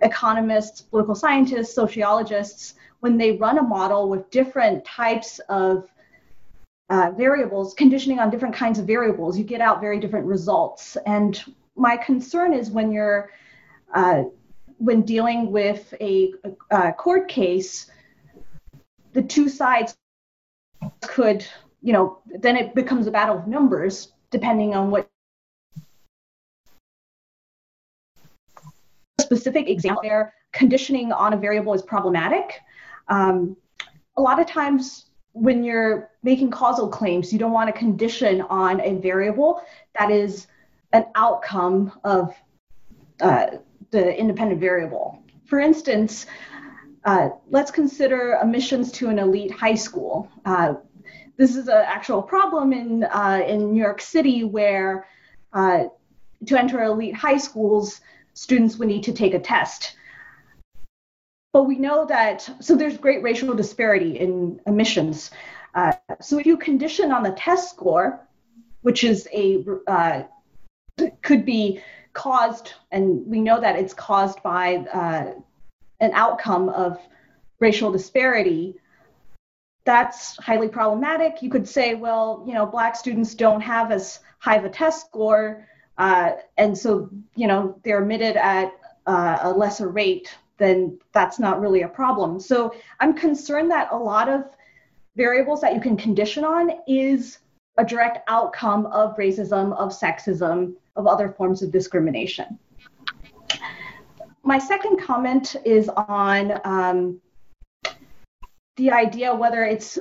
economists, 0.00 0.80
political 0.80 1.16
scientists, 1.16 1.74
sociologists, 1.74 2.74
when 3.00 3.18
they 3.18 3.32
run 3.32 3.58
a 3.58 3.62
model 3.62 4.08
with 4.08 4.30
different 4.30 4.84
types 4.84 5.40
of 5.48 5.88
uh, 6.90 7.10
variables, 7.16 7.74
conditioning 7.74 8.18
on 8.18 8.30
different 8.30 8.54
kinds 8.54 8.78
of 8.78 8.86
variables, 8.86 9.38
you 9.38 9.44
get 9.44 9.60
out 9.60 9.80
very 9.80 9.98
different 9.98 10.26
results. 10.26 10.96
And 11.06 11.42
my 11.76 11.96
concern 11.96 12.52
is 12.52 12.70
when 12.70 12.92
you're 12.92 13.30
uh, 13.94 14.24
when 14.78 15.02
dealing 15.02 15.52
with 15.52 15.94
a, 16.00 16.34
a, 16.70 16.92
court 16.92 17.28
case, 17.28 17.90
the 19.12 19.22
two 19.22 19.48
sides 19.48 19.96
could, 21.02 21.46
you 21.80 21.92
know, 21.92 22.18
then 22.40 22.56
it 22.56 22.74
becomes 22.74 23.06
a 23.06 23.10
battle 23.10 23.38
of 23.38 23.46
numbers 23.46 24.12
depending 24.30 24.74
on 24.74 24.90
what 24.90 25.08
specific 29.20 29.68
example 29.68 30.02
there 30.02 30.34
conditioning 30.52 31.12
on 31.12 31.32
a 31.32 31.36
variable 31.36 31.72
is 31.72 31.82
problematic. 31.82 32.60
Um, 33.08 33.56
a 34.16 34.22
lot 34.22 34.40
of 34.40 34.46
times 34.46 35.06
when 35.34 35.64
you're 35.64 36.10
making 36.22 36.50
causal 36.50 36.88
claims, 36.88 37.32
you 37.32 37.38
don't 37.38 37.52
want 37.52 37.68
to 37.68 37.78
condition 37.78 38.40
on 38.42 38.80
a 38.80 38.94
variable 38.94 39.60
that 39.98 40.10
is 40.10 40.46
an 40.92 41.04
outcome 41.16 41.92
of 42.04 42.34
uh, 43.20 43.46
the 43.90 44.16
independent 44.16 44.60
variable. 44.60 45.22
For 45.44 45.58
instance, 45.58 46.26
uh, 47.04 47.30
let's 47.50 47.72
consider 47.72 48.38
admissions 48.40 48.92
to 48.92 49.08
an 49.08 49.18
elite 49.18 49.50
high 49.50 49.74
school. 49.74 50.30
Uh, 50.44 50.74
this 51.36 51.56
is 51.56 51.66
an 51.66 51.82
actual 51.84 52.22
problem 52.22 52.72
in, 52.72 53.02
uh, 53.04 53.42
in 53.46 53.72
New 53.72 53.82
York 53.82 54.00
City 54.00 54.44
where 54.44 55.06
uh, 55.52 55.84
to 56.46 56.58
enter 56.58 56.82
elite 56.84 57.14
high 57.14 57.38
schools, 57.38 58.00
students 58.34 58.76
would 58.76 58.88
need 58.88 59.02
to 59.02 59.12
take 59.12 59.34
a 59.34 59.40
test. 59.40 59.96
But 61.54 61.68
we 61.68 61.78
know 61.78 62.04
that, 62.06 62.50
so 62.58 62.74
there's 62.74 62.98
great 62.98 63.22
racial 63.22 63.54
disparity 63.54 64.18
in 64.18 64.60
admissions. 64.66 65.30
Uh, 65.72 65.92
so 66.20 66.38
if 66.40 66.46
you 66.46 66.56
condition 66.56 67.12
on 67.12 67.22
the 67.22 67.30
test 67.30 67.70
score, 67.70 68.20
which 68.82 69.04
is 69.04 69.28
a, 69.32 69.64
uh, 69.86 70.24
could 71.22 71.46
be 71.46 71.80
caused, 72.12 72.72
and 72.90 73.24
we 73.24 73.40
know 73.40 73.60
that 73.60 73.76
it's 73.76 73.94
caused 73.94 74.42
by 74.42 74.78
uh, 74.92 75.32
an 76.00 76.10
outcome 76.12 76.70
of 76.70 76.98
racial 77.60 77.92
disparity, 77.92 78.74
that's 79.84 80.36
highly 80.38 80.68
problematic. 80.68 81.40
You 81.40 81.50
could 81.50 81.68
say, 81.68 81.94
well, 81.94 82.42
you 82.48 82.54
know, 82.54 82.66
black 82.66 82.96
students 82.96 83.32
don't 83.36 83.60
have 83.60 83.92
as 83.92 84.18
high 84.40 84.56
of 84.56 84.64
a 84.64 84.70
test 84.70 85.06
score, 85.06 85.68
uh, 85.98 86.32
and 86.56 86.76
so, 86.76 87.10
you 87.36 87.46
know, 87.46 87.78
they're 87.84 88.02
admitted 88.02 88.36
at 88.36 88.72
uh, 89.06 89.38
a 89.42 89.52
lesser 89.52 89.88
rate, 89.88 90.34
then 90.58 90.98
that's 91.12 91.38
not 91.38 91.60
really 91.60 91.82
a 91.82 91.88
problem. 91.88 92.38
So 92.40 92.74
I'm 93.00 93.14
concerned 93.14 93.70
that 93.70 93.88
a 93.92 93.96
lot 93.96 94.28
of 94.28 94.44
variables 95.16 95.60
that 95.60 95.74
you 95.74 95.80
can 95.80 95.96
condition 95.96 96.44
on 96.44 96.70
is 96.86 97.38
a 97.76 97.84
direct 97.84 98.18
outcome 98.28 98.86
of 98.86 99.16
racism, 99.16 99.76
of 99.76 99.90
sexism, 99.90 100.74
of 100.96 101.06
other 101.06 101.28
forms 101.28 101.62
of 101.62 101.72
discrimination. 101.72 102.58
My 104.42 104.58
second 104.58 105.00
comment 105.00 105.56
is 105.64 105.88
on 105.88 106.60
um, 106.64 107.20
the 108.76 108.90
idea 108.90 109.34
whether 109.34 109.64
it's 109.64 109.98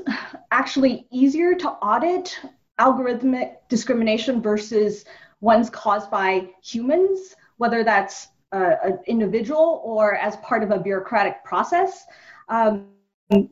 actually 0.52 1.08
easier 1.12 1.56
to 1.56 1.70
audit 1.70 2.40
algorithmic 2.80 3.56
discrimination 3.70 4.42
versus 4.42 5.06
ones 5.42 5.70
caused 5.70 6.10
by 6.10 6.50
humans, 6.64 7.36
whether 7.58 7.84
that's 7.84 8.28
uh, 8.54 8.76
an 8.84 9.00
individual 9.08 9.82
or 9.84 10.16
as 10.16 10.38
part 10.38 10.64
of 10.64 10.72
a 10.72 10.80
bureaucratic 10.80 11.44
process. 11.44 12.06
Um, 12.50 12.88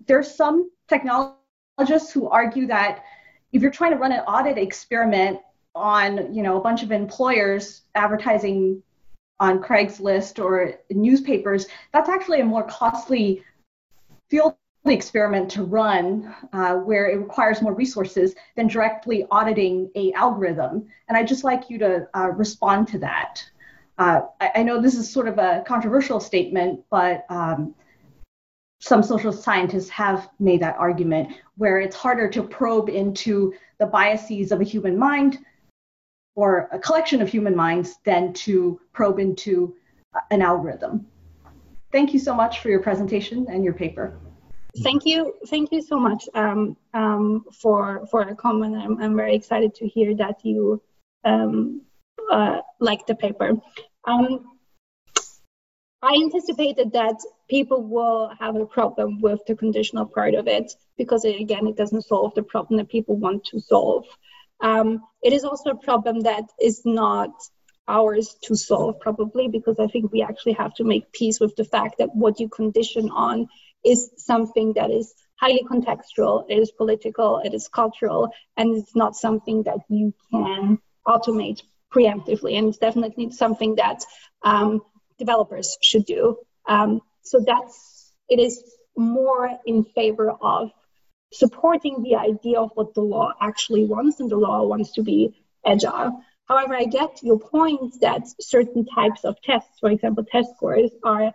there's 0.08 0.34
some 0.34 0.70
technologists 0.88 2.12
who 2.14 2.30
argue 2.30 2.68
that 2.68 3.04
if 3.52 3.62
you're 3.62 3.72
trying 3.72 3.92
to 3.92 3.98
run 3.98 4.12
an 4.12 4.20
audit 4.22 4.58
experiment 4.58 5.40
on, 5.74 6.34
you 6.34 6.44
know, 6.44 6.58
a 6.58 6.62
bunch 6.62 6.84
of 6.84 6.92
employers 6.92 7.82
advertising 7.96 8.82
on 9.40 9.62
Craigslist 9.62 10.44
or 10.44 10.76
newspapers, 10.92 11.66
that's 11.94 12.10
actually 12.10 12.42
a 12.42 12.46
more 12.46 12.64
costly 12.64 13.44
field 14.30 14.56
experiment 14.86 15.50
to 15.52 15.64
run 15.64 16.34
uh, 16.54 16.76
where 16.76 17.10
it 17.10 17.18
requires 17.18 17.62
more 17.62 17.74
resources 17.74 18.34
than 18.56 18.68
directly 18.68 19.26
auditing 19.32 19.90
a 19.96 20.12
algorithm. 20.14 20.88
And 21.08 21.18
I'd 21.18 21.28
just 21.28 21.44
like 21.44 21.70
you 21.70 21.78
to 21.80 22.08
uh, 22.16 22.30
respond 22.30 22.88
to 22.90 23.00
that. 23.00 23.44
Uh, 24.02 24.26
I, 24.40 24.52
I, 24.56 24.64
know 24.64 24.82
this 24.82 24.96
is 24.96 25.08
sort 25.08 25.28
of 25.28 25.38
a 25.38 25.64
controversial 25.68 26.20
statement, 26.20 26.84
but 26.90 27.24
um, 27.30 27.76
some 28.80 29.04
social 29.04 29.32
scientists 29.32 29.90
have 29.90 30.28
made 30.40 30.60
that 30.64 30.76
argument 30.80 31.36
where 31.58 31.80
it's 31.80 31.96
harder 31.96 32.28
to 32.30 32.42
probe 32.42 32.90
into 32.90 33.54
the 33.78 33.86
biases 33.86 34.52
of 34.52 34.60
a 34.60 34.64
human 34.64 34.98
mind 34.98 35.38
or 36.34 36.68
a 36.72 36.80
collection 36.80 37.22
of 37.22 37.30
human 37.30 37.56
minds 37.56 37.98
than 38.04 38.34
to 38.34 38.82
probe 38.92 39.20
into 39.20 39.76
an 40.32 40.42
algorithm. 40.42 41.06
Thank 41.92 42.12
you 42.12 42.20
so 42.20 42.34
much 42.34 42.62
for 42.62 42.70
your 42.70 42.82
presentation 42.82 43.46
and 43.52 43.64
your 43.64 43.74
paper. 43.74 44.18
Thank 44.82 45.06
you, 45.06 45.36
thank 45.46 45.72
you 45.72 45.84
so 45.84 46.00
much 46.00 46.28
um, 46.34 46.76
um, 46.96 47.46
for 47.54 48.08
for 48.08 48.22
a 48.22 48.36
comment. 48.36 48.76
I'm, 48.78 49.00
I'm 49.00 49.16
very 49.16 49.36
excited 49.36 49.76
to 49.76 49.88
hear 49.88 50.16
that 50.16 50.44
you 50.44 50.82
um, 51.24 51.82
uh, 52.32 52.62
like 52.80 53.06
the 53.06 53.14
paper. 53.14 53.52
Um, 54.06 54.46
I 56.04 56.14
anticipated 56.16 56.94
that 56.94 57.18
people 57.50 57.84
will 57.84 58.32
have 58.40 58.56
a 58.56 58.66
problem 58.66 59.22
with 59.22 59.40
the 59.46 59.56
conditional 59.56 60.08
part 60.08 60.34
of 60.34 60.48
it 60.48 60.72
because 60.98 61.26
it, 61.26 61.40
again, 61.40 61.68
it 61.68 61.78
doesn't 61.78 62.04
solve 62.04 62.34
the 62.34 62.44
problem 62.44 62.78
that 62.78 62.90
people 62.90 63.18
want 63.18 63.46
to 63.46 63.60
solve. 63.60 64.06
Um, 64.62 65.04
it 65.22 65.34
is 65.34 65.44
also 65.44 65.72
a 65.72 65.76
problem 65.76 66.22
that 66.22 66.46
is 66.60 66.82
not 66.86 67.32
ours 67.88 68.36
to 68.44 68.56
solve 68.56 69.00
probably 69.00 69.48
because 69.48 69.78
I 69.80 69.88
think 69.88 70.12
we 70.12 70.22
actually 70.22 70.54
have 70.54 70.74
to 70.76 70.84
make 70.84 71.12
peace 71.12 71.40
with 71.40 71.56
the 71.56 71.66
fact 71.66 71.98
that 72.00 72.16
what 72.16 72.40
you 72.40 72.50
condition 72.50 73.10
on 73.10 73.48
is 73.84 74.12
something 74.18 74.74
that 74.74 74.92
is 74.92 75.14
highly 75.40 75.64
contextual, 75.64 76.46
it 76.50 76.60
is 76.60 76.72
political, 76.72 77.42
it 77.44 77.54
is 77.54 77.68
cultural, 77.68 78.30
and 78.56 78.78
it's 78.78 78.96
not 78.96 79.16
something 79.16 79.64
that 79.64 79.80
you 79.90 80.14
can 80.32 80.80
automate 81.08 81.62
preemptively. 81.94 82.58
And 82.58 82.70
it's 82.70 82.78
definitely 82.78 83.32
something 83.32 83.76
that 83.76 84.04
um, 84.44 84.82
developers 85.20 85.78
should 85.82 86.06
do. 86.06 86.38
Um, 86.68 87.02
so 87.24 87.44
that's 87.46 88.14
it 88.30 88.40
is 88.40 88.64
more 88.98 89.50
in 89.66 89.84
favor 89.84 90.32
of 90.32 90.72
supporting 91.34 92.04
the 92.04 92.16
idea 92.16 92.60
of 92.60 92.72
what 92.76 92.94
the 92.94 93.02
law 93.02 93.34
actually 93.40 93.86
wants, 93.86 94.20
and 94.20 94.30
the 94.30 94.38
law 94.38 94.64
wants 94.64 94.94
to 94.94 95.04
be 95.04 95.36
agile. 95.66 96.22
However, 96.46 96.76
I 96.76 96.86
get 96.86 97.24
your 97.24 97.40
point 97.40 98.02
that 98.02 98.24
certain 98.42 98.86
types 98.86 99.24
of 99.24 99.42
tests, 99.42 99.80
for 99.80 99.90
example, 99.90 100.26
test 100.30 100.50
scores, 100.56 100.92
are 101.04 101.32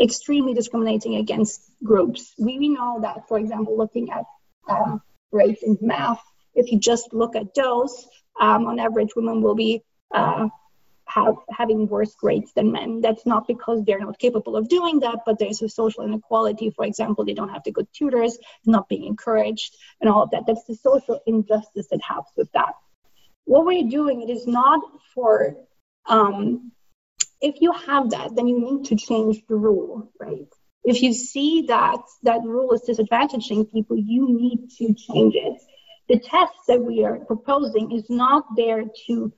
extremely 0.00 0.54
discriminating 0.54 1.16
against 1.16 1.62
groups. 1.82 2.34
We, 2.38 2.58
we 2.58 2.68
know 2.68 3.00
that, 3.00 3.28
for 3.28 3.38
example, 3.38 3.76
looking 3.76 4.10
at 4.10 4.24
um, 4.68 5.00
rates 5.32 5.62
in 5.62 5.78
math, 5.80 6.20
if 6.54 6.70
you 6.70 6.78
just 6.78 7.12
look 7.14 7.34
at 7.34 7.54
those, 7.54 8.06
um, 8.38 8.66
on 8.66 8.78
average, 8.78 9.16
women 9.16 9.42
will 9.42 9.54
be 9.54 9.82
uh, 10.12 10.48
have, 11.06 11.36
having 11.50 11.88
worse 11.88 12.14
grades 12.14 12.52
than 12.52 12.72
men. 12.72 13.00
That's 13.00 13.24
not 13.24 13.46
because 13.46 13.84
they're 13.84 13.98
not 13.98 14.18
capable 14.18 14.56
of 14.56 14.68
doing 14.68 15.00
that, 15.00 15.20
but 15.24 15.38
there's 15.38 15.62
a 15.62 15.68
social 15.68 16.04
inequality. 16.04 16.70
For 16.70 16.84
example, 16.84 17.24
they 17.24 17.34
don't 17.34 17.48
have 17.48 17.64
the 17.64 17.72
good 17.72 17.88
tutors, 17.92 18.38
not 18.66 18.88
being 18.88 19.04
encouraged, 19.04 19.76
and 20.00 20.10
all 20.10 20.22
of 20.22 20.30
that. 20.30 20.44
That's 20.46 20.64
the 20.64 20.74
social 20.74 21.20
injustice 21.26 21.88
that 21.90 22.02
happens 22.02 22.32
with 22.36 22.52
that. 22.52 22.74
What 23.44 23.64
we're 23.64 23.88
doing, 23.88 24.22
it 24.22 24.30
is 24.30 24.46
not 24.46 24.80
for 25.14 25.56
um, 26.06 26.72
if 27.40 27.60
you 27.60 27.72
have 27.72 28.10
that, 28.10 28.34
then 28.34 28.48
you 28.48 28.60
need 28.60 28.86
to 28.86 28.96
change 28.96 29.46
the 29.48 29.54
rule, 29.54 30.10
right? 30.18 30.48
If 30.84 31.02
you 31.02 31.12
see 31.12 31.66
that 31.68 32.00
that 32.22 32.42
rule 32.44 32.72
is 32.72 32.82
disadvantaging 32.82 33.70
people, 33.70 33.96
you 33.96 34.28
need 34.28 34.70
to 34.78 34.94
change 34.94 35.34
it. 35.34 35.60
The 36.08 36.18
test 36.18 36.54
that 36.68 36.80
we 36.80 37.04
are 37.04 37.18
proposing 37.18 37.92
is 37.92 38.08
not 38.08 38.44
there 38.56 38.84
to 39.06 39.32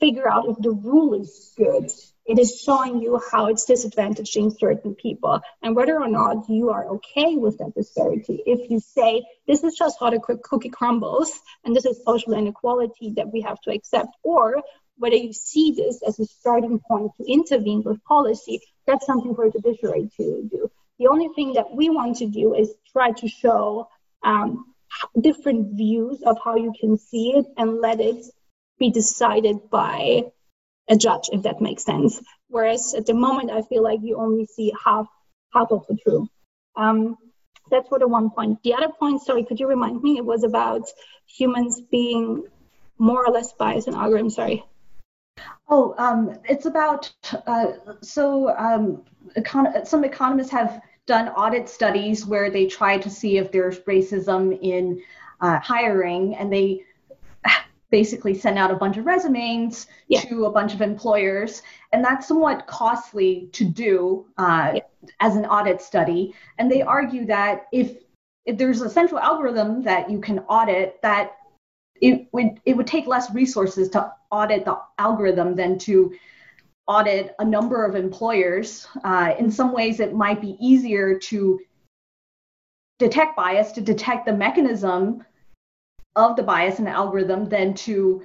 figure 0.00 0.28
out 0.28 0.48
if 0.48 0.56
the 0.58 0.70
rule 0.70 1.14
is 1.14 1.52
good. 1.56 1.90
It 2.26 2.38
is 2.38 2.60
showing 2.60 3.00
you 3.00 3.20
how 3.32 3.46
it's 3.46 3.64
disadvantaging 3.64 4.58
certain 4.58 4.94
people 4.94 5.40
and 5.62 5.74
whether 5.74 5.98
or 5.98 6.08
not 6.08 6.48
you 6.50 6.68
are 6.70 6.86
okay 6.96 7.36
with 7.36 7.56
that 7.58 7.72
disparity. 7.74 8.42
If 8.44 8.70
you 8.70 8.80
say, 8.80 9.24
this 9.46 9.64
is 9.64 9.74
just 9.76 9.96
how 9.98 10.10
the 10.10 10.20
cookie 10.20 10.68
crumbles 10.68 11.40
and 11.64 11.74
this 11.74 11.86
is 11.86 12.02
social 12.04 12.34
inequality 12.34 13.14
that 13.16 13.32
we 13.32 13.40
have 13.40 13.58
to 13.62 13.70
accept, 13.70 14.10
or 14.22 14.62
whether 14.98 15.16
you 15.16 15.32
see 15.32 15.72
this 15.72 16.02
as 16.06 16.18
a 16.18 16.26
starting 16.26 16.80
point 16.80 17.12
to 17.16 17.32
intervene 17.32 17.82
with 17.82 18.04
policy, 18.04 18.60
that's 18.86 19.06
something 19.06 19.34
for 19.34 19.50
the 19.50 19.60
judiciary 19.60 20.10
to 20.18 20.48
do. 20.50 20.70
The 20.98 21.06
only 21.06 21.28
thing 21.34 21.54
that 21.54 21.72
we 21.72 21.88
want 21.88 22.16
to 22.16 22.26
do 22.26 22.54
is 22.54 22.74
try 22.92 23.12
to 23.12 23.28
show 23.28 23.88
um, 24.22 24.74
different 25.18 25.76
views 25.76 26.22
of 26.22 26.38
how 26.44 26.56
you 26.56 26.74
can 26.78 26.98
see 26.98 27.30
it 27.36 27.46
and 27.56 27.80
let 27.80 28.00
it 28.00 28.24
be 28.78 28.90
decided 28.90 29.70
by 29.70 30.24
a 30.88 30.96
judge, 30.96 31.28
if 31.32 31.42
that 31.42 31.60
makes 31.60 31.84
sense. 31.84 32.20
Whereas 32.48 32.94
at 32.94 33.06
the 33.06 33.14
moment, 33.14 33.50
I 33.50 33.62
feel 33.62 33.82
like 33.82 34.00
you 34.02 34.16
only 34.16 34.46
see 34.46 34.72
half 34.82 35.06
half 35.52 35.70
of 35.70 35.86
the 35.88 35.96
truth. 35.96 36.28
Um, 36.76 37.16
that's 37.70 37.88
for 37.88 37.98
the 37.98 38.08
one 38.08 38.30
point. 38.30 38.62
The 38.62 38.74
other 38.74 38.88
point, 38.88 39.22
sorry, 39.22 39.44
could 39.44 39.60
you 39.60 39.68
remind 39.68 40.02
me? 40.02 40.16
It 40.16 40.24
was 40.24 40.44
about 40.44 40.88
humans 41.26 41.80
being 41.90 42.44
more 42.98 43.26
or 43.26 43.32
less 43.32 43.52
biased 43.52 43.88
in 43.88 43.94
algorithms. 43.94 44.32
Sorry. 44.32 44.64
Oh, 45.68 45.94
um, 45.98 46.38
it's 46.48 46.66
about 46.66 47.12
uh, 47.46 47.72
so 48.00 48.56
um, 48.56 49.04
econ- 49.36 49.86
some 49.86 50.04
economists 50.04 50.50
have 50.50 50.80
done 51.06 51.28
audit 51.28 51.68
studies 51.68 52.26
where 52.26 52.50
they 52.50 52.66
try 52.66 52.98
to 52.98 53.10
see 53.10 53.38
if 53.38 53.52
there's 53.52 53.80
racism 53.80 54.58
in 54.62 55.02
uh, 55.40 55.58
hiring, 55.60 56.34
and 56.36 56.52
they 56.52 56.84
basically 57.90 58.34
send 58.34 58.58
out 58.58 58.70
a 58.70 58.76
bunch 58.76 58.96
of 58.96 59.06
resumes 59.06 59.86
yeah. 60.08 60.20
to 60.20 60.44
a 60.44 60.50
bunch 60.50 60.74
of 60.74 60.82
employers, 60.82 61.62
and 61.92 62.04
that's 62.04 62.28
somewhat 62.28 62.66
costly 62.66 63.48
to 63.52 63.64
do 63.64 64.26
uh, 64.36 64.72
yeah. 64.74 64.80
as 65.20 65.36
an 65.36 65.46
audit 65.46 65.80
study. 65.80 66.34
And 66.58 66.70
they 66.70 66.82
argue 66.82 67.26
that 67.26 67.66
if 67.72 67.98
if 68.44 68.56
there's 68.56 68.80
a 68.80 68.90
central 68.90 69.20
algorithm 69.20 69.82
that 69.82 70.10
you 70.10 70.20
can 70.20 70.40
audit, 70.40 71.00
that 71.02 71.36
it 72.00 72.28
would 72.32 72.60
it 72.64 72.76
would 72.76 72.86
take 72.86 73.06
less 73.06 73.32
resources 73.32 73.88
to 73.90 74.12
audit 74.30 74.64
the 74.64 74.78
algorithm 74.98 75.54
than 75.54 75.78
to 75.78 76.14
audit 76.86 77.34
a 77.38 77.44
number 77.44 77.84
of 77.84 77.94
employers. 77.94 78.86
Uh, 79.04 79.34
in 79.38 79.50
some 79.50 79.72
ways, 79.72 80.00
it 80.00 80.14
might 80.14 80.40
be 80.40 80.56
easier 80.60 81.18
to 81.18 81.60
detect 82.98 83.36
bias, 83.36 83.72
to 83.72 83.80
detect 83.80 84.26
the 84.26 84.32
mechanism 84.32 85.24
of 86.18 86.36
the 86.36 86.42
bias 86.42 86.78
in 86.80 86.84
the 86.84 86.90
algorithm 86.90 87.48
than 87.48 87.72
to 87.86 88.24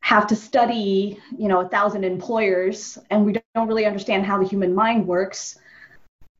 have 0.00 0.26
to 0.26 0.36
study, 0.36 1.18
you 1.38 1.48
know, 1.48 1.60
a 1.60 1.68
thousand 1.68 2.04
employers, 2.04 2.98
and 3.10 3.24
we 3.24 3.32
don't 3.54 3.68
really 3.68 3.86
understand 3.86 4.26
how 4.26 4.36
the 4.38 4.46
human 4.46 4.74
mind 4.74 5.06
works. 5.06 5.58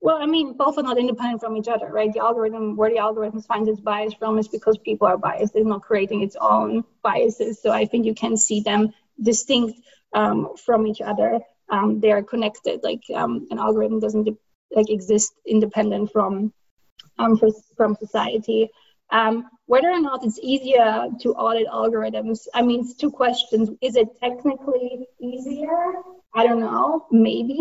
Well, 0.02 0.18
I 0.20 0.26
mean, 0.26 0.54
both 0.54 0.76
are 0.78 0.82
not 0.82 0.98
independent 0.98 1.40
from 1.40 1.56
each 1.56 1.68
other, 1.68 1.86
right? 1.86 2.12
The 2.12 2.20
algorithm, 2.20 2.76
where 2.76 2.90
the 2.90 2.98
algorithm 2.98 3.40
finds 3.40 3.68
its 3.68 3.80
bias 3.80 4.14
from, 4.14 4.38
is 4.38 4.48
because 4.48 4.76
people 4.78 5.06
are 5.06 5.16
biased. 5.16 5.54
It's 5.54 5.66
not 5.66 5.82
creating 5.82 6.22
its 6.22 6.36
own 6.40 6.84
biases. 7.02 7.62
So 7.62 7.70
I 7.70 7.86
think 7.86 8.04
you 8.04 8.14
can 8.14 8.36
see 8.36 8.60
them 8.60 8.92
distinct 9.22 9.80
um, 10.12 10.56
from 10.56 10.86
each 10.86 11.00
other. 11.00 11.40
Um, 11.70 12.00
they 12.00 12.10
are 12.10 12.22
connected. 12.22 12.82
Like 12.82 13.04
um, 13.14 13.46
an 13.50 13.58
algorithm 13.58 14.00
doesn't 14.00 14.24
de- 14.24 14.36
like 14.74 14.90
exist 14.90 15.32
independent 15.46 16.12
from 16.12 16.52
um, 17.18 17.36
for, 17.38 17.50
from 17.76 17.94
society. 17.94 18.70
Um, 19.10 19.48
whether 19.66 19.90
or 19.90 20.00
not 20.00 20.24
it's 20.24 20.38
easier 20.42 21.08
to 21.20 21.34
audit 21.34 21.68
algorithms, 21.68 22.46
I 22.52 22.62
mean, 22.62 22.80
it's 22.80 22.94
two 22.94 23.10
questions. 23.10 23.70
Is 23.80 23.96
it 23.96 24.08
technically 24.20 25.06
easier? 25.20 25.92
I 26.34 26.46
don't 26.46 26.60
know. 26.60 27.06
Maybe. 27.10 27.60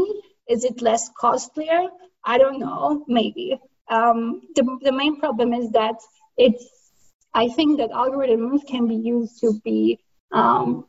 Is 0.50 0.66
it 0.66 0.82
less 0.82 1.10
costlier? 1.18 1.88
I 2.26 2.38
don't 2.38 2.60
know. 2.60 3.06
Maybe. 3.08 3.60
Um, 3.88 4.42
the, 4.56 4.78
the 4.82 4.92
main 4.92 5.20
problem 5.20 5.54
is 5.54 5.72
that 5.72 5.96
it's, 6.38 6.66
I 7.34 7.50
think 7.50 7.78
that 7.80 7.92
algorithms 7.92 8.66
can 8.68 8.88
be 8.88 8.96
used 8.96 9.40
to 9.42 9.60
be, 9.64 10.00
um, 10.32 10.86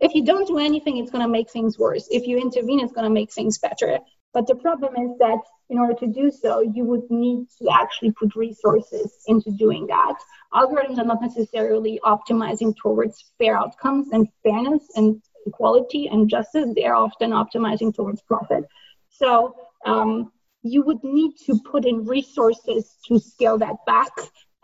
if 0.00 0.14
you 0.14 0.24
don't 0.24 0.48
do 0.48 0.58
anything, 0.58 0.98
it's 0.98 1.10
going 1.10 1.24
to 1.24 1.30
make 1.30 1.50
things 1.50 1.78
worse. 1.78 2.08
If 2.10 2.26
you 2.26 2.38
intervene, 2.38 2.80
it's 2.80 2.92
going 2.92 3.04
to 3.04 3.10
make 3.10 3.32
things 3.32 3.58
better. 3.58 4.00
But 4.34 4.46
the 4.46 4.56
problem 4.56 4.96
is 4.96 5.18
that 5.18 5.38
in 5.70 5.78
order 5.78 5.94
to 5.94 6.06
do 6.06 6.30
so, 6.30 6.60
you 6.60 6.84
would 6.84 7.10
need 7.10 7.46
to 7.60 7.68
actually 7.72 8.12
put 8.12 8.36
resources 8.36 9.12
into 9.26 9.50
doing 9.50 9.86
that. 9.86 10.14
Algorithms 10.52 10.98
are 10.98 11.04
not 11.04 11.22
necessarily 11.22 11.98
optimizing 12.04 12.74
towards 12.76 13.32
fair 13.38 13.56
outcomes 13.56 14.08
and 14.12 14.28
fairness 14.42 14.82
and 14.96 15.22
equality 15.46 16.08
and 16.08 16.28
justice. 16.28 16.68
They 16.74 16.84
are 16.84 16.94
often 16.94 17.30
optimizing 17.30 17.94
towards 17.94 18.20
profit. 18.22 18.64
So 19.10 19.56
um, 19.86 20.32
you 20.62 20.82
would 20.82 21.02
need 21.02 21.32
to 21.46 21.60
put 21.70 21.84
in 21.84 22.04
resources 22.04 22.94
to 23.08 23.18
scale 23.18 23.58
that 23.58 23.76
back 23.86 24.12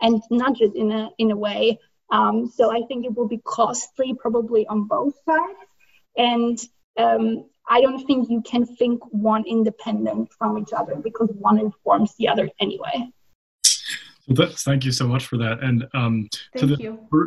and 0.01 0.21
nudge 0.29 0.61
it 0.61 0.75
in 0.75 0.91
a 0.91 1.09
in 1.17 1.31
a 1.31 1.35
way. 1.35 1.79
Um, 2.11 2.51
so 2.55 2.71
I 2.71 2.81
think 2.87 3.05
it 3.05 3.15
will 3.15 3.27
be 3.27 3.41
costly 3.43 4.15
probably 4.19 4.65
on 4.67 4.87
both 4.87 5.13
sides. 5.25 5.59
And 6.17 6.59
um, 6.97 7.45
I 7.69 7.81
don't 7.81 8.05
think 8.05 8.29
you 8.29 8.41
can 8.41 8.65
think 8.65 9.01
one 9.11 9.45
independent 9.45 10.33
from 10.33 10.57
each 10.57 10.73
other 10.75 10.95
because 10.95 11.29
one 11.37 11.59
informs 11.59 12.15
the 12.15 12.27
other 12.27 12.49
anyway. 12.59 13.11
thank 14.63 14.85
you 14.85 14.91
so 14.91 15.07
much 15.07 15.25
for 15.25 15.37
that. 15.37 15.59
And 15.61 15.87
um, 15.93 16.29
to 16.57 16.65
the 16.65 16.77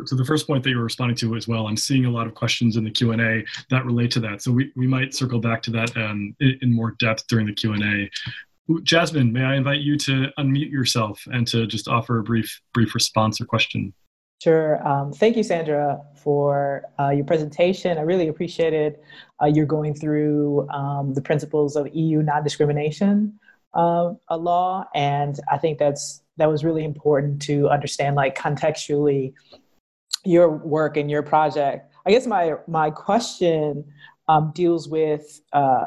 to 0.07 0.15
the 0.15 0.25
first 0.25 0.47
point 0.47 0.63
that 0.63 0.69
you 0.69 0.77
were 0.77 0.83
responding 0.83 1.17
to 1.17 1.35
as 1.35 1.47
well, 1.47 1.67
I'm 1.67 1.77
seeing 1.77 2.05
a 2.05 2.09
lot 2.09 2.27
of 2.27 2.33
questions 2.33 2.77
in 2.77 2.83
the 2.83 2.91
Q 2.91 3.11
and 3.11 3.21
A 3.21 3.43
that 3.69 3.85
relate 3.85 4.11
to 4.11 4.19
that. 4.21 4.41
So 4.41 4.51
we, 4.51 4.71
we 4.75 4.87
might 4.87 5.13
circle 5.13 5.39
back 5.39 5.61
to 5.63 5.71
that 5.71 5.95
um, 5.97 6.35
in, 6.39 6.59
in 6.61 6.73
more 6.73 6.91
depth 6.99 7.27
during 7.27 7.45
the 7.45 7.53
Q 7.53 7.73
and 7.73 7.83
A. 7.83 8.09
Jasmine, 8.83 9.33
may 9.33 9.43
I 9.43 9.55
invite 9.55 9.81
you 9.81 9.97
to 9.97 10.29
unmute 10.39 10.71
yourself 10.71 11.21
and 11.31 11.45
to 11.47 11.67
just 11.67 11.89
offer 11.89 12.19
a 12.19 12.23
brief 12.23 12.61
brief 12.73 12.95
response 12.95 13.41
or 13.41 13.45
question? 13.45 13.93
Sure. 14.43 14.85
Um, 14.85 15.13
thank 15.13 15.37
you, 15.37 15.43
Sandra, 15.43 16.01
for 16.17 16.83
uh, 16.99 17.11
your 17.11 17.23
presentation. 17.23 17.97
I 17.97 18.01
really 18.01 18.27
appreciated 18.27 18.99
uh, 19.41 19.45
your 19.45 19.65
going 19.65 19.93
through 19.93 20.67
um, 20.69 21.13
the 21.13 21.21
principles 21.21 21.77
of 21.77 21.87
EU 21.95 22.21
non-discrimination 22.21 23.39
uh, 23.73 24.11
law, 24.29 24.85
and 24.93 25.39
I 25.49 25.57
think 25.57 25.79
that's 25.79 26.23
that 26.35 26.49
was 26.49 26.65
really 26.65 26.83
important 26.83 27.41
to 27.43 27.69
understand, 27.69 28.17
like 28.17 28.37
contextually, 28.37 29.31
your 30.25 30.49
work 30.49 30.97
and 30.97 31.09
your 31.09 31.23
project. 31.23 31.89
I 32.05 32.11
guess 32.11 32.27
my 32.27 32.55
my 32.67 32.89
question 32.89 33.85
um, 34.27 34.51
deals 34.53 34.89
with 34.89 35.39
uh, 35.53 35.85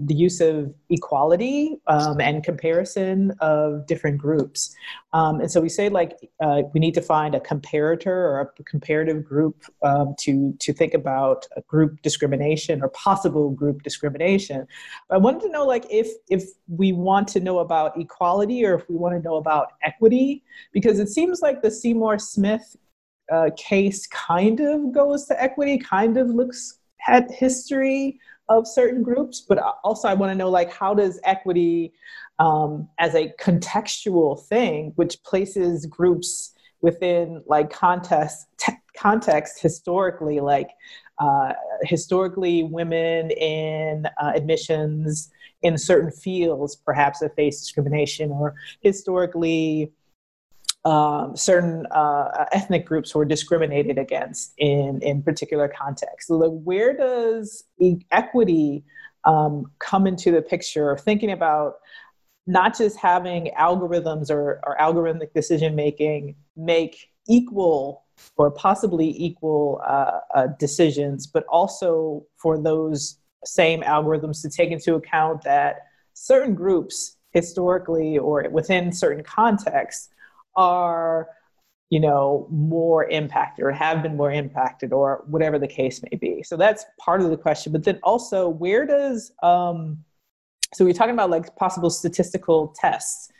the 0.00 0.14
use 0.14 0.40
of 0.40 0.74
equality 0.90 1.78
um, 1.86 2.20
and 2.20 2.42
comparison 2.42 3.32
of 3.40 3.86
different 3.86 4.18
groups. 4.18 4.74
Um, 5.12 5.40
and 5.40 5.50
so 5.50 5.60
we 5.60 5.68
say 5.68 5.88
like 5.88 6.16
uh, 6.42 6.62
we 6.74 6.80
need 6.80 6.94
to 6.94 7.00
find 7.00 7.34
a 7.34 7.40
comparator 7.40 8.06
or 8.06 8.40
a 8.40 8.62
comparative 8.64 9.24
group 9.24 9.64
um, 9.82 10.14
to 10.20 10.54
to 10.58 10.72
think 10.72 10.94
about 10.94 11.46
group 11.68 12.02
discrimination 12.02 12.82
or 12.82 12.88
possible 12.88 13.50
group 13.50 13.82
discrimination. 13.82 14.66
I 15.10 15.18
wanted 15.18 15.42
to 15.42 15.50
know 15.50 15.64
like 15.64 15.86
if 15.88 16.08
if 16.28 16.44
we 16.68 16.92
want 16.92 17.28
to 17.28 17.40
know 17.40 17.60
about 17.60 17.98
equality 17.98 18.66
or 18.66 18.74
if 18.74 18.88
we 18.88 18.96
want 18.96 19.14
to 19.14 19.22
know 19.22 19.36
about 19.36 19.72
equity, 19.82 20.42
because 20.72 20.98
it 20.98 21.08
seems 21.08 21.42
like 21.42 21.62
the 21.62 21.70
Seymour 21.70 22.18
Smith 22.18 22.76
uh, 23.32 23.50
case 23.56 24.06
kind 24.08 24.60
of 24.60 24.92
goes 24.92 25.26
to 25.26 25.40
equity, 25.42 25.78
kind 25.78 26.16
of 26.16 26.28
looks 26.28 26.80
at 27.08 27.30
history 27.30 28.18
of 28.48 28.66
certain 28.66 29.02
groups, 29.02 29.40
but 29.40 29.58
also 29.82 30.08
I 30.08 30.14
want 30.14 30.30
to 30.30 30.34
know 30.34 30.50
like 30.50 30.72
how 30.72 30.94
does 30.94 31.20
equity 31.24 31.92
um, 32.38 32.88
as 32.98 33.14
a 33.14 33.32
contextual 33.40 34.42
thing, 34.46 34.92
which 34.96 35.22
places 35.22 35.86
groups 35.86 36.52
within 36.80 37.42
like 37.46 37.70
context 37.70 38.46
context 38.96 39.60
historically, 39.60 40.40
like 40.40 40.70
uh, 41.18 41.52
historically 41.82 42.62
women 42.62 43.30
in 43.30 44.06
uh, 44.20 44.32
admissions 44.34 45.30
in 45.62 45.78
certain 45.78 46.10
fields 46.10 46.76
perhaps 46.76 47.22
have 47.22 47.34
faced 47.34 47.62
discrimination, 47.62 48.30
or 48.30 48.54
historically 48.80 49.90
um, 50.86 51.36
certain 51.36 51.84
uh, 51.90 52.46
ethnic 52.52 52.86
groups 52.86 53.12
were 53.12 53.24
discriminated 53.24 53.98
against 53.98 54.52
in, 54.56 55.00
in 55.02 55.20
particular 55.20 55.66
contexts. 55.68 56.30
Where 56.30 56.96
does 56.96 57.64
equity 58.12 58.84
um, 59.24 59.72
come 59.80 60.06
into 60.06 60.30
the 60.30 60.40
picture 60.40 60.92
of 60.92 61.00
thinking 61.00 61.32
about 61.32 61.78
not 62.46 62.78
just 62.78 62.96
having 62.98 63.50
algorithms 63.58 64.30
or, 64.30 64.60
or 64.64 64.76
algorithmic 64.80 65.32
decision 65.34 65.74
making 65.74 66.36
make 66.56 67.10
equal 67.28 68.04
or 68.36 68.52
possibly 68.52 69.12
equal 69.20 69.82
uh, 69.84 70.20
uh, 70.36 70.46
decisions, 70.60 71.26
but 71.26 71.44
also 71.48 72.24
for 72.36 72.62
those 72.62 73.18
same 73.44 73.82
algorithms 73.82 74.40
to 74.42 74.48
take 74.48 74.70
into 74.70 74.94
account 74.94 75.42
that 75.42 75.88
certain 76.14 76.54
groups 76.54 77.16
historically 77.32 78.18
or 78.18 78.48
within 78.50 78.92
certain 78.92 79.24
contexts 79.24 80.10
are 80.56 81.28
you 81.90 82.00
know 82.00 82.48
more 82.50 83.04
impacted 83.08 83.64
or 83.64 83.70
have 83.70 84.02
been 84.02 84.16
more 84.16 84.32
impacted 84.32 84.92
or 84.92 85.24
whatever 85.28 85.58
the 85.58 85.68
case 85.68 86.02
may 86.10 86.16
be. 86.16 86.42
So 86.42 86.56
that's 86.56 86.84
part 86.98 87.20
of 87.20 87.30
the 87.30 87.36
question. 87.36 87.72
But 87.72 87.84
then 87.84 88.00
also 88.02 88.48
where 88.48 88.84
does 88.86 89.32
um 89.42 90.04
so 90.74 90.84
we're 90.84 90.94
talking 90.94 91.14
about 91.14 91.30
like 91.30 91.54
possible 91.56 91.90
statistical 91.90 92.74
tests 92.78 93.30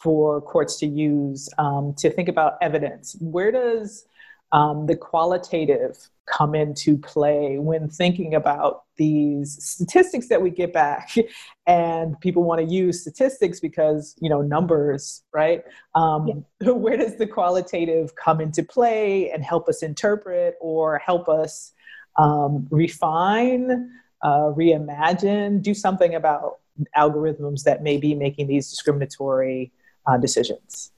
for 0.00 0.40
courts 0.40 0.78
to 0.78 0.86
use 0.86 1.48
um, 1.58 1.94
to 1.98 2.10
think 2.10 2.28
about 2.28 2.54
evidence. 2.62 3.16
Where 3.20 3.50
does 3.50 4.06
um, 4.52 4.86
the 4.86 4.96
qualitative 4.96 5.96
come 6.30 6.54
into 6.54 6.96
play 6.98 7.58
when 7.58 7.88
thinking 7.88 8.34
about 8.34 8.84
these 8.96 9.62
statistics 9.62 10.28
that 10.28 10.42
we 10.42 10.50
get 10.50 10.72
back. 10.72 11.14
And 11.66 12.18
people 12.20 12.44
want 12.44 12.66
to 12.66 12.66
use 12.66 13.02
statistics 13.02 13.60
because 13.60 14.14
you 14.20 14.30
know 14.30 14.40
numbers 14.40 15.22
right? 15.34 15.62
Um, 15.94 16.46
yeah. 16.62 16.70
where 16.84 16.96
does 16.96 17.16
the 17.16 17.26
qualitative 17.26 18.14
come 18.16 18.40
into 18.40 18.62
play 18.62 19.30
and 19.30 19.44
help 19.44 19.68
us 19.68 19.82
interpret 19.82 20.54
or 20.62 20.96
help 20.96 21.28
us 21.28 21.74
um, 22.16 22.66
refine 22.70 23.90
uh, 24.22 24.50
reimagine 24.56 25.60
do 25.60 25.74
something 25.74 26.14
about 26.14 26.60
algorithms 26.96 27.64
that 27.64 27.82
may 27.82 27.98
be 27.98 28.14
making 28.14 28.46
these 28.46 28.70
discriminatory 28.70 29.70
uh, 30.06 30.16
decisions 30.16 30.92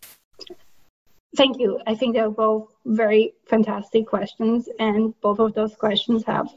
Thank 1.36 1.60
you. 1.60 1.80
I 1.86 1.94
think 1.94 2.14
they're 2.14 2.30
both 2.30 2.74
very 2.84 3.34
fantastic 3.48 4.06
questions, 4.06 4.68
and 4.78 5.14
both 5.20 5.38
of 5.38 5.54
those 5.54 5.76
questions 5.76 6.24
have 6.24 6.48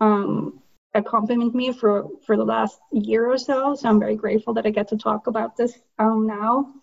um, 0.00 0.60
accompanied 0.92 1.54
me 1.54 1.72
for, 1.72 2.08
for 2.26 2.36
the 2.36 2.44
last 2.44 2.78
year 2.92 3.26
or 3.26 3.38
so. 3.38 3.74
So 3.74 3.88
I'm 3.88 3.98
very 3.98 4.16
grateful 4.16 4.54
that 4.54 4.66
I 4.66 4.70
get 4.70 4.88
to 4.88 4.98
talk 4.98 5.28
about 5.28 5.56
this 5.56 5.78
um, 5.98 6.26
now. 6.26 6.74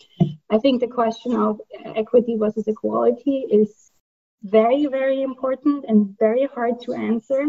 I 0.50 0.58
think 0.58 0.82
the 0.82 0.88
question 0.88 1.36
of 1.36 1.62
equity 1.86 2.36
versus 2.36 2.68
equality 2.68 3.46
is 3.52 3.92
very, 4.44 4.88
very 4.88 5.22
important 5.22 5.86
and 5.88 6.16
very 6.18 6.48
hard 6.48 6.82
to 6.82 6.94
answer. 6.94 7.46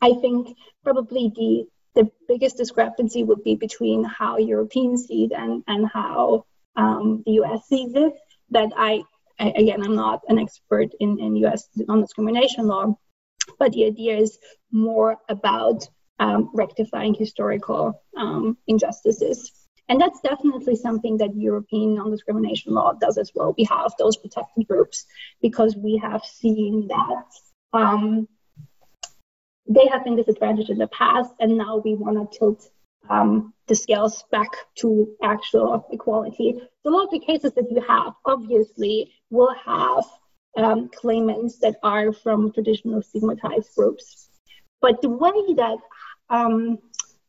I 0.00 0.14
think 0.14 0.56
probably 0.84 1.32
the 1.34 1.66
the 1.94 2.10
biggest 2.28 2.56
discrepancy 2.56 3.24
would 3.24 3.42
be 3.42 3.56
between 3.56 4.04
how 4.04 4.38
Europeans 4.38 5.06
see 5.06 5.24
it 5.24 5.32
and, 5.32 5.64
and 5.66 5.88
how 5.88 6.44
um, 6.76 7.24
the 7.26 7.32
US 7.40 7.66
sees 7.66 7.92
it 7.94 8.14
that 8.50 8.72
I, 8.76 9.02
I, 9.38 9.50
again, 9.56 9.82
I'm 9.82 9.96
not 9.96 10.22
an 10.28 10.38
expert 10.38 10.88
in, 11.00 11.18
in 11.18 11.36
US 11.36 11.68
non 11.76 12.00
discrimination 12.00 12.66
law, 12.66 12.96
but 13.58 13.72
the 13.72 13.86
idea 13.86 14.16
is 14.16 14.38
more 14.70 15.16
about 15.28 15.88
um, 16.18 16.50
rectifying 16.54 17.14
historical 17.14 18.02
um, 18.16 18.56
injustices. 18.66 19.52
And 19.88 20.00
that's 20.00 20.20
definitely 20.20 20.76
something 20.76 21.16
that 21.18 21.34
European 21.34 21.94
non 21.94 22.10
discrimination 22.10 22.74
law 22.74 22.92
does 22.92 23.16
as 23.16 23.32
well. 23.34 23.54
We 23.56 23.64
have 23.64 23.92
those 23.98 24.16
protected 24.16 24.66
groups 24.68 25.06
because 25.40 25.76
we 25.76 25.96
have 25.98 26.24
seen 26.24 26.88
that 26.88 27.24
um, 27.72 28.28
they 29.68 29.86
have 29.86 30.04
been 30.04 30.16
disadvantaged 30.16 30.70
in 30.70 30.78
the 30.78 30.88
past, 30.88 31.32
and 31.40 31.56
now 31.56 31.82
we 31.84 31.94
want 31.94 32.32
to 32.32 32.38
tilt 32.38 32.70
um, 33.08 33.52
the 33.66 33.74
scales 33.74 34.24
back 34.30 34.50
to 34.76 35.14
actual 35.22 35.86
equality. 35.92 36.54
So, 36.82 36.90
a 36.90 36.92
lot 36.92 37.04
of 37.04 37.10
the 37.10 37.20
cases 37.20 37.52
that 37.54 37.70
you 37.70 37.80
have 37.86 38.14
obviously 38.24 39.12
will 39.30 39.54
have 39.64 40.04
um, 40.56 40.90
claimants 40.94 41.58
that 41.58 41.76
are 41.82 42.12
from 42.12 42.52
traditional 42.52 43.02
stigmatized 43.02 43.74
groups. 43.76 44.28
But 44.80 45.02
the 45.02 45.10
way 45.10 45.54
that 45.54 45.78
um, 46.30 46.78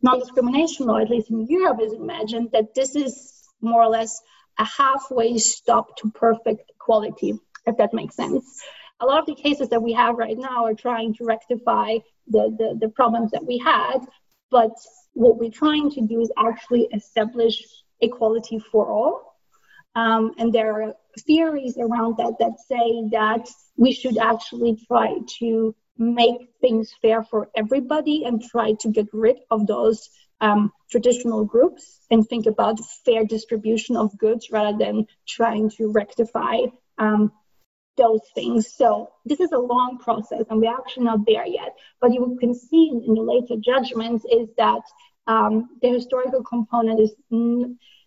non-discrimination 0.01 0.85
law, 0.85 0.99
at 0.99 1.09
least 1.09 1.29
in 1.29 1.47
Europe, 1.47 1.79
is 1.81 1.93
imagined 1.93 2.49
that 2.53 2.73
this 2.75 2.95
is 2.95 3.43
more 3.61 3.83
or 3.83 3.89
less 3.89 4.21
a 4.57 4.65
halfway 4.65 5.37
stop 5.37 5.97
to 5.97 6.11
perfect 6.11 6.71
equality, 6.75 7.33
if 7.65 7.77
that 7.77 7.93
makes 7.93 8.15
sense. 8.15 8.61
A 8.99 9.05
lot 9.05 9.19
of 9.19 9.25
the 9.25 9.41
cases 9.41 9.69
that 9.69 9.81
we 9.81 9.93
have 9.93 10.17
right 10.17 10.37
now 10.37 10.65
are 10.65 10.73
trying 10.73 11.13
to 11.15 11.25
rectify 11.25 11.99
the, 12.27 12.53
the, 12.57 12.77
the 12.79 12.89
problems 12.89 13.31
that 13.31 13.45
we 13.45 13.57
had, 13.57 13.99
but 14.51 14.71
what 15.13 15.37
we're 15.37 15.51
trying 15.51 15.89
to 15.91 16.01
do 16.01 16.21
is 16.21 16.31
actually 16.37 16.87
establish 16.93 17.63
equality 18.01 18.59
for 18.71 18.87
all. 18.87 19.35
Um, 19.95 20.33
and 20.37 20.53
there 20.53 20.81
are 20.81 20.93
theories 21.19 21.77
around 21.77 22.17
that 22.17 22.35
that 22.39 22.59
say 22.59 23.09
that 23.11 23.49
we 23.75 23.91
should 23.91 24.17
actually 24.17 24.77
try 24.87 25.17
to 25.39 25.75
make 25.97 26.53
things 26.61 26.93
fair 27.01 27.23
for 27.23 27.49
everybody 27.55 28.23
and 28.23 28.41
try 28.41 28.73
to 28.79 28.89
get 28.89 29.07
rid 29.11 29.39
of 29.51 29.67
those 29.67 30.09
um, 30.41 30.71
traditional 30.89 31.43
groups 31.43 31.99
and 32.11 32.27
think 32.27 32.45
about 32.45 32.79
fair 33.05 33.25
distribution 33.25 33.97
of 33.97 34.17
goods 34.17 34.49
rather 34.51 34.77
than 34.77 35.05
trying 35.27 35.69
to 35.71 35.91
rectify 35.91 36.57
um, 36.97 37.31
those 37.99 38.21
things. 38.33 38.73
So 38.73 39.11
this 39.25 39.39
is 39.39 39.51
a 39.51 39.59
long 39.59 39.99
process, 39.99 40.45
and 40.49 40.59
we're 40.59 40.73
actually 40.73 41.05
not 41.05 41.25
there 41.27 41.45
yet. 41.45 41.75
But 42.01 42.13
you 42.13 42.37
can 42.39 42.55
see 42.55 42.89
in, 42.91 43.13
the 43.13 43.21
later 43.21 43.55
judgments 43.59 44.25
is 44.25 44.47
that 44.57 44.81
um, 45.27 45.69
the 45.81 45.89
historical 45.89 46.43
component 46.43 46.99
is 46.99 47.13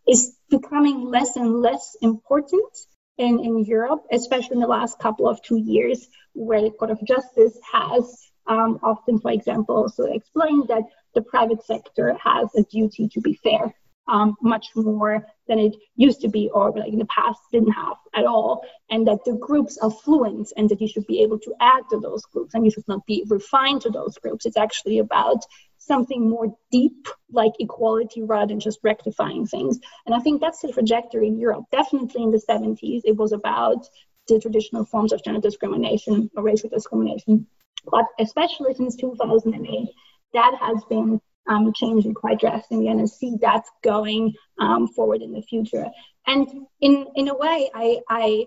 is 0.08 0.36
becoming 0.50 1.04
less 1.04 1.36
and 1.36 1.60
less 1.60 1.96
important 2.02 2.72
in, 3.18 3.38
in 3.38 3.64
Europe, 3.64 4.02
especially 4.10 4.54
in 4.54 4.60
the 4.60 4.66
last 4.66 4.98
couple 4.98 5.28
of 5.28 5.40
two 5.42 5.58
years, 5.58 6.08
where 6.32 6.62
the 6.62 6.70
Court 6.70 6.90
of 6.90 7.06
Justice 7.06 7.56
has 7.72 8.02
um, 8.48 8.80
often, 8.82 9.20
for 9.20 9.30
example, 9.30 9.76
also 9.76 10.04
explained 10.04 10.66
that 10.68 10.82
the 11.14 11.22
private 11.22 11.62
sector 11.64 12.16
has 12.18 12.48
a 12.56 12.64
duty 12.64 13.08
to 13.08 13.20
be 13.20 13.34
fair 13.34 13.72
um, 14.08 14.36
much 14.42 14.68
more 14.74 15.24
than 15.48 15.58
it 15.58 15.76
used 15.96 16.20
to 16.20 16.28
be 16.28 16.50
or 16.52 16.72
like 16.72 16.92
in 16.92 16.98
the 16.98 17.06
past 17.06 17.40
didn't 17.52 17.72
have 17.72 17.96
at 18.14 18.24
all 18.24 18.64
and 18.90 19.06
that 19.06 19.24
the 19.24 19.34
groups 19.34 19.78
are 19.78 19.90
fluent 19.90 20.52
and 20.56 20.68
that 20.68 20.80
you 20.80 20.88
should 20.88 21.06
be 21.06 21.22
able 21.22 21.38
to 21.38 21.54
add 21.60 21.82
to 21.90 21.98
those 21.98 22.24
groups 22.26 22.54
and 22.54 22.64
you 22.64 22.70
should 22.70 22.86
not 22.88 23.04
be 23.06 23.24
refined 23.28 23.80
to 23.82 23.90
those 23.90 24.16
groups. 24.18 24.46
It's 24.46 24.56
actually 24.56 24.98
about 24.98 25.44
something 25.78 26.28
more 26.28 26.54
deep 26.70 27.08
like 27.30 27.52
equality 27.58 28.22
rather 28.22 28.48
than 28.48 28.60
just 28.60 28.78
rectifying 28.82 29.46
things. 29.46 29.78
And 30.06 30.14
i 30.14 30.20
think 30.20 30.40
that's 30.40 30.60
the 30.60 30.72
trajectory 30.72 31.28
in 31.28 31.38
europe. 31.38 31.64
Definitely 31.72 32.22
in 32.22 32.30
the 32.30 32.42
70s 32.48 33.02
it 33.04 33.16
was 33.16 33.32
about 33.32 33.86
the 34.28 34.38
traditional 34.38 34.84
forms 34.84 35.12
of 35.12 35.24
gender 35.24 35.40
discrimination 35.40 36.30
or 36.36 36.42
racial 36.44 36.70
discrimination. 36.70 37.46
But 37.84 38.06
especially 38.20 38.74
since 38.74 38.96
2008 38.96 39.88
that 40.34 40.54
has 40.60 40.82
been 40.88 41.20
um, 41.48 41.72
changing 41.74 42.14
quite 42.14 42.40
drastically 42.40 42.88
and 42.88 43.08
see 43.10 43.36
that 43.40 43.64
going 43.82 44.34
um, 44.58 44.88
forward 44.88 45.22
in 45.22 45.32
the 45.32 45.42
future. 45.42 45.86
And 46.26 46.48
in, 46.80 47.06
in 47.14 47.28
a 47.28 47.36
way, 47.36 47.70
I, 47.74 48.00
I 48.08 48.46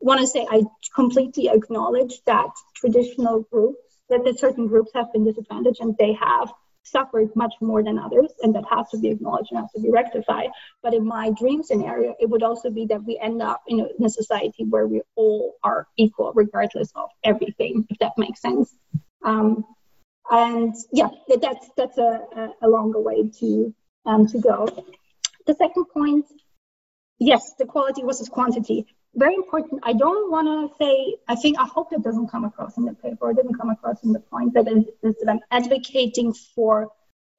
want 0.00 0.20
to 0.20 0.26
say 0.26 0.46
I 0.48 0.62
completely 0.94 1.48
acknowledge 1.48 2.20
that 2.26 2.50
traditional 2.76 3.42
groups, 3.50 3.80
that, 4.08 4.24
that 4.24 4.38
certain 4.38 4.68
groups 4.68 4.92
have 4.94 5.12
been 5.12 5.24
disadvantaged 5.24 5.80
and 5.80 5.96
they 5.98 6.12
have 6.14 6.52
suffered 6.84 7.34
much 7.34 7.52
more 7.60 7.82
than 7.82 7.98
others, 7.98 8.32
and 8.42 8.54
that 8.54 8.64
has 8.70 8.88
to 8.88 8.98
be 8.98 9.08
acknowledged 9.08 9.50
and 9.50 9.60
has 9.60 9.70
to 9.72 9.80
be 9.80 9.90
rectified. 9.90 10.48
But 10.82 10.94
in 10.94 11.04
my 11.06 11.30
dream 11.30 11.62
scenario, 11.62 12.14
it 12.18 12.30
would 12.30 12.42
also 12.42 12.70
be 12.70 12.86
that 12.86 13.04
we 13.04 13.18
end 13.20 13.42
up 13.42 13.62
in 13.66 13.80
a, 13.80 13.86
in 13.98 14.04
a 14.06 14.08
society 14.08 14.64
where 14.64 14.86
we 14.86 15.02
all 15.14 15.56
are 15.62 15.86
equal, 15.98 16.32
regardless 16.34 16.90
of 16.94 17.10
everything, 17.22 17.86
if 17.90 17.98
that 17.98 18.12
makes 18.16 18.40
sense. 18.40 18.74
Um, 19.22 19.64
and 20.30 20.74
yeah, 20.92 21.08
that's 21.40 21.70
that's 21.76 21.98
a, 21.98 22.52
a 22.62 22.68
longer 22.68 23.00
way 23.00 23.30
to 23.40 23.74
um, 24.06 24.26
to 24.28 24.38
go. 24.40 24.68
The 25.46 25.54
second 25.54 25.86
point, 25.86 26.26
yes, 27.18 27.52
the 27.58 27.66
quality 27.66 28.02
versus 28.02 28.28
quantity. 28.28 28.86
Very 29.14 29.34
important. 29.34 29.80
I 29.84 29.94
don't 29.94 30.30
want 30.30 30.46
to 30.46 30.76
say. 30.78 31.16
I 31.26 31.34
think 31.34 31.58
I 31.58 31.64
hope 31.64 31.90
that 31.90 32.02
doesn't 32.02 32.28
come 32.28 32.44
across 32.44 32.76
in 32.76 32.84
the 32.84 32.92
paper. 32.92 33.30
It 33.30 33.36
didn't 33.36 33.54
come 33.54 33.70
across 33.70 34.02
in 34.04 34.12
the 34.12 34.20
point 34.20 34.54
that, 34.54 34.68
is, 34.68 34.84
that 35.02 35.28
I'm 35.28 35.40
advocating 35.50 36.34
for 36.54 36.90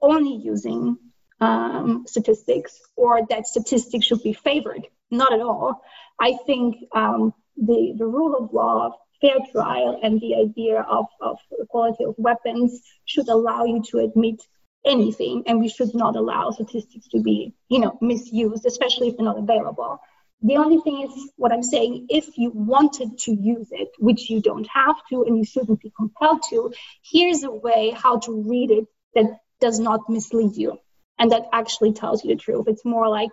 only 0.02 0.36
using 0.36 0.98
um, 1.40 2.06
statistics 2.08 2.80
or 2.96 3.22
that 3.30 3.48
statistics 3.48 4.06
should 4.06 4.24
be 4.24 4.34
favored. 4.34 4.88
Not 5.12 5.32
at 5.32 5.42
all. 5.42 5.82
I 6.20 6.38
think 6.46 6.78
um, 6.94 7.34
the 7.56 7.94
the 7.98 8.06
rule 8.06 8.36
of 8.36 8.54
law 8.54 8.98
fair 9.22 9.38
trial 9.52 10.00
and 10.02 10.20
the 10.22 10.36
idea 10.36 10.82
of, 10.82 11.06
of 11.22 11.38
equality 11.60 12.04
of 12.04 12.16
weapons 12.18 12.82
should 13.06 13.28
allow 13.30 13.66
you 13.66 13.82
to 13.84 14.00
admit 14.00 14.42
anything 14.86 15.44
and 15.46 15.60
we 15.60 15.68
should 15.68 15.94
not 15.94 16.16
allow 16.16 16.52
statistics 16.52 17.08
to 17.10 17.20
be 17.20 17.54
you 17.68 17.80
know 17.80 17.98
misused 18.02 18.66
especially 18.66 19.10
if 19.10 19.18
they're 19.18 19.26
not 19.26 19.38
available. 19.38 20.00
The 20.42 20.56
only 20.56 20.80
thing 20.80 21.02
is 21.02 21.32
what 21.36 21.52
i'm 21.52 21.64
saying 21.64 22.08
if 22.10 22.38
you 22.38 22.52
wanted 22.52 23.18
to 23.26 23.32
use 23.32 23.68
it 23.72 23.90
which 24.00 24.30
you 24.30 24.42
don't 24.42 24.68
have 24.74 24.96
to 25.10 25.24
and 25.24 25.38
you 25.38 25.44
shouldn't 25.44 25.82
be 25.82 25.92
compelled 25.98 26.44
to 26.50 26.72
here's 27.04 27.44
a 27.44 27.52
way 27.52 27.92
how 27.94 28.20
to 28.20 28.44
read 28.50 28.72
it 28.72 28.86
that 29.16 29.38
does 29.60 29.80
not 29.80 30.10
mislead 30.10 30.56
you 30.56 30.80
and 31.20 31.32
that 31.34 31.48
actually 31.52 31.94
tells 31.94 32.24
you 32.24 32.34
the 32.34 32.42
truth. 32.42 32.66
It's 32.68 32.86
more 32.86 33.10
like 33.10 33.32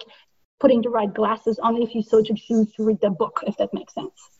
putting 0.59 0.83
the 0.83 0.91
right 0.91 1.13
glasses 1.13 1.59
on 1.59 1.81
if 1.81 1.95
you 1.95 2.03
so 2.03 2.23
to 2.23 2.35
choose 2.35 2.73
to 2.73 2.85
read 2.85 3.01
the 3.01 3.11
book 3.11 3.45
if 3.47 3.57
that 3.59 3.73
makes 3.73 3.95
sense 3.95 4.36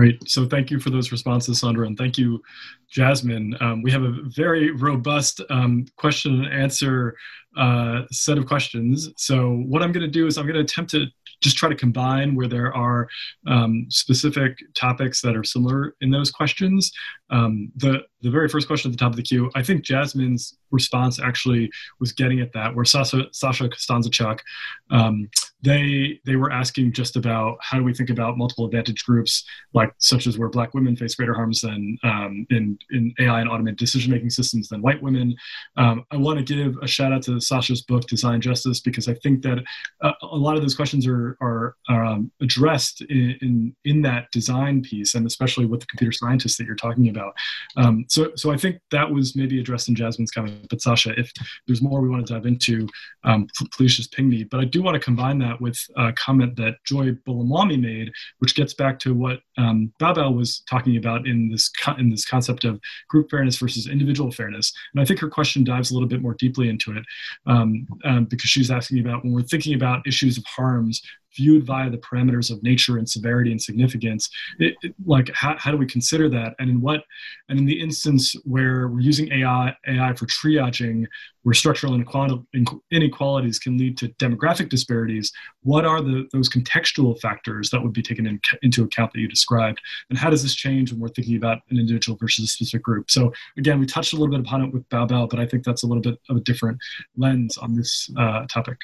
Great. 0.00 0.26
So 0.30 0.46
thank 0.46 0.70
you 0.70 0.80
for 0.80 0.88
those 0.88 1.12
responses, 1.12 1.60
Sandra, 1.60 1.86
and 1.86 1.94
thank 1.98 2.16
you, 2.16 2.42
Jasmine. 2.88 3.54
Um, 3.60 3.82
we 3.82 3.90
have 3.90 4.02
a 4.02 4.14
very 4.34 4.70
robust 4.70 5.42
um, 5.50 5.84
question 5.96 6.42
and 6.42 6.54
answer 6.54 7.18
uh, 7.54 8.04
set 8.10 8.38
of 8.38 8.46
questions. 8.46 9.10
So 9.18 9.56
what 9.68 9.82
I'm 9.82 9.92
going 9.92 10.06
to 10.06 10.10
do 10.10 10.26
is 10.26 10.38
I'm 10.38 10.46
going 10.46 10.54
to 10.54 10.62
attempt 10.62 10.90
to 10.92 11.04
just 11.42 11.58
try 11.58 11.68
to 11.68 11.74
combine 11.74 12.34
where 12.34 12.48
there 12.48 12.74
are 12.74 13.08
um, 13.46 13.88
specific 13.90 14.56
topics 14.74 15.20
that 15.20 15.36
are 15.36 15.44
similar 15.44 15.94
in 16.00 16.10
those 16.10 16.30
questions. 16.30 16.90
Um, 17.28 17.70
the 17.76 18.00
the 18.22 18.30
very 18.30 18.48
first 18.48 18.68
question 18.68 18.90
at 18.90 18.96
the 18.96 19.02
top 19.02 19.12
of 19.12 19.16
the 19.16 19.22
queue, 19.22 19.50
I 19.54 19.62
think 19.62 19.84
Jasmine's 19.84 20.56
response 20.70 21.20
actually 21.20 21.70
was 21.98 22.12
getting 22.12 22.40
at 22.40 22.54
that, 22.54 22.74
where 22.74 22.86
Sasha, 22.86 23.26
Sasha 23.32 23.68
Costanza-Chock, 23.68 24.42
um, 24.90 25.28
they 25.62 26.18
they 26.24 26.36
were 26.36 26.50
asking 26.50 26.92
just 26.92 27.16
about 27.16 27.58
how 27.60 27.78
do 27.78 27.84
we 27.84 27.92
think 27.92 28.10
about 28.10 28.38
multiple 28.38 28.64
advantage 28.64 29.04
groups, 29.04 29.44
like 29.74 29.92
such 29.98 30.26
as 30.26 30.38
where 30.38 30.48
Black 30.48 30.74
women 30.74 30.96
face 30.96 31.14
greater 31.14 31.34
harms 31.34 31.60
than 31.60 31.98
um, 32.02 32.46
in 32.50 32.78
in 32.90 33.12
AI 33.20 33.40
and 33.40 33.50
automated 33.50 33.78
decision 33.78 34.12
making 34.12 34.30
systems 34.30 34.68
than 34.68 34.82
white 34.82 35.02
women. 35.02 35.34
Um, 35.76 36.04
I 36.10 36.16
want 36.16 36.38
to 36.38 36.54
give 36.54 36.76
a 36.82 36.86
shout 36.86 37.12
out 37.12 37.22
to 37.24 37.40
Sasha's 37.40 37.82
book 37.82 38.06
Design 38.06 38.40
Justice 38.40 38.80
because 38.80 39.08
I 39.08 39.14
think 39.14 39.42
that 39.42 39.58
uh, 40.02 40.12
a 40.22 40.36
lot 40.36 40.56
of 40.56 40.62
those 40.62 40.74
questions 40.74 41.06
are 41.06 41.36
are, 41.40 41.74
um, 41.90 42.30
addressed 42.40 43.02
in, 43.02 43.36
in, 43.42 43.76
in 43.84 44.02
that 44.02 44.30
design 44.32 44.82
piece, 44.82 45.14
and 45.14 45.26
especially 45.26 45.66
with 45.66 45.80
the 45.80 45.86
computer 45.86 46.12
scientists 46.12 46.56
that 46.56 46.64
you're 46.64 46.74
talking 46.74 47.08
about. 47.08 47.34
Um, 47.76 48.04
so 48.08 48.32
so 48.36 48.50
I 48.50 48.56
think 48.56 48.80
that 48.90 49.10
was 49.10 49.36
maybe 49.36 49.60
addressed 49.60 49.88
in 49.88 49.94
Jasmine's 49.94 50.30
comment. 50.30 50.66
But 50.70 50.80
Sasha, 50.80 51.18
if 51.18 51.30
there's 51.66 51.82
more 51.82 52.00
we 52.00 52.08
want 52.08 52.26
to 52.26 52.32
dive 52.32 52.46
into, 52.46 52.88
um, 53.24 53.46
please 53.72 53.96
just 53.96 54.12
ping 54.12 54.28
me. 54.28 54.44
But 54.44 54.60
I 54.60 54.64
do 54.64 54.82
want 54.82 54.94
to 54.94 55.00
combine 55.00 55.38
that 55.38 55.49
with 55.58 55.78
a 55.96 56.12
comment 56.12 56.56
that 56.56 56.74
Joy 56.84 57.12
Buolamwini 57.26 57.80
made, 57.80 58.12
which 58.40 58.54
gets 58.54 58.74
back 58.74 58.98
to 59.00 59.14
what 59.14 59.40
um, 59.56 59.92
Baobao 60.00 60.36
was 60.36 60.62
talking 60.68 60.96
about 60.96 61.26
in 61.26 61.50
this 61.50 61.68
co- 61.68 61.96
in 61.96 62.10
this 62.10 62.26
concept 62.26 62.64
of 62.64 62.78
group 63.08 63.30
fairness 63.30 63.56
versus 63.56 63.86
individual 63.86 64.30
fairness. 64.30 64.72
And 64.92 65.00
I 65.00 65.04
think 65.04 65.20
her 65.20 65.30
question 65.30 65.64
dives 65.64 65.90
a 65.90 65.94
little 65.94 66.08
bit 66.08 66.22
more 66.22 66.34
deeply 66.34 66.68
into 66.68 66.92
it 66.96 67.04
um, 67.46 67.86
um, 68.04 68.24
because 68.26 68.50
she's 68.50 68.70
asking 68.70 69.00
about 69.00 69.24
when 69.24 69.32
we're 69.32 69.42
thinking 69.42 69.74
about 69.74 70.06
issues 70.06 70.36
of 70.36 70.44
harms 70.44 71.00
viewed 71.36 71.64
via 71.64 71.90
the 71.90 71.98
parameters 71.98 72.50
of 72.50 72.62
nature 72.62 72.98
and 72.98 73.08
severity 73.08 73.50
and 73.50 73.60
significance. 73.60 74.28
It, 74.58 74.74
it, 74.82 74.94
like, 75.06 75.30
how, 75.34 75.56
how 75.58 75.70
do 75.70 75.76
we 75.76 75.86
consider 75.86 76.28
that? 76.30 76.54
And 76.58 76.68
in 76.68 76.80
what, 76.80 77.04
and 77.48 77.58
in 77.58 77.64
the 77.64 77.80
instance 77.80 78.34
where 78.44 78.88
we're 78.88 79.00
using 79.00 79.32
AI, 79.32 79.74
AI 79.88 80.12
for 80.14 80.26
triaging, 80.26 81.06
where 81.42 81.54
structural 81.54 81.94
inequalities 81.94 83.58
can 83.58 83.78
lead 83.78 83.96
to 83.96 84.08
demographic 84.20 84.68
disparities, 84.68 85.32
what 85.62 85.86
are 85.86 86.02
the, 86.02 86.28
those 86.32 86.50
contextual 86.50 87.18
factors 87.20 87.70
that 87.70 87.82
would 87.82 87.94
be 87.94 88.02
taken 88.02 88.26
in, 88.26 88.38
into 88.62 88.84
account 88.84 89.12
that 89.12 89.20
you 89.20 89.28
described? 89.28 89.80
And 90.10 90.18
how 90.18 90.28
does 90.28 90.42
this 90.42 90.54
change 90.54 90.92
when 90.92 91.00
we're 91.00 91.08
thinking 91.08 91.36
about 91.36 91.58
an 91.70 91.78
individual 91.78 92.18
versus 92.20 92.44
a 92.44 92.48
specific 92.48 92.82
group? 92.82 93.10
So 93.10 93.32
again, 93.56 93.80
we 93.80 93.86
touched 93.86 94.12
a 94.12 94.16
little 94.16 94.30
bit 94.30 94.40
upon 94.40 94.62
it 94.64 94.72
with 94.72 94.86
Baobao 94.90 95.20
but 95.28 95.40
I 95.40 95.46
think 95.46 95.64
that's 95.64 95.82
a 95.82 95.86
little 95.86 96.02
bit 96.02 96.18
of 96.28 96.36
a 96.36 96.40
different 96.40 96.78
lens 97.16 97.58
on 97.58 97.74
this 97.74 98.10
uh, 98.18 98.46
topic. 98.46 98.78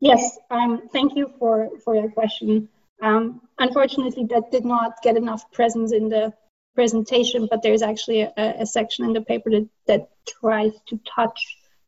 Yes, 0.00 0.38
um, 0.50 0.88
thank 0.92 1.16
you 1.16 1.32
for, 1.38 1.70
for 1.84 1.94
your 1.94 2.10
question. 2.10 2.68
Um, 3.02 3.40
unfortunately, 3.58 4.26
that 4.30 4.50
did 4.50 4.64
not 4.64 5.02
get 5.02 5.16
enough 5.16 5.50
presence 5.52 5.92
in 5.92 6.08
the 6.08 6.32
presentation, 6.74 7.48
but 7.50 7.62
there's 7.62 7.82
actually 7.82 8.22
a, 8.22 8.32
a 8.36 8.66
section 8.66 9.04
in 9.04 9.12
the 9.12 9.20
paper 9.20 9.50
that, 9.50 9.68
that 9.86 10.08
tries 10.40 10.72
to 10.88 11.00
touch 11.14 11.40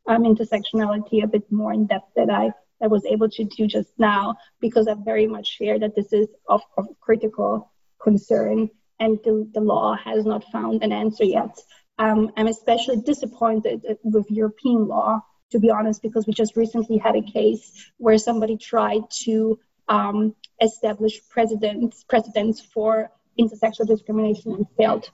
um, 0.07 0.23
intersectionality 0.23 1.23
a 1.23 1.27
bit 1.27 1.51
more 1.51 1.73
in 1.73 1.87
depth 1.87 2.11
that 2.17 2.31
I, 2.31 2.53
I 2.83 2.87
was 2.87 3.05
able 3.05 3.29
to 3.31 3.45
do 3.45 3.67
just 3.67 3.91
now 3.99 4.37
because 4.61 4.87
I 4.89 4.95
very 4.95 5.27
much 5.27 5.47
share 5.47 5.79
that 5.79 5.97
this 5.97 6.13
is 6.13 6.29
of, 6.49 6.63
of 6.79 6.87
critical 7.01 7.73
concern 8.01 8.71
and 9.01 9.19
the, 9.25 9.49
the 9.53 9.61
law 9.61 9.97
has 9.97 10.25
not 10.25 10.45
found 10.53 10.83
an 10.83 10.93
answer 10.93 11.25
yet. 11.25 11.59
Um, 11.99 12.31
I'm 12.37 12.47
especially 12.47 12.99
disappointed 12.99 13.85
with 14.05 14.31
European 14.31 14.87
law, 14.87 15.21
to 15.51 15.59
be 15.59 15.71
honest, 15.71 16.03
because 16.03 16.27
we 16.27 16.33
just 16.33 16.57
recently 16.57 16.99
had 16.99 17.17
a 17.17 17.23
case 17.23 17.91
where 17.99 18.19
somebody 18.19 18.57
tried 18.57 19.03
to 19.25 19.59
um, 19.89 20.35
establish 20.61 21.21
precedents, 21.29 22.05
precedents 22.05 22.61
for 22.61 23.11
intersexual 23.39 23.87
discrimination 23.87 24.53
and 24.53 24.67
failed. 24.77 25.09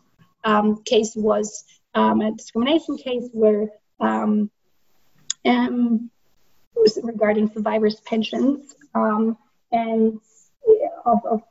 Um, 0.45 0.83
case 0.85 1.12
was 1.14 1.64
um, 1.95 2.20
a 2.20 2.33
discrimination 2.33 2.97
case 2.97 3.28
where 3.33 3.68
um, 4.01 4.51
um, 5.45 6.11
was 6.74 6.99
regarding 7.03 7.53
survivors' 7.53 8.01
pensions 8.01 8.74
um, 8.95 9.37
and 9.70 10.18
of, 11.05 11.18
of, 11.24 11.43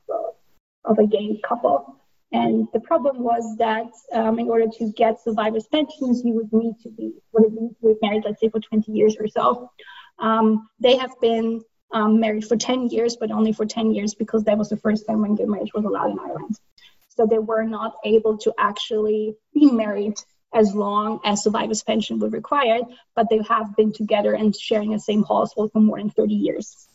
of 0.85 0.99
a 0.99 1.05
gay 1.05 1.39
couple. 1.47 2.00
And 2.31 2.67
the 2.71 2.79
problem 2.79 3.19
was 3.19 3.57
that 3.57 3.91
um, 4.13 4.39
in 4.39 4.49
order 4.49 4.67
to 4.77 4.91
get 4.93 5.21
survivors' 5.21 5.67
pensions, 5.67 6.23
you 6.23 6.33
would 6.35 6.53
need 6.53 6.75
to 6.83 6.89
be 6.89 7.13
would 7.33 7.51
need 7.51 7.75
to 7.81 7.87
be 7.87 7.95
married, 8.01 8.23
let's 8.25 8.39
say, 8.39 8.49
for 8.49 8.59
20 8.59 8.91
years 8.91 9.17
or 9.19 9.27
so. 9.27 9.69
Um, 10.17 10.69
they 10.79 10.95
have 10.95 11.11
been 11.19 11.61
um, 11.91 12.19
married 12.19 12.47
for 12.47 12.55
10 12.55 12.87
years, 12.87 13.17
but 13.17 13.31
only 13.31 13.51
for 13.51 13.65
10 13.65 13.93
years 13.93 14.15
because 14.15 14.45
that 14.45 14.57
was 14.57 14.69
the 14.69 14.77
first 14.77 15.05
time 15.07 15.21
when 15.21 15.35
gay 15.35 15.45
marriage 15.45 15.73
was 15.73 15.83
allowed 15.83 16.11
in 16.11 16.19
Ireland. 16.19 16.55
So 17.09 17.25
they 17.25 17.39
were 17.39 17.63
not 17.63 17.95
able 18.05 18.37
to 18.39 18.53
actually 18.57 19.35
be 19.53 19.69
married 19.69 20.15
as 20.53 20.73
long 20.73 21.19
as 21.23 21.43
survivors' 21.43 21.83
pension 21.83 22.19
would 22.19 22.33
require, 22.33 22.79
but 23.15 23.27
they 23.29 23.41
have 23.47 23.75
been 23.75 23.93
together 23.93 24.33
and 24.33 24.55
sharing 24.55 24.91
the 24.91 24.99
same 24.99 25.23
household 25.23 25.71
for 25.71 25.79
more 25.79 25.97
than 25.97 26.09
30 26.09 26.33
years. 26.33 26.87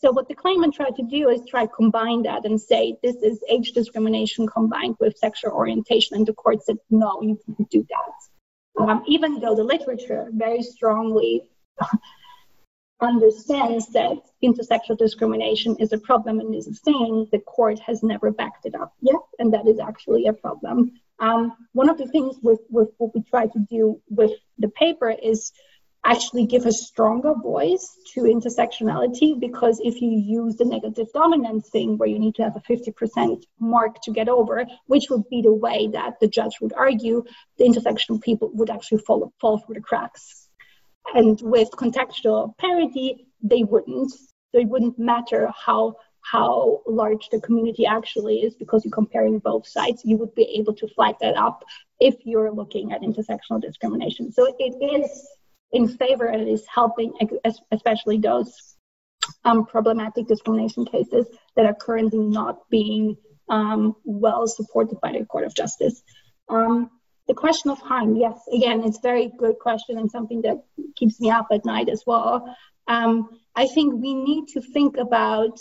So 0.00 0.10
what 0.10 0.28
the 0.28 0.34
claimant 0.34 0.74
tried 0.74 0.96
to 0.96 1.02
do 1.02 1.28
is 1.28 1.42
try 1.46 1.66
to 1.66 1.72
combine 1.72 2.22
that 2.22 2.46
and 2.46 2.58
say 2.58 2.96
this 3.02 3.16
is 3.16 3.44
age 3.50 3.72
discrimination 3.72 4.46
combined 4.46 4.96
with 4.98 5.18
sexual 5.18 5.52
orientation, 5.52 6.16
and 6.16 6.26
the 6.26 6.32
court 6.32 6.64
said 6.64 6.78
no, 6.88 7.20
you 7.20 7.38
can't 7.44 7.68
do 7.68 7.86
that. 7.90 8.82
Um, 8.82 9.04
even 9.06 9.40
though 9.40 9.54
the 9.54 9.64
literature 9.64 10.28
very 10.32 10.62
strongly 10.62 11.50
understands 13.02 13.88
that 13.88 14.16
intersexual 14.42 14.96
discrimination 14.96 15.76
is 15.76 15.92
a 15.92 15.98
problem 15.98 16.40
and 16.40 16.54
is 16.54 16.66
a 16.66 16.72
thing, 16.72 17.26
the 17.30 17.40
court 17.40 17.78
has 17.80 18.02
never 18.02 18.30
backed 18.30 18.64
it 18.64 18.74
up 18.74 18.94
yet, 19.02 19.20
and 19.38 19.52
that 19.52 19.66
is 19.66 19.78
actually 19.78 20.26
a 20.26 20.32
problem. 20.32 20.92
Um, 21.18 21.54
one 21.72 21.90
of 21.90 21.98
the 21.98 22.06
things 22.06 22.36
with, 22.42 22.60
with 22.70 22.88
what 22.96 23.14
we 23.14 23.22
try 23.22 23.46
to 23.46 23.58
do 23.68 24.00
with 24.08 24.32
the 24.58 24.68
paper 24.68 25.10
is 25.10 25.52
actually 26.04 26.46
give 26.46 26.64
a 26.64 26.72
stronger 26.72 27.34
voice 27.34 27.98
to 28.14 28.22
intersectionality 28.22 29.38
because 29.38 29.80
if 29.84 30.00
you 30.00 30.10
use 30.10 30.56
the 30.56 30.64
negative 30.64 31.08
dominance 31.12 31.68
thing 31.68 31.98
where 31.98 32.08
you 32.08 32.18
need 32.18 32.34
to 32.34 32.42
have 32.42 32.56
a 32.56 32.60
50% 32.60 33.42
mark 33.58 34.00
to 34.02 34.10
get 34.10 34.28
over 34.28 34.64
which 34.86 35.10
would 35.10 35.28
be 35.28 35.42
the 35.42 35.52
way 35.52 35.88
that 35.92 36.14
the 36.20 36.28
judge 36.28 36.54
would 36.60 36.72
argue 36.72 37.22
the 37.58 37.64
intersectional 37.64 38.20
people 38.20 38.50
would 38.54 38.70
actually 38.70 38.98
fall, 38.98 39.32
fall 39.40 39.58
through 39.58 39.74
the 39.74 39.80
cracks. 39.80 40.48
And 41.14 41.38
with 41.42 41.70
contextual 41.70 42.56
parity 42.56 43.26
they 43.42 43.62
wouldn't 43.62 44.10
so 44.10 44.58
it 44.58 44.68
wouldn't 44.68 44.98
matter 44.98 45.52
how 45.54 45.96
how 46.22 46.82
large 46.86 47.28
the 47.30 47.40
community 47.40 47.86
actually 47.86 48.40
is 48.40 48.54
because 48.54 48.84
you're 48.84 48.92
comparing 48.92 49.38
both 49.38 49.66
sides 49.66 50.02
you 50.04 50.16
would 50.16 50.34
be 50.34 50.44
able 50.58 50.74
to 50.74 50.88
flag 50.88 51.14
that 51.20 51.36
up 51.36 51.64
if 51.98 52.14
you're 52.24 52.52
looking 52.52 52.92
at 52.92 53.02
intersectional 53.02 53.60
discrimination. 53.60 54.32
So 54.32 54.54
it 54.58 54.74
is 54.82 55.28
in 55.72 55.88
favor 55.88 56.26
and 56.26 56.48
is 56.48 56.66
helping, 56.72 57.12
especially 57.70 58.18
those 58.18 58.76
um, 59.44 59.66
problematic 59.66 60.26
discrimination 60.26 60.84
cases 60.84 61.26
that 61.56 61.66
are 61.66 61.74
currently 61.74 62.18
not 62.18 62.58
being 62.70 63.16
um, 63.48 63.94
well 64.04 64.46
supported 64.46 65.00
by 65.00 65.12
the 65.12 65.24
Court 65.24 65.44
of 65.44 65.54
Justice. 65.54 66.02
Um, 66.48 66.90
the 67.28 67.34
question 67.34 67.70
of 67.70 67.78
harm, 67.78 68.16
yes, 68.16 68.40
again, 68.52 68.82
it's 68.84 68.98
a 68.98 69.02
very 69.02 69.30
good 69.38 69.58
question 69.60 69.98
and 69.98 70.10
something 70.10 70.42
that 70.42 70.64
keeps 70.96 71.20
me 71.20 71.30
up 71.30 71.48
at 71.52 71.64
night 71.64 71.88
as 71.88 72.02
well. 72.06 72.56
Um, 72.88 73.28
I 73.54 73.68
think 73.68 73.94
we 73.94 74.14
need 74.14 74.48
to 74.54 74.60
think 74.60 74.96
about 74.96 75.60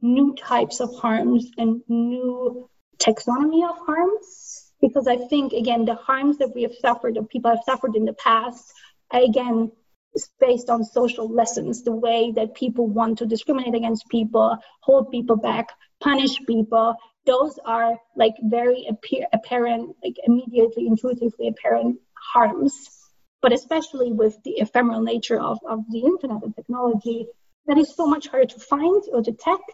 new 0.00 0.36
types 0.36 0.80
of 0.80 0.94
harms 0.94 1.50
and 1.58 1.82
new 1.88 2.68
taxonomy 2.98 3.68
of 3.68 3.76
harms 3.84 4.70
because 4.80 5.08
I 5.08 5.16
think, 5.16 5.52
again, 5.52 5.84
the 5.84 5.96
harms 5.96 6.38
that 6.38 6.54
we 6.54 6.62
have 6.62 6.74
suffered, 6.74 7.16
or 7.16 7.24
people 7.24 7.50
have 7.50 7.64
suffered 7.64 7.96
in 7.96 8.04
the 8.04 8.12
past, 8.12 8.72
again 9.12 9.72
it's 10.14 10.30
based 10.40 10.70
on 10.70 10.84
social 10.84 11.28
lessons, 11.28 11.82
the 11.82 11.92
way 11.92 12.32
that 12.36 12.54
people 12.54 12.88
want 12.88 13.18
to 13.18 13.26
discriminate 13.26 13.74
against 13.74 14.08
people, 14.08 14.56
hold 14.80 15.10
people 15.10 15.36
back, 15.36 15.68
punish 16.00 16.38
people. 16.46 16.96
Those 17.26 17.58
are 17.64 17.98
like 18.16 18.34
very 18.42 18.86
appear, 18.88 19.26
apparent, 19.32 19.96
like 20.02 20.16
immediately, 20.24 20.86
intuitively 20.86 21.48
apparent 21.48 22.00
harms. 22.32 22.74
But 23.42 23.52
especially 23.52 24.12
with 24.12 24.42
the 24.44 24.58
ephemeral 24.58 25.02
nature 25.02 25.38
of, 25.40 25.58
of 25.68 25.84
the 25.90 26.00
internet 26.00 26.42
and 26.42 26.56
technology, 26.56 27.26
that 27.66 27.78
is 27.78 27.94
so 27.94 28.06
much 28.06 28.28
harder 28.28 28.46
to 28.46 28.60
find 28.60 29.02
or 29.12 29.22
detect 29.22 29.70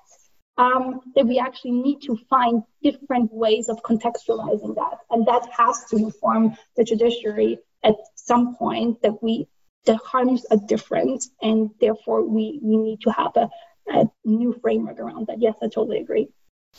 um, 0.59 1.01
that 1.14 1.26
we 1.26 1.39
actually 1.39 1.72
need 1.72 2.03
to 2.03 2.16
find 2.28 2.62
different 2.82 3.32
ways 3.32 3.68
of 3.68 3.82
contextualizing 3.82 4.74
that. 4.74 4.99
And 5.11 5.26
that 5.26 5.49
has 5.57 5.85
to 5.91 5.97
inform 5.97 6.57
the 6.76 6.85
judiciary 6.85 7.59
at 7.85 7.95
some 8.16 8.57
point 8.57 9.01
that 9.03 9.22
we 9.22 9.47
the 9.85 9.97
harms 9.99 10.47
are 10.51 10.57
different 10.66 11.24
and 11.43 11.70
therefore 11.80 12.24
we, 12.24 12.59
we 12.62 12.76
need 12.76 13.01
to 13.03 13.11
have 13.11 13.32
a, 13.37 13.49
a 13.93 14.07
new 14.24 14.59
framework 14.62 14.99
around 14.99 15.26
that. 15.26 15.41
Yes, 15.41 15.55
I 15.62 15.66
totally 15.66 15.99
agree. 15.99 16.28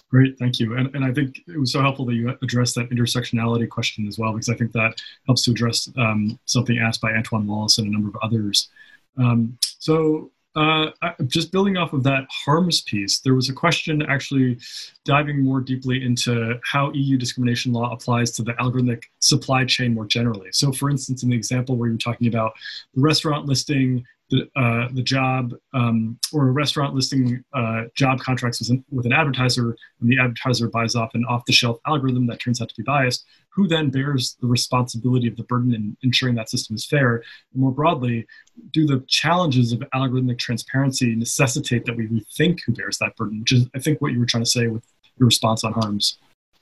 Great, 0.10 0.38
thank 0.40 0.60
you. 0.60 0.76
And, 0.76 0.94
and 0.96 1.06
I 1.06 1.14
think 1.14 1.40
it 1.48 1.60
was 1.60 1.72
so 1.72 1.82
helpful 1.82 2.06
that 2.06 2.16
you 2.16 2.36
addressed 2.42 2.76
that 2.76 2.90
intersectionality 2.90 3.70
question 3.70 4.08
as 4.08 4.18
well, 4.18 4.34
because 4.34 4.50
I 4.50 4.56
think 4.56 4.72
that 4.74 5.00
helps 5.26 5.44
to 5.44 5.52
address 5.52 5.90
um, 5.98 6.38
something 6.46 6.80
asked 6.80 7.00
by 7.00 7.14
Antoine 7.14 7.48
Wallace 7.48 7.78
and 7.78 7.88
a 7.88 7.92
number 7.92 8.10
of 8.10 8.16
others. 8.22 8.70
Um, 9.18 9.58
so 9.62 10.32
uh, 10.56 10.92
just 11.28 11.52
building 11.52 11.76
off 11.76 11.94
of 11.94 12.04
that 12.04 12.26
harms 12.30 12.82
piece, 12.82 13.20
there 13.20 13.34
was 13.34 13.50
a 13.50 13.54
question 13.54 14.02
actually 14.04 14.58
diving 15.04 15.44
more 15.44 15.60
deeply 15.60 16.04
into 16.04 16.60
how 16.64 16.92
EU 16.94 17.18
discrimination 17.18 17.74
law 17.74 17.92
applies 17.92 18.32
to 18.32 18.44
the 18.44 18.54
algorithmic 18.54 19.04
supply 19.20 19.66
chain 19.66 19.94
more 19.94 20.06
generally. 20.06 20.50
So, 20.52 20.72
for 20.72 20.90
instance, 20.90 21.24
in 21.24 21.30
the 21.30 21.36
example 21.36 21.76
where 21.76 21.90
you're 21.90 21.98
talking 21.98 22.28
about 22.28 22.54
the 22.94 23.02
restaurant 23.02 23.48
listing 23.48 24.06
the, 24.30 24.50
uh, 24.56 24.88
the 24.94 25.04
job 25.04 25.54
um, 25.74 26.18
or 26.34 26.48
a 26.48 26.52
restaurant 26.52 26.96
listing 26.96 27.44
uh, 27.54 27.84
job 27.96 28.20
contracts 28.20 28.60
with 28.60 28.70
an, 28.70 28.84
with 28.90 29.06
an 29.06 29.14
advertiser, 29.14 29.76
and 30.02 30.10
the 30.10 30.20
advertiser 30.20 30.68
buys 30.68 30.96
off 30.96 31.14
an 31.14 31.26
off 31.26 31.46
the 31.46 31.54
shelf 31.54 31.78
algorithm 31.86 32.26
that 32.28 32.40
turns 32.40 32.62
out 32.62 32.70
to 32.70 32.76
be 32.76 32.84
biased, 32.84 33.26
who 33.50 33.68
then 33.68 33.90
bears 33.90 34.36
the 34.42 34.48
responsibility 34.48 35.28
of 35.28 35.36
the 35.38 35.44
burden 35.44 35.74
in 35.74 35.96
ensuring 36.02 36.36
that 36.36 36.50
system 36.50 36.76
is 36.76 36.86
fair? 36.86 37.18
And 37.54 37.62
more 37.62 37.72
broadly, 37.72 38.26
do 38.72 38.86
the 38.86 39.04
challenges 39.08 39.72
of 39.72 39.84
algorithmic 39.94 40.40
transparency 40.40 41.16
necessitate 41.16 41.86
that 41.86 41.96
we 41.96 42.08
rethink 42.08 42.60
who 42.66 42.74
bears 42.74 42.98
that 42.98 43.16
burden, 43.16 43.42
which 43.42 43.52
is, 43.52 43.68
I 43.76 43.80
think, 43.80 44.02
what 44.02 44.12
you 44.12 44.20
were 44.20 44.26
trying 44.26 44.44
to 44.44 44.50
say 44.50 44.68
with 44.68 44.84
your 45.18 45.28
response 45.28 45.64
on 45.64 45.74
harms? 45.74 46.18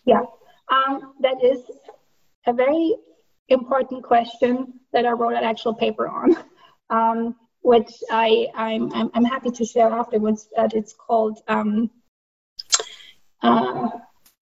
Yeah, 0.05 0.23
um, 0.69 1.13
that 1.21 1.41
is 1.43 1.61
a 2.45 2.53
very 2.53 2.95
important 3.47 4.03
question 4.03 4.79
that 4.91 5.05
I 5.05 5.11
wrote 5.11 5.33
an 5.33 5.43
actual 5.43 5.73
paper 5.73 6.07
on. 6.07 6.35
Um, 6.89 7.35
which 7.63 7.91
I, 8.11 8.47
I'm, 8.53 8.93
I'm, 8.93 9.09
I'm 9.15 9.25
happy 9.25 9.49
to 9.49 9.65
share 9.65 9.89
afterwards. 9.89 10.47
That 10.55 10.73
it's 10.73 10.93
called 10.93 11.39
um, 11.47 11.89
uh, 13.41 13.89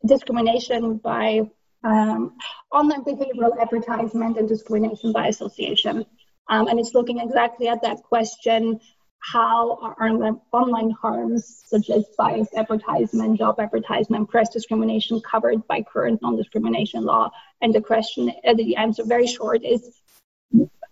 discrimination 0.06 0.98
by 0.98 1.42
um, 1.84 2.38
online 2.72 3.04
behavioral 3.04 3.60
advertisement 3.60 4.38
and 4.38 4.48
discrimination 4.48 5.14
by 5.14 5.28
association. 5.28 6.06
Um, 6.50 6.68
and 6.68 6.80
it's 6.80 6.94
looking 6.94 7.20
exactly 7.20 7.68
at 7.68 7.82
that 7.84 8.04
question. 8.04 8.80
how 9.22 9.78
are 9.84 9.96
online 10.52 10.92
harms 10.92 11.64
such 11.68 11.92
as 11.92 12.06
bias 12.18 12.50
advertisement, 12.56 13.38
job 13.38 13.60
advertisement, 13.60 14.30
press 14.30 14.50
discrimination 14.50 15.22
covered 15.22 15.66
by 15.68 15.84
current 15.84 16.20
non-discrimination 16.24 17.04
law? 17.04 17.30
And 17.62 17.74
the 17.74 17.82
question, 17.82 18.32
uh, 18.48 18.56
the 18.56 18.76
answer 18.78 19.04
very 19.06 19.28
short 19.28 19.64
is 19.64 19.82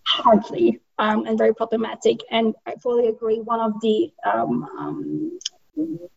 hardly 0.06 0.80
um, 1.00 1.26
and 1.26 1.38
very 1.38 1.56
problematic. 1.56 2.20
And 2.30 2.54
I 2.68 2.76
fully 2.76 3.08
agree. 3.08 3.40
One 3.40 3.62
of 3.62 3.80
the 3.82 4.12
um, 4.24 4.64
um, 4.78 5.40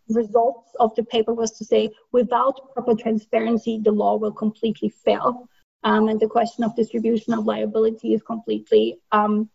results 0.08 0.70
of 0.80 0.94
the 0.96 1.04
paper 1.04 1.32
was 1.32 1.52
to 1.52 1.64
say 1.64 1.90
without 2.10 2.74
proper 2.74 2.94
transparency, 2.94 3.80
the 3.82 3.92
law 3.92 4.16
will 4.16 4.32
completely 4.32 4.90
fail. 5.04 5.48
Um, 5.84 6.08
and 6.08 6.20
the 6.20 6.28
question 6.28 6.64
of 6.64 6.76
distribution 6.76 7.32
of 7.32 7.46
liability 7.46 8.12
is 8.12 8.22
completely 8.22 8.98
um, 9.10 9.48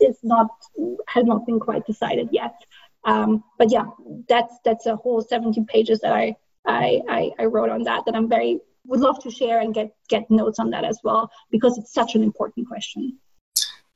is 0.00 0.18
not 0.22 0.48
has 1.06 1.24
not 1.24 1.46
been 1.46 1.60
quite 1.60 1.86
decided 1.86 2.28
yet. 2.32 2.54
Um, 3.04 3.44
but 3.58 3.70
yeah, 3.70 3.84
that's 4.28 4.54
that's 4.64 4.86
a 4.86 4.96
whole 4.96 5.22
17 5.22 5.66
pages 5.66 6.00
that 6.00 6.12
I, 6.12 6.36
I 6.66 7.02
I 7.08 7.30
I 7.38 7.44
wrote 7.44 7.70
on 7.70 7.84
that 7.84 8.04
that 8.06 8.16
I'm 8.16 8.28
very 8.28 8.58
would 8.86 9.00
love 9.00 9.22
to 9.22 9.30
share 9.30 9.60
and 9.60 9.72
get 9.72 9.94
get 10.08 10.28
notes 10.28 10.58
on 10.58 10.70
that 10.70 10.84
as 10.84 10.98
well 11.04 11.30
because 11.50 11.78
it's 11.78 11.92
such 11.92 12.16
an 12.16 12.24
important 12.24 12.66
question. 12.66 13.19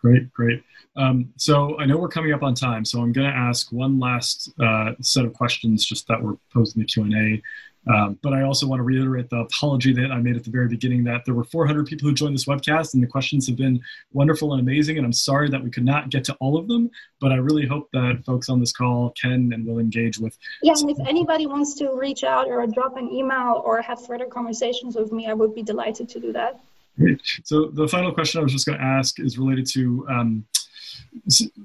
Great, 0.04 0.30
great. 0.34 0.62
Um, 0.96 1.32
so 1.38 1.78
I 1.80 1.86
know 1.86 1.96
we're 1.96 2.08
coming 2.08 2.34
up 2.34 2.42
on 2.42 2.54
time, 2.54 2.84
so 2.84 3.00
I'm 3.00 3.10
going 3.10 3.26
to 3.26 3.34
ask 3.34 3.72
one 3.72 3.98
last 3.98 4.52
uh, 4.60 4.92
set 5.00 5.24
of 5.24 5.32
questions 5.32 5.82
just 5.82 6.06
that 6.08 6.22
were 6.22 6.36
posed 6.52 6.76
in 6.76 6.82
the 6.82 6.86
Q&A. 6.86 7.42
Um, 7.90 8.18
but 8.22 8.34
I 8.34 8.42
also 8.42 8.66
want 8.66 8.80
to 8.80 8.82
reiterate 8.82 9.30
the 9.30 9.38
apology 9.38 9.94
that 9.94 10.12
I 10.12 10.18
made 10.18 10.36
at 10.36 10.44
the 10.44 10.50
very 10.50 10.68
beginning 10.68 11.04
that 11.04 11.24
there 11.24 11.32
were 11.32 11.44
400 11.44 11.86
people 11.86 12.06
who 12.06 12.14
joined 12.14 12.34
this 12.34 12.44
webcast 12.44 12.92
and 12.92 13.02
the 13.02 13.06
questions 13.06 13.46
have 13.46 13.56
been 13.56 13.80
wonderful 14.12 14.52
and 14.52 14.60
amazing. 14.60 14.98
And 14.98 15.06
I'm 15.06 15.12
sorry 15.12 15.48
that 15.48 15.64
we 15.64 15.70
could 15.70 15.86
not 15.86 16.10
get 16.10 16.22
to 16.24 16.34
all 16.34 16.58
of 16.58 16.68
them, 16.68 16.90
but 17.18 17.32
I 17.32 17.36
really 17.36 17.66
hope 17.66 17.88
that 17.94 18.22
folks 18.26 18.50
on 18.50 18.60
this 18.60 18.72
call 18.72 19.14
can 19.18 19.54
and 19.54 19.66
will 19.66 19.78
engage 19.78 20.18
with. 20.18 20.36
Yeah, 20.62 20.74
and 20.76 20.90
if 20.90 20.98
anybody 21.08 21.46
wants 21.46 21.76
to 21.76 21.94
reach 21.94 22.24
out 22.24 22.48
or 22.48 22.66
drop 22.66 22.98
an 22.98 23.10
email 23.10 23.62
or 23.64 23.80
have 23.80 24.04
further 24.04 24.26
conversations 24.26 24.96
with 24.96 25.12
me, 25.12 25.28
I 25.28 25.32
would 25.32 25.54
be 25.54 25.62
delighted 25.62 26.10
to 26.10 26.20
do 26.20 26.30
that. 26.34 26.60
So 27.44 27.66
the 27.66 27.88
final 27.88 28.12
question 28.12 28.40
I 28.40 28.44
was 28.44 28.52
just 28.52 28.66
going 28.66 28.78
to 28.78 28.84
ask 28.84 29.18
is 29.18 29.38
related 29.38 29.66
to 29.72 30.06
um, 30.08 30.44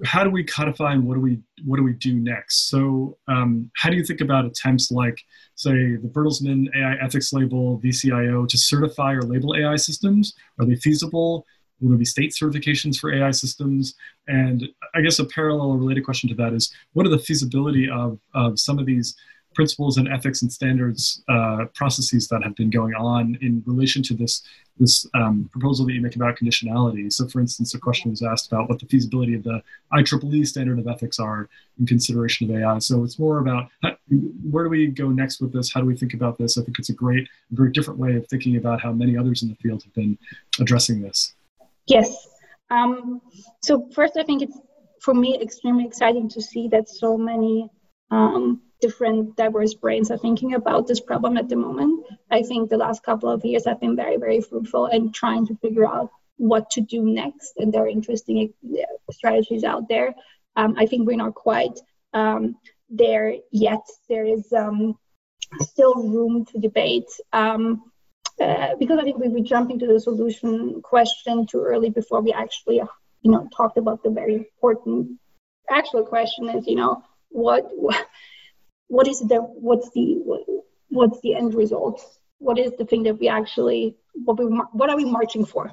how 0.06 0.24
do 0.24 0.30
we 0.30 0.44
codify 0.44 0.94
and 0.94 1.06
what 1.06 1.16
do 1.16 1.22
we 1.22 1.40
what 1.66 1.78
do 1.78 1.84
we 1.84 1.94
do 1.94 2.16
next? 2.16 2.70
So 2.70 3.18
um, 3.28 3.70
how 3.76 3.90
do 3.90 3.96
you 3.96 4.04
think 4.04 4.22
about 4.22 4.46
attempts 4.46 4.92
like, 4.92 5.20
say, 5.56 5.96
the 5.96 6.10
Bertelsmann 6.12 6.68
AI 6.76 6.96
ethics 7.04 7.34
label, 7.34 7.80
VCIO, 7.80 8.48
to 8.48 8.58
certify 8.58 9.14
or 9.14 9.22
label 9.22 9.56
AI 9.56 9.76
systems? 9.76 10.34
Are 10.60 10.66
they 10.66 10.76
feasible? 10.76 11.46
Will 11.80 11.90
there 11.90 11.98
be 11.98 12.06
state 12.06 12.32
certifications 12.32 12.98
for 12.98 13.14
AI 13.14 13.32
systems? 13.32 13.96
And 14.28 14.68
I 14.94 15.02
guess 15.02 15.20
a 15.20 15.26
parallel 15.26 15.72
or 15.72 15.78
related 15.78 16.04
question 16.04 16.30
to 16.30 16.36
that 16.36 16.54
is, 16.54 16.74
what 16.94 17.06
are 17.06 17.10
the 17.10 17.20
feasibility 17.20 17.90
of, 17.90 18.20
of 18.34 18.60
some 18.60 18.80
of 18.80 18.86
these 18.86 19.16
principles 19.54 19.98
and 19.98 20.08
ethics 20.08 20.42
and 20.42 20.52
standards 20.52 21.24
uh, 21.28 21.66
processes 21.74 22.28
that 22.28 22.44
have 22.44 22.56
been 22.56 22.70
going 22.70 22.94
on 22.94 23.38
in 23.42 23.64
relation 23.66 24.04
to 24.04 24.14
this 24.14 24.44
this 24.80 25.06
um, 25.14 25.50
proposal 25.52 25.86
that 25.86 25.94
you 25.94 26.02
make 26.02 26.16
about 26.16 26.38
conditionality. 26.38 27.12
So, 27.12 27.28
for 27.28 27.42
instance, 27.42 27.74
a 27.74 27.80
question 27.80 28.12
was 28.12 28.22
asked 28.22 28.48
about 28.48 28.70
what 28.70 28.80
the 28.80 28.86
feasibility 28.86 29.36
of 29.36 29.44
the 29.44 29.62
IEEE 29.94 30.48
standard 30.48 30.80
of 30.80 30.88
ethics 30.88 31.20
are 31.20 31.50
in 31.80 31.86
consideration 31.86 32.50
of 32.50 32.58
AI. 32.58 32.80
So, 32.80 33.04
it's 33.04 33.20
more 33.20 33.40
about 33.40 33.70
how, 33.84 33.98
where 34.50 34.64
do 34.64 34.70
we 34.70 34.88
go 34.88 35.10
next 35.10 35.42
with 35.42 35.52
this? 35.52 35.72
How 35.74 35.82
do 35.82 35.86
we 35.86 35.98
think 35.98 36.14
about 36.14 36.38
this? 36.38 36.58
I 36.58 36.64
think 36.64 36.80
it's 36.80 36.90
a 36.90 36.94
great, 36.94 37.28
very 37.52 37.72
different 37.72 38.00
way 38.00 38.16
of 38.16 38.28
thinking 38.28 38.56
about 38.56 38.82
how 38.82 38.94
many 38.94 39.18
others 39.18 39.44
in 39.44 39.50
the 39.50 39.56
field 39.56 39.84
have 39.84 39.94
been 39.94 40.18
addressing 40.60 41.02
this. 41.02 41.34
Yes. 41.86 42.28
Um, 42.70 43.22
so, 43.62 43.90
first, 43.94 44.16
I 44.18 44.24
think 44.24 44.44
it's 44.44 44.58
for 45.02 45.14
me 45.14 45.40
extremely 45.42 45.86
exciting 45.86 46.30
to 46.30 46.42
see 46.42 46.68
that 46.70 46.88
so 46.88 47.18
many 47.18 47.70
um, 48.12 48.62
different 48.82 49.36
diverse 49.36 49.74
brains 49.74 50.12
are 50.12 50.18
thinking 50.18 50.54
about 50.54 50.88
this 50.88 51.00
problem 51.00 51.38
at 51.38 51.50
the 51.50 51.56
moment. 51.56 52.06
I 52.32 52.44
think 52.44 52.70
the 52.70 52.78
last 52.78 53.04
couple 53.04 53.30
of 53.30 53.44
years 53.44 53.66
have 53.66 53.80
been 53.80 53.96
very, 53.96 54.18
very 54.18 54.42
fruitful 54.42 54.88
in 54.88 55.12
trying 55.12 55.48
to 55.48 55.56
figure 55.58 55.88
out 55.88 56.12
what 56.38 56.70
to 56.72 56.82
do 56.82 57.04
next, 57.04 57.54
and 57.58 57.74
there 57.74 57.84
are 57.84 57.88
interesting 57.88 58.54
uh, 58.64 59.12
strategies 59.12 59.64
out 59.64 59.90
there. 59.90 60.16
Um, 60.56 60.76
I 60.78 60.86
think 60.86 61.06
we're 61.06 61.18
not 61.18 61.36
quite 61.36 61.78
um, 62.14 62.56
there 62.90 63.36
yet. 63.52 63.86
There 64.08 64.26
is 64.26 64.52
um, 64.54 64.98
still 65.60 65.96
room 65.96 66.46
to 66.46 66.60
debate. 66.60 67.10
Um, 67.34 67.84
uh, 68.40 68.76
because 68.80 68.98
I 69.00 69.04
think 69.04 69.18
we 69.20 69.28
we 69.28 69.42
jump 69.42 69.70
into 69.70 69.86
the 69.86 70.00
solution 70.00 70.82
question 70.82 71.46
too 71.46 71.62
early 71.62 71.90
before 71.90 72.22
we 72.22 72.32
actually, 72.32 72.82
you 73.22 73.32
know, 73.32 73.50
talked 73.56 73.78
about 73.78 74.02
the 74.02 74.10
very 74.10 74.36
important 74.36 75.20
actual 75.70 76.06
question 76.06 76.50
is, 76.50 76.66
you 76.68 76.76
know, 76.76 77.04
what 77.30 77.70
what 78.90 79.08
is 79.08 79.20
the 79.20 79.38
what's 79.38 79.90
the 79.92 80.22
what's 80.90 81.22
the 81.22 81.36
end 81.36 81.54
result? 81.54 82.04
What 82.40 82.60
is 82.60 82.74
the 82.78 82.86
thing 82.86 83.04
that 83.04 83.20
we 83.20 83.30
actually 83.30 83.96
what 84.14 84.38
we 84.38 84.46
what 84.74 84.90
are 84.90 84.98
we 84.98 85.06
marching 85.06 85.46
for? 85.46 85.72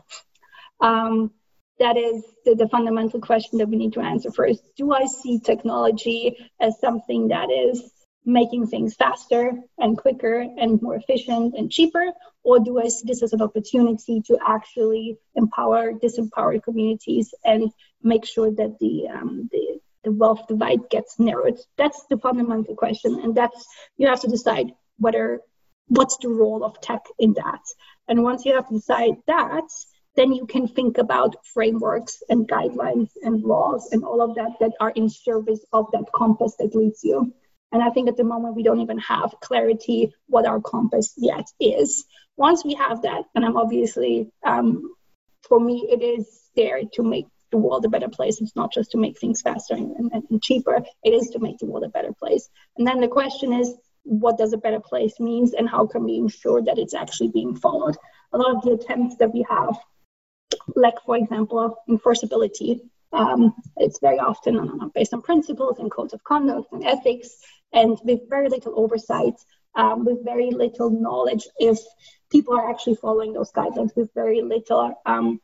Um, 0.80 1.32
that 1.78 1.96
is 1.96 2.24
the, 2.44 2.54
the 2.54 2.68
fundamental 2.68 3.20
question 3.20 3.58
that 3.58 3.68
we 3.68 3.76
need 3.76 3.94
to 3.94 4.00
answer 4.00 4.30
first. 4.30 4.62
Do 4.76 4.92
I 4.92 5.06
see 5.06 5.40
technology 5.40 6.36
as 6.60 6.78
something 6.80 7.28
that 7.28 7.50
is 7.50 7.90
making 8.24 8.66
things 8.66 8.94
faster 8.94 9.52
and 9.78 9.96
quicker 9.96 10.40
and 10.40 10.80
more 10.82 10.96
efficient 10.96 11.54
and 11.56 11.70
cheaper? 11.70 12.06
Or 12.42 12.60
do 12.60 12.80
I 12.80 12.88
see 12.88 13.06
this 13.06 13.22
as 13.22 13.32
an 13.32 13.42
opportunity 13.42 14.20
to 14.22 14.38
actually 14.46 15.18
empower 15.34 15.92
disempowered 15.92 16.62
communities 16.62 17.34
and 17.44 17.70
make 18.02 18.24
sure 18.24 18.50
that 18.50 18.78
the, 18.80 19.08
um, 19.08 19.48
the, 19.52 19.80
the 20.06 20.12
wealth 20.12 20.46
divide 20.46 20.88
gets 20.88 21.18
narrowed? 21.18 21.58
That's 21.76 22.06
the 22.08 22.16
fundamental 22.16 22.76
question. 22.76 23.20
And 23.22 23.34
that's, 23.34 23.66
you 23.98 24.06
have 24.06 24.20
to 24.20 24.28
decide 24.28 24.72
whether, 24.98 25.40
what's 25.88 26.16
the 26.18 26.28
role 26.28 26.64
of 26.64 26.80
tech 26.80 27.02
in 27.18 27.34
that? 27.34 27.60
And 28.08 28.22
once 28.22 28.44
you 28.44 28.54
have 28.54 28.68
to 28.68 28.74
decide 28.74 29.16
that, 29.26 29.68
then 30.14 30.32
you 30.32 30.46
can 30.46 30.68
think 30.68 30.96
about 30.98 31.44
frameworks 31.52 32.22
and 32.30 32.48
guidelines 32.48 33.10
and 33.22 33.42
laws 33.42 33.88
and 33.92 34.04
all 34.04 34.22
of 34.22 34.36
that 34.36 34.52
that 34.60 34.72
are 34.80 34.90
in 34.90 35.08
service 35.10 35.60
of 35.72 35.86
that 35.92 36.06
compass 36.14 36.54
that 36.60 36.74
leads 36.74 37.02
you. 37.02 37.34
And 37.72 37.82
I 37.82 37.90
think 37.90 38.08
at 38.08 38.16
the 38.16 38.24
moment 38.32 38.54
we 38.54 38.62
don't 38.62 38.80
even 38.80 38.98
have 39.00 39.34
clarity 39.40 40.14
what 40.28 40.46
our 40.46 40.60
compass 40.60 41.12
yet 41.16 41.46
is. 41.60 42.04
Once 42.36 42.64
we 42.64 42.74
have 42.74 43.02
that, 43.02 43.24
and 43.34 43.44
I'm 43.44 43.56
obviously, 43.56 44.30
um, 44.44 44.94
for 45.48 45.58
me, 45.58 45.88
it 45.90 46.00
is 46.02 46.26
there 46.54 46.80
to 46.94 47.02
make 47.02 47.26
the 47.50 47.58
world 47.58 47.84
a 47.84 47.88
better 47.88 48.08
place. 48.08 48.40
It's 48.40 48.56
not 48.56 48.72
just 48.72 48.90
to 48.92 48.98
make 48.98 49.18
things 49.18 49.42
faster 49.42 49.74
and, 49.74 49.94
and, 49.96 50.24
and 50.30 50.42
cheaper. 50.42 50.84
It 51.02 51.10
is 51.10 51.30
to 51.30 51.38
make 51.38 51.58
the 51.58 51.66
world 51.66 51.84
a 51.84 51.88
better 51.88 52.12
place. 52.12 52.48
And 52.76 52.86
then 52.86 53.00
the 53.00 53.08
question 53.08 53.52
is, 53.52 53.74
what 54.02 54.38
does 54.38 54.52
a 54.52 54.58
better 54.58 54.80
place 54.80 55.18
means 55.18 55.52
and 55.52 55.68
how 55.68 55.86
can 55.86 56.04
we 56.04 56.16
ensure 56.16 56.62
that 56.62 56.78
it's 56.78 56.94
actually 56.94 57.28
being 57.28 57.56
followed? 57.56 57.96
A 58.32 58.38
lot 58.38 58.56
of 58.56 58.62
the 58.62 58.72
attempts 58.72 59.16
that 59.16 59.32
we 59.32 59.44
have, 59.48 59.76
like 60.74 60.94
for 61.04 61.16
example, 61.16 61.76
enforceability, 61.88 62.80
um, 63.12 63.54
it's 63.76 63.98
very 64.00 64.18
often 64.18 64.90
based 64.94 65.14
on 65.14 65.22
principles 65.22 65.78
and 65.78 65.90
codes 65.90 66.12
of 66.12 66.22
conduct 66.22 66.72
and 66.72 66.84
ethics, 66.84 67.30
and 67.72 67.98
with 68.04 68.28
very 68.28 68.48
little 68.48 68.78
oversight, 68.78 69.34
um, 69.74 70.04
with 70.04 70.24
very 70.24 70.50
little 70.50 70.90
knowledge 70.90 71.46
if 71.58 71.78
people 72.30 72.54
are 72.54 72.70
actually 72.70 72.96
following 72.96 73.32
those 73.32 73.52
guidelines, 73.52 73.94
with 73.96 74.10
very 74.14 74.42
little 74.42 74.94
um, 75.06 75.40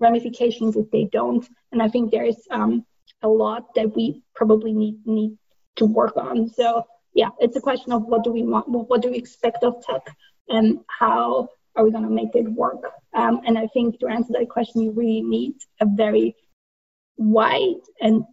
ramifications 0.00 0.76
if 0.76 0.90
they 0.90 1.04
don't. 1.10 1.46
And 1.72 1.82
I 1.82 1.88
think 1.88 2.10
there 2.10 2.24
is 2.24 2.36
um, 2.50 2.84
a 3.22 3.28
lot 3.28 3.74
that 3.74 3.94
we 3.94 4.22
probably 4.34 4.72
need 4.72 5.06
need 5.06 5.36
to 5.76 5.86
work 5.86 6.16
on. 6.16 6.48
So 6.50 6.84
yeah, 7.14 7.30
it's 7.40 7.56
a 7.56 7.60
question 7.60 7.92
of 7.92 8.04
what 8.04 8.24
do 8.24 8.30
we 8.30 8.42
want, 8.42 8.68
what 8.68 9.02
do 9.02 9.10
we 9.10 9.16
expect 9.16 9.64
of 9.64 9.82
tech, 9.84 10.06
and 10.48 10.80
how 11.00 11.48
are 11.74 11.84
we 11.84 11.90
going 11.90 12.04
to 12.04 12.10
make 12.10 12.34
it 12.34 12.48
work? 12.48 12.82
Um, 13.14 13.40
and 13.46 13.58
I 13.58 13.66
think 13.68 14.00
to 14.00 14.08
answer 14.08 14.34
that 14.34 14.48
question, 14.48 14.82
you 14.82 14.92
really 14.92 15.22
need 15.22 15.54
a 15.80 15.86
very 15.86 16.36
wide 17.16 17.82
and 18.00 18.24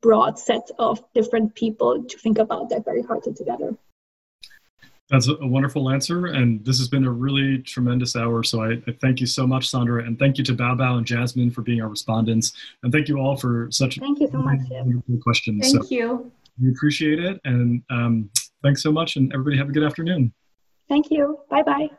broad 0.00 0.38
set 0.38 0.70
of 0.78 1.02
different 1.14 1.54
people 1.54 2.04
to 2.04 2.18
think 2.18 2.38
about 2.38 2.70
that 2.70 2.84
very 2.84 3.02
hard 3.02 3.22
together. 3.22 3.76
That's 5.14 5.28
a 5.28 5.46
wonderful 5.46 5.90
answer, 5.90 6.26
and 6.26 6.64
this 6.64 6.76
has 6.78 6.88
been 6.88 7.04
a 7.04 7.10
really 7.10 7.58
tremendous 7.58 8.16
hour. 8.16 8.42
So 8.42 8.64
I, 8.64 8.72
I, 8.88 8.92
thank 9.00 9.20
you 9.20 9.26
so 9.26 9.46
much, 9.46 9.68
Sandra, 9.68 10.04
and 10.04 10.18
thank 10.18 10.38
you 10.38 10.44
to 10.44 10.52
Baobao 10.52 10.98
and 10.98 11.06
Jasmine 11.06 11.52
for 11.52 11.62
being 11.62 11.80
our 11.80 11.88
respondents, 11.88 12.52
and 12.82 12.92
thank 12.92 13.06
you 13.06 13.18
all 13.18 13.36
for 13.36 13.68
such 13.70 14.00
thank 14.00 14.18
you 14.18 14.28
so 14.32 14.38
much 14.38 14.58
questions. 15.22 15.70
Thank 15.70 15.84
so 15.84 15.88
you. 15.88 16.32
We 16.60 16.70
appreciate 16.70 17.20
it, 17.20 17.40
and 17.44 17.80
um, 17.90 18.28
thanks 18.64 18.82
so 18.82 18.90
much, 18.90 19.14
and 19.14 19.32
everybody 19.32 19.56
have 19.56 19.68
a 19.68 19.72
good 19.72 19.84
afternoon. 19.84 20.32
Thank 20.88 21.12
you. 21.12 21.38
Bye 21.48 21.62
bye. 21.62 21.90